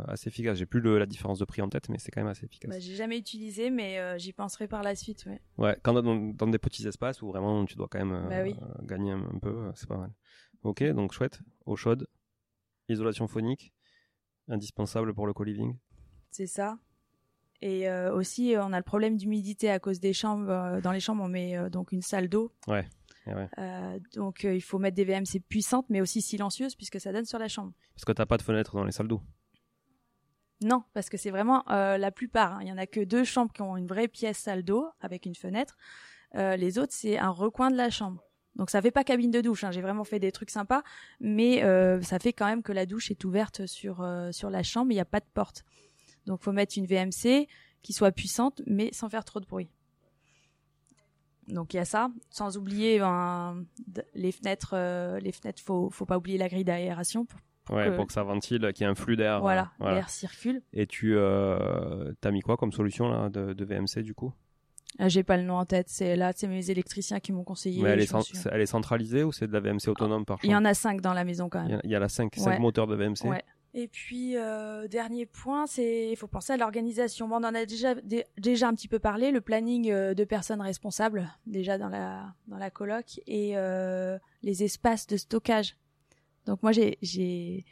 assez 0.07 0.29
efficace. 0.29 0.57
J'ai 0.57 0.67
plus 0.67 0.81
la 0.81 1.07
différence 1.07 1.41
de 1.41 1.45
prix 1.45 1.61
en 1.63 1.69
tête, 1.69 1.89
mais 1.89 1.99
c'est 1.99 2.13
quand 2.13 2.21
même 2.21 2.31
assez 2.31 2.45
efficace. 2.45 2.71
Bah, 2.71 2.79
j'ai 2.79 2.95
jamais 2.95 3.19
utilisé, 3.19 3.71
mais 3.71 4.19
j'y 4.19 4.33
penserai 4.33 4.69
par 4.69 4.85
la 4.85 4.95
suite. 4.95 5.25
Ouais. 5.27 5.41
Ouais, 5.59 5.77
quand 5.83 5.95
dans, 5.95 6.15
dans, 6.15 6.47
des 6.47 6.59
petits 6.59 6.87
espaces 6.87 7.23
où 7.23 7.29
vraiment 7.29 7.65
tu 7.65 7.75
dois 7.75 7.89
quand 7.91 8.05
même 8.05 8.29
bah 8.29 8.45
gagner 8.85 9.13
un, 9.13 9.29
un 9.35 9.39
peu, 9.41 9.73
c'est 9.75 9.89
pas 9.89 9.97
mal. 9.97 10.13
Ok, 10.63 10.83
donc 10.93 11.13
chouette, 11.13 11.41
eau 11.67 11.75
chaude, 11.75 12.07
isolation 12.89 13.27
phonique 13.27 13.73
indispensable 14.49 15.15
pour 15.15 15.27
le 15.27 15.33
co-living. 15.33 15.77
C'est 16.31 16.47
ça. 16.47 16.79
Et 17.63 17.89
euh, 17.89 18.15
aussi, 18.15 18.55
on 18.59 18.73
a 18.75 18.77
le 18.77 18.85
problème 18.85 19.17
d'humidité 19.17 19.71
à 19.71 19.79
cause 19.79 19.99
des 19.99 20.13
chambres. 20.13 20.51
Euh, 20.51 20.81
dans 20.83 20.93
les 20.93 21.01
chambres, 21.01 21.23
on 21.23 21.29
met 21.29 21.57
euh, 21.57 21.71
donc 21.71 21.93
une 21.93 22.03
salle 22.03 22.29
d'eau. 22.29 22.53
Ouais. 22.69 22.87
donc, 24.15 24.45
il 24.45 24.61
faut 24.61 24.79
mettre 24.79 24.97
des 24.97 25.05
VMC 25.07 25.41
puissantes, 25.49 25.87
mais 25.89 26.03
aussi 26.03 26.21
silencieuses, 26.21 26.75
puisque 26.75 27.01
ça 27.01 27.11
donne 27.11 27.25
sur 27.25 27.39
la 27.39 27.49
chambre. 27.49 27.73
Parce 27.95 28.05
que 28.05 28.13
t'as 28.13 28.27
pas 28.27 28.37
de 28.37 28.43
fenêtre 28.43 28.77
dans 28.77 28.85
les 28.85 28.93
salles 28.93 29.09
d'eau. 29.09 29.23
Non, 30.63 30.83
parce 30.93 31.09
que 31.09 31.17
c'est 31.17 31.31
vraiment 31.31 31.65
la 31.67 32.11
plupart. 32.11 32.57
Hein. 32.57 32.59
Il 32.63 32.69
y 32.69 32.73
en 32.73 32.77
a 32.79 32.87
que 32.87 33.01
deux 33.01 33.25
chambres 33.25 33.53
qui 33.53 33.63
ont 33.63 33.79
une 33.79 33.87
vraie 33.87 34.09
pièce 34.09 34.39
salle 34.39 34.63
d'eau 34.63 34.87
avec 35.01 35.25
une 35.25 35.35
fenêtre. 35.35 35.77
les 36.35 36.79
autres, 36.79 36.93
c'est 36.93 37.17
un 37.19 37.31
recoin 37.31 37.71
de 37.71 37.77
la 37.77 37.89
chambre. 37.89 38.23
Donc 38.57 38.71
ça 38.71 38.81
fait 38.81 38.91
pas 38.91 39.05
cabine 39.05 39.31
de 39.31 39.41
douche. 39.41 39.65
Hein. 39.65 39.71
J'ai 39.71 39.83
vraiment 39.83 40.05
fait 40.05 40.19
des 40.19 40.33
trucs 40.33 40.51
sympas, 40.51 40.83
mais 41.21 41.65
euh, 41.65 42.01
ça 42.03 42.19
fait 42.19 42.33
quand 42.33 42.47
même 42.47 42.63
que 42.63 42.73
la 42.73 42.87
douche 42.87 43.11
est 43.11 43.25
ouverte 43.25 43.67
sur 43.67 44.01
euh, 44.01 44.31
sur 44.33 44.51
la 44.51 44.63
chambre. 44.63 44.93
Il 44.93 44.95
n'y 44.95 45.01
a 45.01 45.05
pas 45.05 45.21
de 45.21 45.27
porte. 45.33 45.65
Donc 46.27 46.43
faut 46.43 46.53
mettre 46.53 46.79
une 46.79 46.87
VMC 46.87 47.49
qui 47.83 47.93
soit 47.93 48.13
puissante, 48.13 48.63
mais 48.67 48.91
sans 48.93 49.09
faire 49.09 49.25
trop 49.25 49.41
de 49.41 49.47
bruit. 49.47 49.69
Donc 51.49 51.75
il 51.75 51.77
y 51.77 51.81
a 51.81 51.85
ça, 51.85 52.11
sans 52.31 52.57
oublier 52.57 52.99
ben, 52.99 53.65
les 54.15 54.33
fenêtres. 54.33 54.73
Euh, 54.75 55.19
les 55.21 55.33
fenêtres, 55.33 55.63
faut 55.63 55.91
faut 55.91 56.07
pas 56.07 56.17
oublier 56.17 56.39
la 56.39 56.49
grille 56.49 56.65
d'aération 56.65 57.27
pour, 57.27 57.77
ouais, 57.77 57.95
pour 57.95 58.07
que 58.07 58.13
ça 58.13 58.23
ventile, 58.23 58.73
qu'il 58.75 58.85
y 58.85 58.89
ait 58.89 58.91
un 58.91 58.95
flux 58.95 59.17
d'air. 59.17 59.41
Voilà, 59.41 59.73
l'air 59.81 60.09
circule. 60.09 60.63
Et 60.73 60.87
tu 60.87 61.17
euh, 61.17 62.13
as 62.23 62.31
mis 62.31 62.41
quoi 62.41 62.57
comme 62.57 62.73
solution 62.73 63.09
là 63.09 63.29
de, 63.29 63.53
de 63.53 63.65
VMC 63.65 64.03
du 64.03 64.15
coup? 64.15 64.33
Ah, 64.99 65.09
j'ai 65.09 65.25
pas 65.25 65.37
le 65.37 65.43
nom 65.43 65.57
en 65.57 65.65
tête. 65.65 65.89
C'est 65.89 66.15
là, 66.15 66.33
c'est 66.35 66.47
mes 66.47 66.71
électriciens 66.71 67.19
qui 67.21 67.33
m'ont 67.33 67.45
conseillé. 67.45 67.83
Mais 67.83 67.91
elle 67.91 68.01
est, 68.01 68.13
elle 68.51 68.61
est, 68.61 68.67
centralisée 68.67 69.25
ou 69.25 69.33
c'est 69.33 69.47
de 69.47 69.53
la 69.53 69.61
VMC 69.61 69.89
autonome 69.89 70.25
par 70.25 70.39
Il 70.45 70.51
y 70.51 70.57
en 70.57 70.65
a 70.65 70.75
cinq 70.75 71.01
dans 71.01 71.13
la 71.13 71.25
maison 71.25 71.49
quand 71.49 71.67
même. 71.67 71.81
Il 71.85 71.91
y, 71.91 71.97
a, 71.97 71.99
la 71.99 72.09
cinq, 72.09 72.35
cinq 72.37 72.61
moteurs 72.61 72.87
de 72.87 72.95
VMC. 72.95 73.25
Ouais. 73.25 73.43
Et 73.77 73.89
puis 73.89 74.37
euh, 74.37 74.87
dernier 74.87 75.27
point, 75.27 75.67
c'est 75.67 76.09
il 76.09 76.17
faut 76.17 76.29
penser 76.29 76.53
à 76.53 76.57
l'organisation. 76.57 77.27
Bon, 77.27 77.37
on 77.37 77.45
en 77.45 77.55
a 77.55 77.67
déjà 77.67 77.95
déjà 78.39 78.69
un 78.69 78.75
petit 78.75 78.87
peu 78.87 79.01
parlé, 79.01 79.33
le 79.33 79.41
planning 79.41 79.91
euh, 79.91 80.15
de 80.15 80.23
personnes 80.23 80.61
responsables 80.61 81.29
déjà 81.47 81.77
dans 81.77 81.89
la 81.89 82.35
dans 82.47 82.57
la 82.57 82.71
coloc 82.71 83.21
et 83.27 83.57
euh, 83.57 84.17
les 84.43 84.63
espaces 84.63 85.09
de 85.09 85.17
stockage. 85.17 85.77
Donc 86.47 86.63
moi 86.63 86.71
j'ai 86.71 86.99
j'ai 87.03 87.65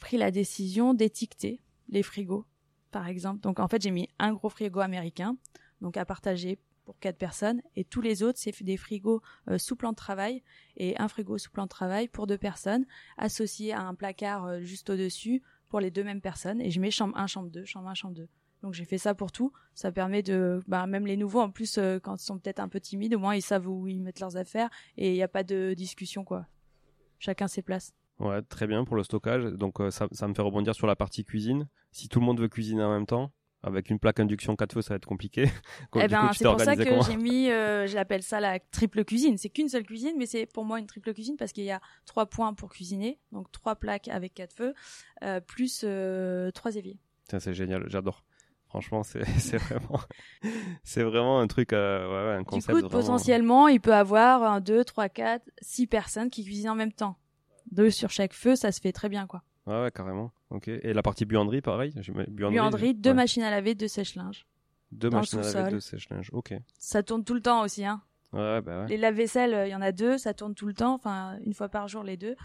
pris 0.00 0.16
la 0.16 0.32
décision 0.32 0.94
d'étiqueter 0.94 1.60
les 1.90 2.02
frigos 2.02 2.44
par 2.90 3.06
exemple. 3.06 3.38
Donc 3.38 3.60
en 3.60 3.68
fait 3.68 3.80
j'ai 3.80 3.92
mis 3.92 4.08
un 4.18 4.32
gros 4.32 4.48
frigo 4.48 4.80
américain 4.80 5.36
donc 5.80 5.96
à 5.96 6.04
partager 6.04 6.58
pour 6.86 6.98
quatre 6.98 7.18
personnes. 7.18 7.60
Et 7.74 7.84
tous 7.84 8.00
les 8.00 8.22
autres 8.22 8.38
c'est 8.38 8.62
des 8.62 8.78
frigos 8.78 9.20
euh, 9.48 9.58
sous 9.58 9.76
plan 9.76 9.90
de 9.90 9.96
travail. 9.96 10.42
Et 10.76 10.98
un 10.98 11.08
frigo 11.08 11.36
sous 11.36 11.50
plan 11.50 11.64
de 11.64 11.68
travail 11.68 12.08
pour 12.08 12.26
deux 12.26 12.38
personnes 12.38 12.86
associé 13.18 13.72
à 13.72 13.82
un 13.82 13.94
placard 13.94 14.46
euh, 14.46 14.60
juste 14.60 14.88
au-dessus 14.88 15.42
pour 15.68 15.80
les 15.80 15.90
deux 15.90 16.04
mêmes 16.04 16.22
personnes. 16.22 16.62
Et 16.62 16.70
je 16.70 16.80
mets 16.80 16.90
chambre 16.90 17.16
1 17.18 17.26
chambre 17.26 17.50
2 17.50 17.64
chambre 17.64 17.88
1 17.88 17.94
chambre 17.94 18.14
2 18.14 18.28
donc 18.62 18.72
j'ai 18.72 18.86
fait 18.86 18.98
ça 18.98 19.14
pour 19.14 19.32
tout. 19.32 19.52
Ça 19.74 19.92
permet 19.92 20.22
de 20.22 20.62
bah, 20.66 20.86
même 20.86 21.06
les 21.06 21.16
nouveaux 21.16 21.40
en 21.40 21.50
plus 21.50 21.76
euh, 21.76 21.98
quand 21.98 22.20
ils 22.20 22.24
sont 22.24 22.38
peut-être 22.38 22.60
un 22.60 22.68
peu 22.68 22.80
timides 22.80 23.14
au 23.14 23.18
moins 23.18 23.34
ils 23.34 23.42
savent 23.42 23.68
où 23.68 23.86
ils 23.86 24.00
mettent 24.00 24.20
leurs 24.20 24.36
affaires 24.36 24.70
et 24.96 25.10
il 25.10 25.14
n'y 25.14 25.22
a 25.22 25.28
pas 25.28 25.44
de 25.44 25.74
discussion 25.74 26.24
quoi. 26.24 26.46
Chacun 27.18 27.48
ses 27.48 27.62
places. 27.62 27.94
Ouais 28.18 28.40
très 28.42 28.66
bien 28.66 28.84
pour 28.84 28.96
le 28.96 29.02
stockage. 29.02 29.44
Donc 29.44 29.76
ça, 29.90 30.08
ça 30.12 30.26
me 30.26 30.34
fait 30.34 30.42
rebondir 30.42 30.74
sur 30.74 30.86
la 30.86 30.96
partie 30.96 31.24
cuisine. 31.24 31.68
Si 31.90 32.08
tout 32.08 32.20
le 32.20 32.26
monde 32.26 32.40
veut 32.40 32.48
cuisiner 32.48 32.82
en 32.82 32.92
même 32.92 33.06
temps 33.06 33.32
avec 33.62 33.90
une 33.90 33.98
plaque 33.98 34.20
induction 34.20 34.54
4 34.54 34.74
feux, 34.74 34.82
ça 34.82 34.94
va 34.94 34.96
être 34.96 35.06
compliqué. 35.06 35.44
eh 35.96 36.08
ben, 36.08 36.30
c'est 36.32 36.44
pour 36.44 36.60
ça 36.60 36.76
que 36.76 37.02
j'ai 37.02 37.16
mis, 37.16 37.50
euh, 37.50 37.86
j'appelle 37.86 38.22
ça 38.22 38.40
la 38.40 38.58
triple 38.58 39.04
cuisine. 39.04 39.38
C'est 39.38 39.48
qu'une 39.48 39.68
seule 39.68 39.84
cuisine, 39.84 40.14
mais 40.18 40.26
c'est 40.26 40.46
pour 40.46 40.64
moi 40.64 40.78
une 40.78 40.86
triple 40.86 41.12
cuisine 41.12 41.36
parce 41.36 41.52
qu'il 41.52 41.64
y 41.64 41.70
a 41.70 41.80
trois 42.04 42.26
points 42.26 42.54
pour 42.54 42.70
cuisiner, 42.70 43.18
donc 43.32 43.50
trois 43.52 43.76
plaques 43.76 44.08
avec 44.08 44.34
quatre 44.34 44.52
feux, 44.52 44.74
euh, 45.22 45.40
plus 45.40 45.82
euh, 45.84 46.50
trois 46.52 46.76
éviers. 46.76 46.98
C'est 47.28 47.54
génial, 47.54 47.84
j'adore. 47.88 48.24
Franchement, 48.68 49.02
c'est 49.02 49.22
vraiment, 49.56 50.00
c'est 50.84 51.02
vraiment 51.02 51.40
un 51.40 51.46
truc, 51.46 51.72
euh, 51.72 52.34
ouais, 52.34 52.38
un 52.38 52.44
concept. 52.44 52.76
Du 52.76 52.82
coup, 52.84 52.88
potentiellement, 52.88 53.68
il 53.68 53.80
peut 53.80 53.94
avoir 53.94 54.42
un, 54.42 54.60
deux, 54.60 54.84
trois, 54.84 55.08
quatre, 55.08 55.48
six 55.60 55.86
personnes 55.86 56.30
qui 56.30 56.44
cuisinent 56.44 56.70
en 56.70 56.74
même 56.74 56.92
temps. 56.92 57.16
Deux 57.70 57.90
sur 57.90 58.10
chaque 58.10 58.32
feu, 58.32 58.54
ça 58.54 58.72
se 58.72 58.80
fait 58.80 58.92
très 58.92 59.08
bien, 59.08 59.26
quoi. 59.26 59.42
Ouais, 59.66 59.82
ouais, 59.82 59.90
carrément. 59.90 60.32
Ok. 60.50 60.68
Et 60.68 60.92
la 60.92 61.02
partie 61.02 61.24
buanderie, 61.24 61.60
pareil 61.60 61.92
Buanderie, 61.92 62.56
buanderie 62.56 62.94
deux 62.94 63.14
machines 63.14 63.42
à 63.42 63.50
laver, 63.50 63.74
deux 63.74 63.88
sèche-linge. 63.88 64.46
Deux 64.92 65.10
machines 65.10 65.40
à 65.40 65.52
laver, 65.52 65.70
deux 65.72 65.80
sèche-linge. 65.80 66.30
Ok. 66.32 66.54
Ça 66.78 67.02
tourne 67.02 67.24
tout 67.24 67.34
le 67.34 67.40
temps 67.42 67.62
aussi, 67.62 67.84
hein. 67.84 68.00
Ouais, 68.32 68.60
bah 68.60 68.82
ouais. 68.82 68.88
Les 68.88 68.96
lave-vaisselle, 68.96 69.66
il 69.66 69.70
y 69.70 69.74
en 69.74 69.82
a 69.82 69.92
deux, 69.92 70.18
ça 70.18 70.34
tourne 70.34 70.54
tout 70.54 70.66
le 70.66 70.74
temps, 70.74 70.94
enfin 70.94 71.38
une 71.44 71.54
fois 71.54 71.68
par 71.68 71.88
jour 71.88 72.02
les 72.02 72.16
deux. 72.16 72.36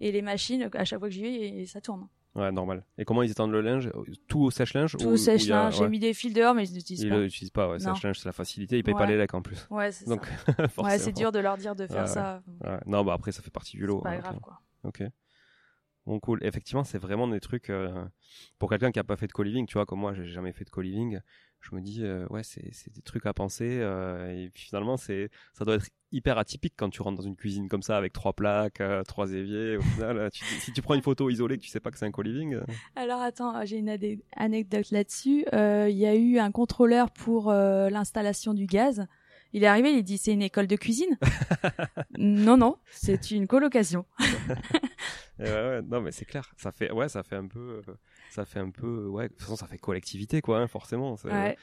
Et 0.00 0.12
les 0.12 0.22
machines, 0.22 0.68
à 0.74 0.84
chaque 0.84 0.98
fois 0.98 1.08
que 1.08 1.14
j'y 1.14 1.22
vais, 1.22 1.66
ça 1.66 1.80
tourne. 1.80 2.08
Ouais, 2.34 2.52
normal. 2.52 2.84
Et 2.98 3.06
comment 3.06 3.22
ils 3.22 3.30
étendent 3.30 3.52
le 3.52 3.62
linge? 3.62 3.90
Tout 4.28 4.40
au 4.42 4.50
sèche-linge 4.50 4.96
Tout 4.98 5.06
au 5.06 5.16
sèche-linge. 5.16 5.78
J'ai 5.78 5.88
mis 5.88 5.98
des 5.98 6.12
fils 6.12 6.34
dehors, 6.34 6.54
mais 6.54 6.68
ils 6.68 6.74
n'utilisent 6.74 7.08
pas. 7.08 7.16
Ils 7.16 7.22
l'utilisent 7.22 7.50
pas, 7.50 7.70
ouais. 7.70 7.78
Sèche-linge, 7.78 8.18
c'est 8.18 8.28
la 8.28 8.32
facilité. 8.32 8.76
Ils 8.76 8.82
payent 8.82 8.92
pas 8.94 9.06
les 9.06 9.16
lecs 9.16 9.32
en 9.32 9.40
plus. 9.40 9.66
Ouais, 9.70 9.90
c'est 9.92 10.04
ça. 10.04 10.14
ouais, 10.82 10.98
c'est 10.98 11.12
dur 11.12 11.32
de 11.32 11.38
leur 11.38 11.56
dire 11.56 11.74
de 11.74 11.86
faire 11.86 12.08
ça. 12.08 12.42
Non, 12.86 13.04
bah 13.04 13.14
après, 13.14 13.32
ça 13.32 13.40
fait 13.40 13.50
partie 13.50 13.76
du 13.76 13.86
lot. 13.86 14.00
Pas 14.00 14.18
grave, 14.18 14.40
quoi. 14.40 14.60
Ok. 14.84 15.02
Bon, 16.06 16.20
cool. 16.20 16.38
Effectivement, 16.44 16.84
c'est 16.84 16.98
vraiment 16.98 17.26
des 17.26 17.40
trucs 17.40 17.68
euh, 17.68 18.04
pour 18.60 18.70
quelqu'un 18.70 18.92
qui 18.92 18.98
a 19.00 19.04
pas 19.04 19.16
fait 19.16 19.26
de 19.26 19.32
co-living, 19.32 19.66
tu 19.66 19.74
vois, 19.74 19.86
comme 19.86 19.98
moi, 20.00 20.14
j'ai 20.14 20.24
jamais 20.26 20.52
fait 20.52 20.64
de 20.64 20.70
co-living. 20.70 21.18
Je 21.60 21.74
me 21.74 21.80
dis, 21.80 22.04
euh, 22.04 22.26
ouais, 22.30 22.44
c'est 22.44 22.72
c'est 22.72 22.94
des 22.94 23.02
trucs 23.02 23.26
à 23.26 23.34
penser. 23.34 23.78
euh, 23.80 24.30
et 24.30 24.50
puis 24.50 24.62
finalement, 24.64 24.96
c'est 24.96 25.30
ça 25.52 25.64
doit 25.64 25.74
être 25.74 25.88
hyper 26.12 26.38
atypique 26.38 26.74
quand 26.76 26.90
tu 26.90 27.02
rentres 27.02 27.16
dans 27.16 27.26
une 27.26 27.34
cuisine 27.34 27.68
comme 27.68 27.82
ça 27.82 27.96
avec 27.96 28.12
trois 28.12 28.34
plaques, 28.34 28.80
trois 29.08 29.32
éviers. 29.32 29.76
Au 29.78 29.82
final, 29.82 30.30
tu- 30.32 30.44
si 30.44 30.72
tu 30.72 30.80
prends 30.80 30.94
une 30.94 31.02
photo 31.02 31.28
isolée 31.28 31.58
que 31.58 31.62
tu 31.64 31.68
sais 31.70 31.80
pas 31.80 31.90
que 31.90 31.98
c'est 31.98 32.06
un 32.06 32.12
co-living, 32.12 32.60
Alors 32.94 33.20
attends, 33.20 33.64
j'ai 33.64 33.78
une 33.78 33.98
anecdote 34.36 34.90
là-dessus. 34.92 35.44
Il 35.52 35.96
y 35.96 36.06
a 36.06 36.14
eu 36.14 36.38
un 36.38 36.52
contrôleur 36.52 37.10
pour 37.10 37.50
l'installation 37.52 38.54
du 38.54 38.66
gaz. 38.66 39.06
Il 39.52 39.64
est 39.64 39.66
arrivé, 39.66 39.90
il 39.92 40.04
dit 40.04 40.18
c'est 40.18 40.32
une 40.34 40.42
école 40.42 40.68
de 40.68 40.76
cuisine. 40.76 41.18
non 42.16 42.56
non, 42.56 42.76
c'est 42.90 43.32
une 43.32 43.48
colocation. 43.48 44.04
ouais, 45.44 45.50
ouais, 45.52 45.82
non, 45.82 46.00
mais 46.00 46.12
c'est 46.12 46.24
clair. 46.24 46.52
Ça 46.56 46.72
fait, 46.72 46.90
ouais, 46.92 47.08
ça 47.08 47.22
fait 47.22 47.36
un 47.36 47.46
peu, 47.46 47.82
euh, 47.88 47.92
ça 48.30 48.44
fait 48.44 48.60
un 48.60 48.70
peu, 48.70 49.06
ouais. 49.06 49.24
De 49.28 49.32
toute 49.34 49.42
façon, 49.42 49.56
ça 49.56 49.66
fait 49.66 49.78
collectivité, 49.78 50.40
quoi, 50.40 50.58
hein, 50.60 50.66
forcément. 50.66 51.16
Ouais. 51.24 51.56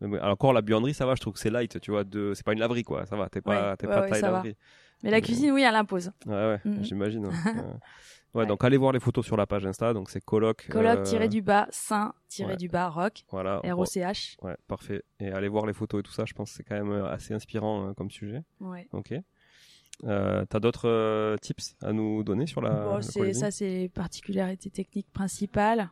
Bon, 0.00 0.14
alors, 0.14 0.30
encore 0.30 0.52
la 0.52 0.62
buanderie, 0.62 0.94
ça 0.94 1.06
va. 1.06 1.14
Je 1.14 1.20
trouve 1.20 1.32
que 1.34 1.38
c'est 1.40 1.50
light, 1.50 1.80
tu 1.80 1.90
vois. 1.90 2.04
De, 2.04 2.32
c'est 2.34 2.44
pas 2.44 2.52
une 2.52 2.60
laverie, 2.60 2.82
quoi. 2.84 3.06
Ça 3.06 3.16
va. 3.16 3.28
T'es 3.28 3.40
pas, 3.40 3.76
t'es 3.76 3.86
pas 3.86 4.08
taille 4.08 4.22
laverie. 4.22 4.56
Mais 5.02 5.10
la 5.10 5.20
cuisine, 5.20 5.52
oui, 5.52 5.62
elle 5.62 5.74
impose. 5.74 6.10
Ouais, 6.26 6.32
ouais, 6.34 6.60
Mhm. 6.64 6.82
j'imagine. 6.84 7.26
Ouais. 8.34 8.42
Ouais. 8.42 8.46
Donc 8.46 8.62
allez 8.64 8.76
voir 8.76 8.92
les 8.92 9.00
photos 9.00 9.24
sur 9.24 9.38
la 9.38 9.46
page 9.46 9.64
Insta. 9.64 9.94
Donc 9.94 10.10
c'est 10.10 10.20
coloc. 10.22 10.66
Coloc 10.68 10.98
euh, 10.98 11.02
tiré 11.04 11.26
du 11.26 11.40
bas, 11.40 11.68
saint 11.70 12.12
tiré 12.28 12.50
ouais. 12.50 12.56
du 12.58 12.68
bas, 12.68 12.88
rock, 12.90 13.24
Voilà. 13.30 13.60
R 13.64 13.78
O 13.78 13.86
C 13.86 14.00
H. 14.00 14.36
Ouais, 14.42 14.54
parfait. 14.66 15.02
Et 15.20 15.30
allez 15.30 15.48
voir 15.48 15.64
les 15.64 15.72
photos 15.72 16.00
et 16.00 16.02
tout 16.02 16.12
ça. 16.12 16.26
Je 16.26 16.34
pense 16.34 16.50
que 16.50 16.56
c'est 16.58 16.62
quand 16.64 16.74
même 16.74 16.90
euh, 16.90 17.06
assez 17.08 17.32
inspirant 17.32 17.88
euh, 17.88 17.92
comme 17.94 18.10
sujet. 18.10 18.42
Ouais. 18.60 18.88
Ok. 18.92 19.14
Euh, 20.04 20.44
T'as 20.48 20.60
d'autres 20.60 20.88
euh, 20.88 21.36
tips 21.38 21.74
à 21.82 21.92
nous 21.92 22.22
donner 22.22 22.46
sur 22.46 22.60
la. 22.60 22.70
Bon, 22.84 22.96
le 22.96 23.32
ça, 23.32 23.50
c'est 23.50 23.66
les 23.68 23.88
particularités 23.88 24.70
techniques 24.70 25.10
principales. 25.12 25.90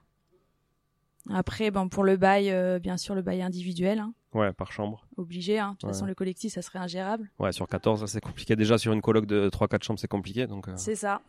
Après, 1.30 1.70
bon, 1.70 1.88
pour 1.88 2.05
le 2.05 2.16
bail, 2.18 2.50
euh, 2.50 2.78
bien 2.78 2.98
sûr, 2.98 3.14
le 3.14 3.22
bail 3.22 3.40
individuel, 3.40 3.98
hein, 3.98 4.12
Ouais, 4.34 4.52
par 4.52 4.72
chambre. 4.72 5.07
obligé. 5.16 5.59
Hein. 5.59 5.70
De 5.72 5.76
toute 5.78 5.84
Ouais. 5.84 5.92
façon, 5.94 6.05
le 6.05 6.14
collectif, 6.14 6.52
ça 6.52 6.61
serait 6.61 6.78
ingérable. 6.78 7.30
Ouais, 7.38 7.50
sur 7.52 7.66
14, 7.66 8.00
ça, 8.00 8.07
c'est 8.07 8.20
compliqué. 8.20 8.57
Déjà 8.57 8.76
sur 8.76 8.92
une 8.92 9.00
coloc 9.00 9.24
de 9.24 9.48
3-4 9.48 9.82
chambres, 9.84 9.98
c'est 9.98 10.07
compliqué. 10.09 10.46
Donc. 10.46 10.68
euh, 10.68 10.74
C'est 10.76 10.96
ça. 10.96 11.22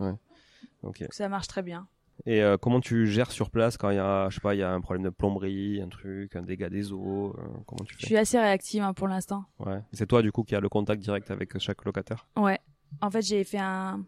Ok. 0.84 0.99
Donc, 0.99 1.07
ça 1.11 1.30
marche 1.30 1.47
très 1.47 1.61
bien. 1.63 1.88
Et 2.26 2.41
euh, 2.41 2.57
comment 2.57 2.80
tu 2.80 3.07
gères 3.07 3.32
sur 3.32 3.49
place 3.49 3.78
quand 3.78 3.89
il 3.89 3.97
y 3.97 3.99
a, 3.99 4.30
je 4.30 4.36
sais 4.36 4.41
pas, 4.41 4.55
il 4.55 4.59
y 4.59 4.63
a 4.63 4.72
un 4.72 4.82
problème 4.82 5.03
de 5.03 5.09
plomberie, 5.09 5.82
un 5.82 5.89
truc, 5.89 6.36
un 6.36 6.41
dégât 6.41 6.70
des 6.70 6.91
eaux. 6.91 7.36
euh, 7.38 7.41
comment 7.68 7.84
tu 7.86 7.93
Je 7.95 7.99
fais 7.99 8.05
suis 8.07 8.18
assez 8.18 8.39
réactive 8.39 8.82
hein, 8.82 8.93
pour 8.93 9.07
l'instant. 9.07 9.45
Ouais. 9.59 9.82
C'est 9.93 10.07
toi 10.07 10.22
du 10.22 10.32
coup 10.32 10.43
qui 10.43 10.55
a 10.55 10.59
le 10.59 10.70
contact 10.70 11.01
direct 11.01 11.30
avec 11.30 11.57
chaque 11.59 11.84
locataire? 11.86 12.26
Ouais. 12.38 12.59
En 13.01 13.11
fait, 13.11 13.22
j'ai 13.22 13.43
fait 13.43 13.59
un, 13.59 14.03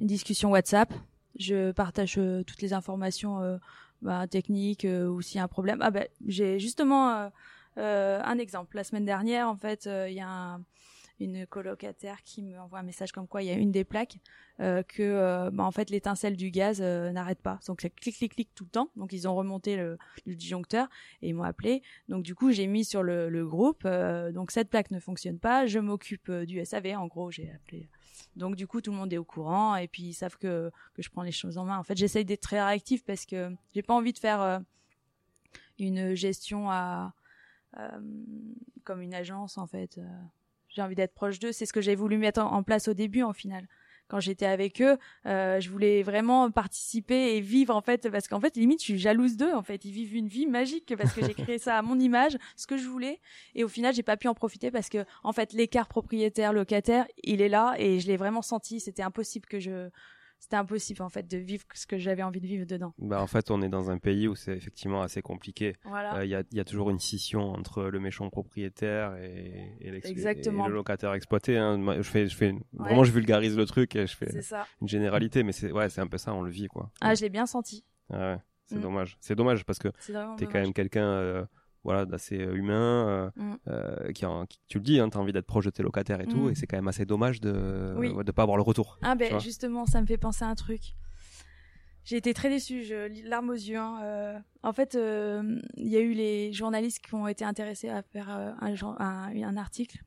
une 0.00 0.06
discussion 0.06 0.50
WhatsApp. 0.50 0.92
Je 1.38 1.72
partage 1.72 2.16
euh, 2.18 2.44
toutes 2.44 2.62
les 2.62 2.72
informations 2.72 3.58
bah, 4.02 4.26
techniques 4.28 4.86
ou 4.86 5.20
s'il 5.20 5.36
y 5.36 5.40
a 5.40 5.44
un 5.44 5.48
problème. 5.48 5.78
Ah 5.82 5.90
ben, 5.90 6.06
j'ai 6.26 6.58
justement 6.60 7.30
un 7.76 8.38
exemple. 8.38 8.76
La 8.76 8.84
semaine 8.84 9.04
dernière, 9.04 9.48
en 9.48 9.56
fait, 9.56 9.88
il 10.08 10.14
y 10.14 10.20
a 10.20 10.28
un- 10.28 10.60
une 11.20 11.46
colocataire 11.46 12.22
qui 12.22 12.42
me 12.42 12.58
envoie 12.58 12.80
un 12.80 12.82
message 12.82 13.12
comme 13.12 13.28
quoi 13.28 13.42
il 13.42 13.46
y 13.46 13.50
a 13.50 13.54
une 13.54 13.70
des 13.70 13.84
plaques 13.84 14.18
euh, 14.60 14.82
que 14.82 15.02
euh, 15.02 15.50
bah, 15.52 15.64
en 15.64 15.70
fait 15.70 15.90
l'étincelle 15.90 16.36
du 16.36 16.50
gaz 16.50 16.80
euh, 16.82 17.12
n'arrête 17.12 17.40
pas. 17.40 17.60
Donc 17.66 17.80
ça 17.82 17.88
clic 17.88 18.16
clic 18.16 18.32
clic 18.34 18.50
tout 18.54 18.64
le 18.64 18.70
temps. 18.70 18.90
Donc 18.96 19.12
ils 19.12 19.28
ont 19.28 19.34
remonté 19.34 19.76
le, 19.76 19.96
le 20.26 20.34
disjoncteur 20.34 20.88
et 21.22 21.28
ils 21.28 21.34
m'ont 21.34 21.44
appelé. 21.44 21.82
Donc 22.08 22.24
du 22.24 22.34
coup 22.34 22.50
j'ai 22.50 22.66
mis 22.66 22.84
sur 22.84 23.02
le, 23.02 23.28
le 23.28 23.46
groupe. 23.46 23.82
euh, 23.84 24.32
donc 24.32 24.50
cette 24.50 24.68
plaque 24.70 24.90
ne 24.90 24.98
fonctionne 24.98 25.38
pas. 25.38 25.66
Je 25.66 25.78
m'occupe 25.78 26.28
euh, 26.30 26.44
du 26.46 26.64
SAV. 26.64 26.96
En 26.96 27.06
gros 27.06 27.30
j'ai 27.30 27.50
appelé. 27.52 27.88
Donc 28.36 28.56
du 28.56 28.66
coup 28.66 28.80
tout 28.80 28.90
le 28.90 28.96
monde 28.96 29.12
est 29.12 29.18
au 29.18 29.24
courant 29.24 29.76
et 29.76 29.86
puis 29.86 30.02
ils 30.02 30.14
savent 30.14 30.36
que 30.36 30.70
que 30.94 31.02
je 31.02 31.10
prends 31.10 31.22
les 31.22 31.32
choses 31.32 31.58
en 31.58 31.64
main. 31.64 31.78
En 31.78 31.84
fait 31.84 31.96
j'essaye 31.96 32.24
d'être 32.24 32.42
très 32.42 32.62
réactif 32.64 33.04
parce 33.04 33.24
que 33.24 33.52
j'ai 33.72 33.82
pas 33.82 33.94
envie 33.94 34.12
de 34.12 34.18
faire 34.18 34.42
euh, 34.42 34.58
une 35.78 36.14
gestion 36.14 36.70
à 36.70 37.14
comme 38.84 39.00
une 39.00 39.14
agence 39.14 39.58
en 39.58 39.66
fait. 39.66 39.98
J'ai 40.74 40.82
envie 40.82 40.94
d'être 40.94 41.14
proche 41.14 41.38
d'eux. 41.38 41.52
C'est 41.52 41.66
ce 41.66 41.72
que 41.72 41.80
j'ai 41.80 41.94
voulu 41.94 42.18
mettre 42.18 42.40
en, 42.40 42.52
en 42.52 42.62
place 42.62 42.88
au 42.88 42.94
début, 42.94 43.22
en 43.22 43.32
final. 43.32 43.66
Quand 44.08 44.20
j'étais 44.20 44.46
avec 44.46 44.82
eux, 44.82 44.98
euh, 45.24 45.60
je 45.60 45.70
voulais 45.70 46.02
vraiment 46.02 46.50
participer 46.50 47.36
et 47.36 47.40
vivre 47.40 47.74
en 47.74 47.80
fait, 47.80 48.10
parce 48.10 48.28
qu'en 48.28 48.38
fait, 48.38 48.54
limite, 48.56 48.80
je 48.80 48.84
suis 48.84 48.98
jalouse 48.98 49.38
d'eux. 49.38 49.54
En 49.54 49.62
fait, 49.62 49.84
ils 49.86 49.92
vivent 49.92 50.14
une 50.14 50.28
vie 50.28 50.46
magique 50.46 50.94
parce 50.96 51.14
que 51.14 51.24
j'ai 51.24 51.32
créé 51.32 51.58
ça 51.58 51.78
à 51.78 51.82
mon 51.82 51.98
image, 51.98 52.36
ce 52.54 52.66
que 52.66 52.76
je 52.76 52.86
voulais, 52.86 53.20
et 53.54 53.64
au 53.64 53.68
final, 53.68 53.94
j'ai 53.94 54.02
pas 54.02 54.18
pu 54.18 54.28
en 54.28 54.34
profiter 54.34 54.70
parce 54.70 54.90
que 54.90 55.06
en 55.22 55.32
fait, 55.32 55.54
l'écart 55.54 55.88
propriétaire-locataire, 55.88 57.06
il 57.22 57.40
est 57.40 57.48
là 57.48 57.74
et 57.78 57.98
je 57.98 58.06
l'ai 58.06 58.18
vraiment 58.18 58.42
senti. 58.42 58.78
C'était 58.78 59.02
impossible 59.02 59.46
que 59.46 59.58
je, 59.58 59.88
c'était 60.44 60.56
impossible 60.56 61.02
en 61.02 61.08
fait 61.08 61.26
de 61.26 61.38
vivre 61.38 61.64
ce 61.74 61.86
que 61.86 61.96
j'avais 61.96 62.22
envie 62.22 62.40
de 62.40 62.46
vivre 62.46 62.66
dedans. 62.66 62.92
Bah 62.98 63.20
en 63.22 63.26
fait, 63.26 63.50
on 63.50 63.62
est 63.62 63.68
dans 63.70 63.90
un 63.90 63.96
pays 63.98 64.28
où 64.28 64.34
c'est 64.34 64.54
effectivement 64.54 65.00
assez 65.00 65.22
compliqué. 65.22 65.74
Voilà. 65.84 66.16
Euh, 66.18 66.24
Il 66.26 66.30
y, 66.30 66.34
a, 66.34 66.42
il 66.52 66.56
y 66.58 66.60
a 66.60 66.64
toujours 66.64 66.90
une 66.90 66.98
scission 66.98 67.40
entre 67.52 67.84
le 67.84 67.98
méchant 67.98 68.28
propriétaire 68.28 69.16
et, 69.16 69.78
et, 69.80 69.88
et 69.88 69.90
le 69.90 70.68
locataire 70.72 71.14
exploité. 71.14 71.56
Hein. 71.56 71.80
Je 71.96 72.02
fais, 72.02 72.26
je 72.28 72.36
fais 72.36 72.54
vraiment, 72.74 73.04
je 73.04 73.12
vulgarise 73.12 73.56
le 73.56 73.64
truc 73.64 73.96
et 73.96 74.06
je 74.06 74.16
fais 74.16 74.28
une 74.82 74.88
généralité, 74.88 75.42
mais 75.42 75.52
c'est 75.52 75.72
ouais, 75.72 75.88
c'est 75.88 76.00
un 76.02 76.06
peu 76.06 76.18
ça, 76.18 76.34
on 76.34 76.42
le 76.42 76.50
vit 76.50 76.68
quoi. 76.68 76.90
Ah, 77.00 77.14
je 77.14 77.22
l'ai 77.22 77.30
bien 77.30 77.46
senti. 77.46 77.84
Ah 78.12 78.34
ouais, 78.34 78.38
c'est 78.66 78.76
Mm. 78.76 78.80
dommage. 78.80 79.16
C'est 79.20 79.34
dommage 79.34 79.64
parce 79.64 79.78
que 79.78 79.88
t'es 80.36 80.44
quand 80.46 80.60
même 80.60 80.74
quelqu'un 80.74 81.06
euh, 81.06 81.44
voilà 81.84 82.04
d'assez 82.06 82.40
euh, 82.40 82.54
humain 82.56 83.08
euh, 83.08 83.30
Mm. 83.36 83.54
euh, 83.68 84.12
qui, 84.12 84.26
en- 84.26 84.46
qui- 84.46 84.58
tu 84.66 84.78
le 84.78 84.84
dis 84.84 84.98
hein, 84.98 85.08
t'as 85.10 85.18
envie 85.20 85.32
d'être 85.32 85.46
proche 85.46 85.66
de 85.66 85.70
tes 85.70 85.82
locataires 85.82 86.20
et 86.20 86.26
tout 86.26 86.46
Mm. 86.48 86.50
et 86.50 86.54
c'est 86.54 86.66
quand 86.66 86.76
même 86.76 86.88
assez 86.88 87.04
dommage 87.06 87.40
de 87.40 87.94
Oui. 87.96 88.12
de 88.24 88.32
pas 88.32 88.42
avoir 88.42 88.56
le 88.56 88.62
retour 88.62 88.98
Ah 89.02 89.12
tu 89.12 89.18
ben 89.18 89.38
justement, 89.38 89.86
ça 89.86 90.00
me 90.00 90.06
fait 90.06 90.16
penser 90.18 90.44
à 90.44 90.48
un 90.48 90.54
truc. 90.54 90.94
J'ai 92.06 92.16
été 92.18 92.34
très 92.34 92.50
déçue, 92.50 92.84
je 92.84 93.26
larmes 93.28 93.48
aux 93.48 93.54
yeux. 93.54 93.78
hein. 93.78 93.98
Euh, 94.02 94.38
en 94.62 94.74
fait, 94.74 94.94
euh, 94.94 95.58
il 95.76 95.88
y 95.88 95.96
a 95.96 96.00
eu 96.00 96.12
les 96.12 96.52
journalistes 96.52 96.98
qui 97.02 97.14
ont 97.14 97.26
été 97.26 97.46
intéressés 97.46 97.88
à 97.88 98.02
faire 98.02 98.28
euh, 98.28 98.50
un, 98.60 98.74
un, 98.98 99.42
un 99.42 99.56
article, 99.56 99.98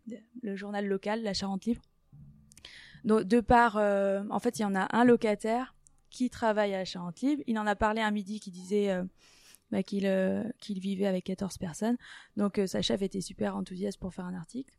le 0.43 0.55
journal 0.55 0.86
local, 0.86 1.23
la 1.23 1.34
Charente 1.34 1.65
Libre. 1.65 1.82
Donc, 3.03 3.23
de 3.23 3.39
part, 3.39 3.78
euh, 3.78 4.21
en 4.30 4.39
fait, 4.39 4.59
il 4.59 4.61
y 4.61 4.65
en 4.65 4.75
a 4.75 4.88
un 4.95 5.05
locataire 5.05 5.73
qui 6.11 6.30
travaille 6.30 6.75
à 6.75 6.78
la 6.80 6.86
Charente 6.86 7.19
Libre. 7.21 7.41
Il 7.47 7.57
en 7.57 7.65
a 7.65 7.75
parlé 7.75 8.01
un 8.01 8.11
midi 8.11 8.39
qui 8.39 8.51
disait 8.51 8.91
euh, 8.91 9.03
bah, 9.72 9.84
qu'il 9.84 10.05
euh, 10.05 10.43
qu'il 10.59 10.80
vivait 10.80 11.07
avec 11.07 11.26
14 11.26 11.57
personnes. 11.57 11.97
Donc, 12.38 12.57
euh, 12.57 12.68
sa 12.68 12.82
chef 12.82 13.01
était 13.01 13.22
super 13.22 13.55
enthousiaste 13.55 13.99
pour 13.99 14.13
faire 14.13 14.26
un 14.26 14.34
article. 14.34 14.74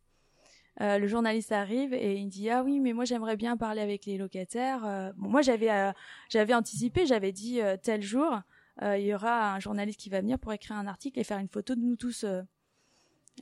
Euh, 0.81 0.99
le 0.99 1.07
journaliste 1.09 1.51
arrive 1.53 1.93
et 1.93 2.17
il 2.17 2.29
dit 2.29 2.51
ah 2.51 2.63
oui 2.63 2.79
mais 2.79 2.93
moi 2.93 3.05
j'aimerais 3.05 3.37
bien 3.37 3.57
parler 3.57 3.81
avec 3.81 4.07
les 4.07 4.17
locataires. 4.17 5.13
Bon, 5.17 5.29
moi 5.29 5.43
j'avais 5.43 5.93
j'avais 6.29 6.55
anticipé, 6.55 7.05
j'avais 7.05 7.33
dit 7.33 7.59
tel 7.83 8.01
jour 8.01 8.43
il 8.81 9.01
y 9.01 9.13
aura 9.13 9.55
un 9.55 9.59
journaliste 9.59 9.99
qui 9.99 10.09
va 10.09 10.21
venir 10.21 10.39
pour 10.39 10.53
écrire 10.53 10.77
un 10.77 10.87
article 10.87 11.19
et 11.19 11.25
faire 11.25 11.39
une 11.39 11.49
photo 11.49 11.75
de 11.75 11.81
nous 11.81 11.97
tous. 11.97 12.25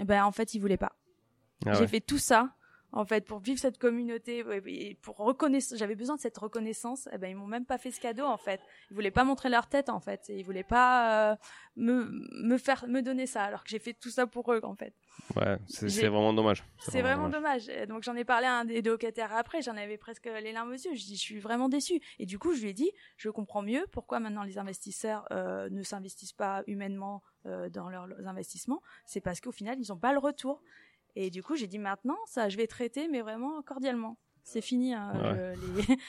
Eh 0.01 0.05
ben 0.05 0.25
en 0.25 0.33
fait 0.33 0.55
il 0.55 0.61
voulait 0.61 0.79
pas. 0.79 0.97
Ah 1.67 1.75
J'ai 1.75 1.87
fait 1.87 2.01
tout 2.01 2.17
ça 2.17 2.56
en 2.93 3.05
fait 3.05 3.25
pour 3.25 3.41
vivre 3.41 3.59
cette 3.59 3.79
communauté 3.79 4.45
et 4.67 4.95
pour 5.03 5.35
j'avais 5.75 5.95
besoin 5.95 6.17
de 6.17 6.21
cette 6.21 6.39
reconnaissance 6.39 7.09
eh 7.13 7.19
ben 7.19 7.29
ils 7.29 7.37
m'ont 7.37 7.47
même 7.47 7.67
pas 7.67 7.79
fait 7.79 7.91
ce 7.91 8.01
cadeau 8.01 8.25
en 8.25 8.37
fait 8.37 8.61
ils 8.91 8.95
voulaient 8.95 9.11
pas 9.11 9.25
montrer 9.25 9.49
leur 9.49 9.69
tête 9.69 9.89
en 9.89 10.01
fait 10.01 10.29
et 10.29 10.39
ils 10.39 10.45
voulaient 10.45 10.63
pas 10.63 11.33
euh, 11.33 11.37
me 11.77 12.09
me 12.43 12.59
faire 12.59 12.87
me 12.89 13.03
donner 13.03 13.27
ça 13.27 13.45
alors 13.45 13.65
que 13.65 13.71
j'ai 13.71 13.79
fait 13.79 13.95
tout 13.95 14.11
ça 14.11 14.27
pour 14.27 14.53
eux 14.53 14.61
en 14.63 14.75
fait 14.75 14.95
ouais 15.37 15.59
c'est 15.67 16.09
vraiment 16.09 16.33
dommage 16.33 16.65
c'est 16.79 17.03
vraiment 17.03 17.29
dommage. 17.29 17.67
Donc 17.89 18.03
j'en 18.03 18.15
ai 18.15 18.25
parlé 18.25 18.47
à 18.47 18.55
un 18.55 18.65
des 18.65 18.83
locataires 18.83 19.35
après, 19.35 19.63
j'en 19.63 19.77
avais 19.77 19.97
presque 19.97 20.27
les 20.27 20.53
larmes 20.53 20.71
aux 20.71 20.75
yeux. 20.75 20.95
Je 20.95 21.05
dis, 21.05 21.17
je 21.17 21.21
suis 21.21 21.39
vraiment 21.39 21.69
déçue. 21.69 22.01
Et 22.19 22.27
du 22.27 22.39
coup, 22.39 22.55
je 22.55 22.63
lui 22.63 22.71
ai 22.71 22.75
dit, 22.75 22.91
je 23.17 23.29
comprends 23.29 23.63
mieux 23.63 23.87
pourquoi 23.93 24.21
maintenant 24.21 24.45
les 24.45 24.59
investisseurs 24.59 25.27
euh, 25.33 25.69
ne 25.71 25.83
s'investissent 25.83 26.33
pas 26.33 26.63
humainement 26.67 27.23
euh, 27.47 27.69
dans 27.69 27.89
leurs 27.89 28.07
leurs 28.07 28.27
investissements. 28.27 28.83
C'est 29.05 29.21
parce 29.21 29.41
qu'au 29.41 29.53
final, 29.53 29.79
ils 29.81 29.89
n'ont 29.91 29.99
pas 29.99 30.13
le 30.13 30.19
retour. 30.19 30.63
Et 31.17 31.31
du 31.31 31.43
coup, 31.43 31.57
j'ai 31.57 31.67
dit 31.67 31.79
maintenant, 31.79 32.19
ça, 32.27 32.49
je 32.49 32.57
vais 32.57 32.67
traiter, 32.67 33.09
mais 33.09 33.23
vraiment 33.23 33.63
cordialement. 33.63 34.17
C'est 34.45 34.61
fini. 34.61 34.95
hein, 34.95 35.13
Ouais. 35.35 35.55
les, 35.57 35.97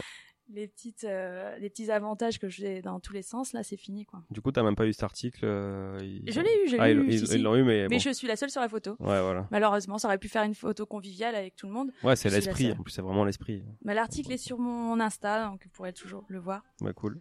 les 0.50 0.68
petites, 0.68 1.04
euh, 1.04 1.58
les 1.58 1.70
petits 1.70 1.90
avantages 1.92 2.40
que 2.40 2.48
j'ai 2.48 2.82
dans 2.82 3.00
tous 3.02 3.12
les 3.14 3.22
sens, 3.22 3.52
là, 3.54 3.64
c'est 3.64 3.76
fini, 3.78 4.06
quoi. 4.06 4.22
du 4.32 4.40
coup 4.42 4.52
t'as 4.54 4.64
même 4.64 4.76
pas 4.78 4.86
eu 4.86 4.94
cet 4.94 5.04
article 5.04 5.42
euh, 5.44 5.98
ils- 6.02 6.32
Je 6.32 6.40
l'ai 6.40 6.64
eu, 6.64 6.70
je 6.70 6.74
l'ai 6.76 6.80
ah, 6.82 6.92
eu. 6.92 7.06
ils- 7.10 7.28
si, 7.28 7.36
ils 7.36 7.44
l'ont 7.44 7.56
eu 7.56 7.64
mais, 7.64 7.88
Mais 7.90 7.98
bon. 7.98 8.00
je 8.00 8.10
suis 8.12 8.28
la 8.28 8.38
seule 8.38 8.50
sur 8.50 8.62
la 8.62 8.70
photo. 8.70 8.92
ouais 9.00 9.22
voilà 9.22 9.46
Malheureusement, 9.52 9.98
ça 9.98 10.08
aurait 10.08 10.18
pu 10.18 10.30
faire 10.30 10.44
une 10.44 10.56
photo 10.56 10.86
conviviale 10.86 11.36
avec 11.36 11.56
tout 11.58 11.68
le 11.68 11.74
monde. 11.74 11.92
ouais 12.04 12.16
c'est 12.16 12.30
l'esprit 12.30 12.72
en 12.72 12.82
plus 12.82 12.92
c'est 12.94 13.02
vraiment 13.02 13.26
l'esprit 13.26 13.62
Mais 13.84 13.94
l'article 13.94 14.32
est 14.32 14.38
sur 14.38 14.58
mon 14.58 14.98
Insta, 15.02 15.48
donc 15.50 15.64
vous 15.66 15.70
pourrez 15.72 15.92
toujours 15.92 16.24
le 16.30 16.40
voir. 16.40 16.62
ouais 16.80 16.94
cool 16.94 17.20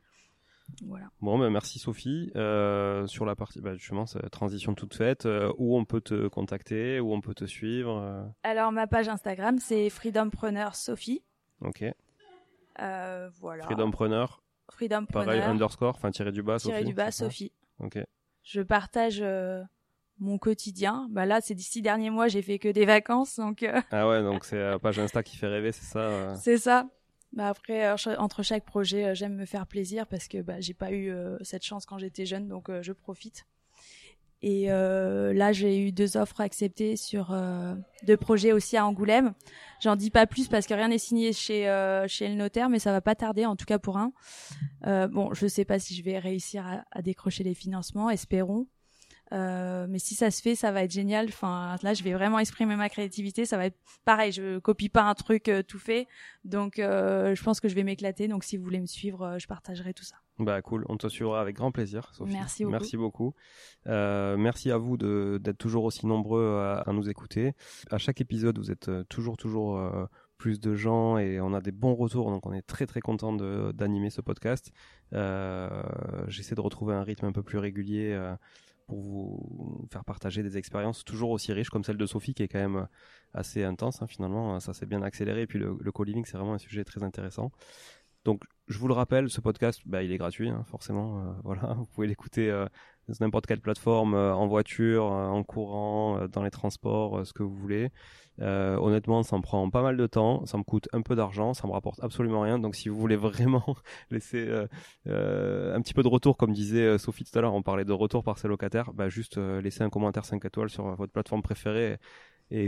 Voilà. 0.85 1.07
Bon, 1.21 1.39
bah, 1.39 1.49
merci 1.49 1.79
Sophie. 1.79 2.31
Euh, 2.37 3.07
sur 3.07 3.25
la 3.25 3.35
partie, 3.37 3.61
bah, 3.61 3.75
justement, 3.77 4.05
cette 4.07 4.31
transition 4.31 4.75
toute 4.75 4.95
faite, 4.95 5.25
euh, 5.27 5.53
où 5.59 5.77
on 5.79 5.85
peut 5.85 6.01
te 6.01 6.29
contacter, 6.29 7.01
où 7.01 7.12
on 7.14 7.21
peut 7.21 7.35
te 7.35 7.45
suivre. 7.47 7.97
euh, 7.99 8.25
Alors 8.43 8.73
ma 8.73 8.87
page 8.87 9.09
Instagram, 9.09 9.59
c'est 9.59 9.89
Freedompreneur 9.91 10.75
Sophie. 10.75 11.23
ok. 11.61 11.85
Voilà. 12.79 13.64
Freedompreneur, 13.64 14.43
pareil, 14.69 14.89
Freedompreneur. 14.89 15.49
underscore, 15.49 15.95
enfin 15.97 16.11
tiré 16.11 16.33
du 16.33 16.43
bas, 16.43 16.59
tiré 16.59 16.79
Sophie. 16.81 16.85
du 16.85 16.95
bas 16.95 17.11
Sophie. 17.11 17.53
Ok. 17.79 17.99
Je 18.43 18.61
partage 18.61 19.23
mon 20.19 20.39
quotidien. 20.39 21.09
Bah 21.11 21.27
là, 21.27 21.41
ces 21.41 21.57
six 21.57 21.83
derniers 21.83 22.11
mois, 22.11 22.29
j'ai 22.29 22.43
fait 22.43 22.59
que 22.59 22.69
des 22.69 22.85
vacances, 22.87 23.37
donc 23.37 23.62
euh, 23.62 23.81
Ah 23.91 24.09
ouais, 24.09 24.23
donc 24.23 24.45
c'est 24.45 24.59
la 24.59 24.79
page 24.79 24.99
Insta 24.99 25.23
qui 25.23 25.37
fait 25.37 25.47
rêver, 25.47 25.73
c'est 25.73 25.85
ça. 25.85 25.99
euh? 26.01 26.35
c'est 26.41 26.59
ça. 26.59 26.89
Bah 27.37 27.49
après, 27.49 27.89
entre 28.18 28.43
chaque 28.43 28.64
projet, 28.64 29.14
j'aime 29.14 29.37
me 29.37 29.45
faire 29.45 29.66
plaisir 29.66 30.07
parce 30.07 30.26
que 30.26 30.43
bah, 30.43 30.61
j'ai 30.61 30.74
pas 30.74 30.91
eu 30.91 31.12
cette 31.43 31.62
chance 31.62 31.87
quand 31.87 31.99
j'étais 31.99 32.26
jeune, 32.26 32.49
donc 32.49 32.70
je 32.80 32.93
profite. 32.93 33.47
Et 34.43 34.70
euh, 34.70 35.32
là, 35.32 35.53
j'ai 35.53 35.78
eu 35.78 35.93
deux 35.93 36.16
offres 36.16 36.41
acceptées 36.41 36.97
sur 36.97 37.32
euh, 37.32 37.74
deux 38.07 38.16
projets 38.16 38.53
aussi 38.53 38.76
à 38.76 38.87
Angoulême. 38.87 39.32
J'en 39.80 39.97
dis 39.97 40.11
pas 40.11 40.26
plus 40.26 40.49
parce 40.49 40.66
que 40.66 40.74
rien 40.74 40.89
n'est 40.89 40.99
signé 40.99 41.32
chez 41.32 41.68
euh, 41.68 42.07
chez 42.07 42.28
le 42.28 42.34
notaire, 42.34 42.68
mais 42.68 42.78
ça 42.78 42.93
va 42.93 43.01
pas 43.01 43.14
tarder, 43.14 43.47
en 43.47 43.57
tout 43.57 43.64
cas 43.64 43.78
pour 43.78 43.97
un. 43.97 44.12
Euh, 44.87 45.09
bon, 45.09 45.32
je 45.32 45.47
sais 45.47 45.64
pas 45.64 45.78
si 45.78 45.95
je 45.95 46.03
vais 46.03 46.18
réussir 46.18 46.66
à, 46.66 46.84
à 46.93 47.03
décrocher 47.03 47.45
les 47.45 47.55
financements, 47.55 48.11
espérons. 48.11 48.66
Euh, 49.33 49.87
mais 49.89 49.99
si 49.99 50.14
ça 50.14 50.31
se 50.31 50.41
fait, 50.41 50.55
ça 50.55 50.72
va 50.72 50.85
être 50.85 50.93
génial. 50.93 51.27
Enfin, 51.29 51.77
là, 51.83 51.95
je 51.95 52.03
vais 52.03 52.12
vraiment 52.12 52.39
exprimer 52.39 52.77
ma 52.77 52.89
créativité. 52.89 53.45
Ça 53.45 53.57
va 53.57 53.66
être 53.66 53.79
pareil. 54.05 54.33
Je 54.33 54.59
copie 54.59 54.89
pas 54.89 55.03
un 55.03 55.14
truc 55.14 55.49
euh, 55.49 55.62
tout 55.62 55.79
fait, 55.79 56.07
donc 56.45 56.79
euh, 56.79 57.35
je 57.35 57.43
pense 57.43 57.61
que 57.61 57.68
je 57.68 57.74
vais 57.74 57.83
m'éclater. 57.83 58.29
Donc, 58.29 58.45
si 58.45 58.57
vous 58.57 58.64
voulez 58.64 58.81
me 58.81 58.87
suivre, 58.87 59.39
je 59.39 59.47
partagerai 59.47 59.95
tout 59.95 60.05
ça. 60.05 60.16
Bah 60.39 60.61
cool, 60.61 60.85
on 60.91 60.99
te 60.99 61.09
suivra 61.09 61.41
avec 61.41 61.57
grand 61.57 61.72
plaisir, 61.72 62.11
Sophie. 62.12 62.35
Merci 62.35 62.64
beaucoup. 62.64 62.72
Merci 62.72 62.97
beaucoup. 62.99 63.35
merci 63.87 64.70
à 64.70 64.77
vous 64.77 64.99
d'être 64.99 65.57
toujours 65.57 65.85
aussi 65.85 66.07
nombreux 66.07 66.59
à, 66.59 66.81
à, 66.81 66.93
nous 66.93 67.09
écouter. 67.09 67.55
À 67.91 67.97
chaque 67.97 68.20
épisode, 68.20 68.59
vous 68.59 68.70
êtes 68.70 68.91
toujours 69.09 69.39
toujours 69.39 69.81
plus 70.37 70.61
de 70.61 70.74
gens 70.74 71.16
et 71.16 71.41
on 71.41 71.55
a 71.55 71.62
des 71.62 71.72
bons 71.72 71.95
retours, 71.95 72.31
donc 72.31 72.45
on 72.45 72.53
est 72.53 72.61
très 72.66 72.85
très 72.85 73.01
content 73.01 73.33
d'animer 73.33 74.11
ce 74.11 74.20
podcast. 74.20 74.72
J'essaie 75.12 76.55
de 76.55 76.61
retrouver 76.61 76.93
un 76.95 77.03
rythme 77.03 77.24
un 77.24 77.33
peu 77.33 77.43
plus 77.43 77.57
régulier 77.57 78.14
pour 78.87 79.01
vous 79.01 79.89
faire 79.91 80.05
partager 80.05 80.43
des 80.43 80.57
expériences 80.57 81.05
toujours 81.05 81.30
aussi 81.30 81.53
riches 81.53 81.70
comme 81.70 81.84
celle 81.84 81.97
de 81.97 82.07
Sophie 82.07 82.34
qui 82.34 82.43
est 82.43 82.49
quand 82.49 82.59
même 82.59 82.87
assez 83.34 83.64
intense 83.64 84.03
hein, 84.03 84.07
finalement. 84.07 84.59
Ça 84.61 84.72
s'est 84.72 84.87
bien 84.87 85.03
accéléré. 85.03 85.43
Et 85.43 85.47
puis 85.47 85.59
le, 85.59 85.93
co-living 85.93 86.24
c'est 86.24 86.37
vraiment 86.37 86.55
un 86.55 86.59
sujet 86.59 86.84
très 86.84 87.03
intéressant. 87.03 87.51
Donc 88.24 88.43
je 88.66 88.78
vous 88.78 88.89
le 88.89 88.95
rappelle 88.95 89.30
ce 89.30 89.41
podcast 89.41 89.80
bah, 89.87 90.03
il 90.03 90.11
est 90.11 90.18
gratuit 90.18 90.49
hein, 90.49 90.64
forcément. 90.66 91.20
Euh, 91.20 91.32
voilà 91.45 91.74
vous 91.74 91.87
pouvez 91.87 92.07
l'écouter 92.07 92.51
euh, 92.51 92.66
sur 93.11 93.22
n'importe 93.24 93.47
quelle 93.47 93.61
plateforme 93.61 94.14
euh, 94.14 94.34
en 94.34 94.47
voiture 94.47 95.05
en 95.07 95.43
courant 95.45 96.26
dans 96.28 96.43
les 96.43 96.51
transports 96.51 97.26
ce 97.26 97.32
que 97.32 97.43
vous 97.43 97.55
voulez 97.55 97.91
euh, 98.41 98.76
honnêtement, 98.76 99.22
ça 99.22 99.37
me 99.37 99.43
prend 99.43 99.68
pas 99.70 99.82
mal 99.82 99.97
de 99.97 100.07
temps, 100.07 100.45
ça 100.47 100.59
me 100.59 100.62
coûte 100.62 100.89
un 100.93 101.03
peu 101.03 101.16
d'argent, 101.16 101.55
ça 101.55 101.66
me 101.66 101.72
rapporte 101.72 102.03
absolument 102.03 102.41
rien. 102.41 102.59
Donc, 102.59 102.74
si 102.74 102.89
vous 102.89 102.97
voulez 102.97 103.16
vraiment 103.16 103.76
laisser 104.11 104.47
euh, 104.49 104.66
euh, 105.07 105.74
un 105.74 105.80
petit 105.80 105.95
peu 105.95 106.03
de 106.03 106.09
retour, 106.09 106.37
comme 106.37 106.53
disait 106.53 106.99
Sophie 106.99 107.24
tout 107.24 107.39
à 107.39 107.43
l'heure, 107.43 107.55
on 107.55 107.62
parlait 107.62 107.84
de 107.84 107.93
retour 107.93 108.22
par 108.22 108.39
ses 108.39 108.49
locataires, 108.49 108.93
bah 108.93 109.09
juste 109.09 109.39
laissez 109.39 109.82
un 109.82 109.91
commentaire 109.91 110.24
5 110.24 110.45
étoiles 110.45 110.70
sur 110.70 110.95
votre 110.97 111.12
plateforme 111.12 111.43
préférée 111.43 111.99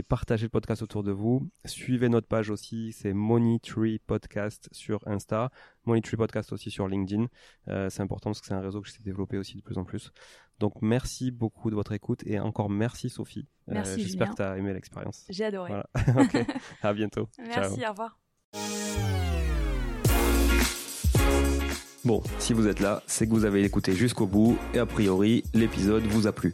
partagez 0.07 0.45
le 0.45 0.49
podcast 0.49 0.81
autour 0.81 1.03
de 1.03 1.11
vous. 1.11 1.49
Suivez 1.65 2.09
notre 2.09 2.27
page 2.27 2.49
aussi, 2.49 2.91
c'est 2.91 3.13
Money 3.13 3.59
Tree 3.59 3.99
Podcast 3.99 4.69
sur 4.71 4.99
Insta, 5.07 5.51
Money 5.85 6.01
Tree 6.01 6.17
Podcast 6.17 6.51
aussi 6.53 6.71
sur 6.71 6.87
LinkedIn. 6.87 7.27
c'est 7.67 8.01
important 8.01 8.29
parce 8.29 8.41
que 8.41 8.47
c'est 8.47 8.53
un 8.53 8.61
réseau 8.61 8.81
que 8.81 8.87
j'essaie 8.87 8.99
de 8.99 9.05
développer 9.05 9.37
aussi 9.37 9.57
de 9.57 9.61
plus 9.61 9.77
en 9.77 9.83
plus. 9.83 10.11
Donc 10.59 10.81
merci 10.81 11.31
beaucoup 11.31 11.69
de 11.69 11.75
votre 11.75 11.93
écoute 11.93 12.23
et 12.25 12.39
encore 12.39 12.69
merci 12.69 13.09
Sophie. 13.09 13.47
Euh, 13.69 13.73
merci. 13.73 14.01
J'espère 14.01 14.31
que 14.31 14.35
tu 14.35 14.41
as 14.41 14.57
aimé 14.57 14.73
l'expérience. 14.73 15.25
J'ai 15.29 15.45
adoré. 15.45 15.69
Voilà. 15.69 15.87
À 16.81 16.93
bientôt. 16.93 17.29
Merci, 17.39 17.81
au 17.85 17.91
revoir. 17.91 18.19
Bon, 22.05 22.23
si 22.39 22.53
vous 22.53 22.67
êtes 22.67 22.79
là, 22.79 23.03
c'est 23.07 23.27
que 23.27 23.31
vous 23.31 23.45
avez 23.45 23.63
écouté 23.63 23.93
jusqu'au 23.93 24.25
bout 24.25 24.57
et 24.73 24.79
a 24.79 24.85
priori, 24.85 25.43
l'épisode 25.53 26.03
vous 26.03 26.27
a 26.27 26.31
plu. 26.31 26.53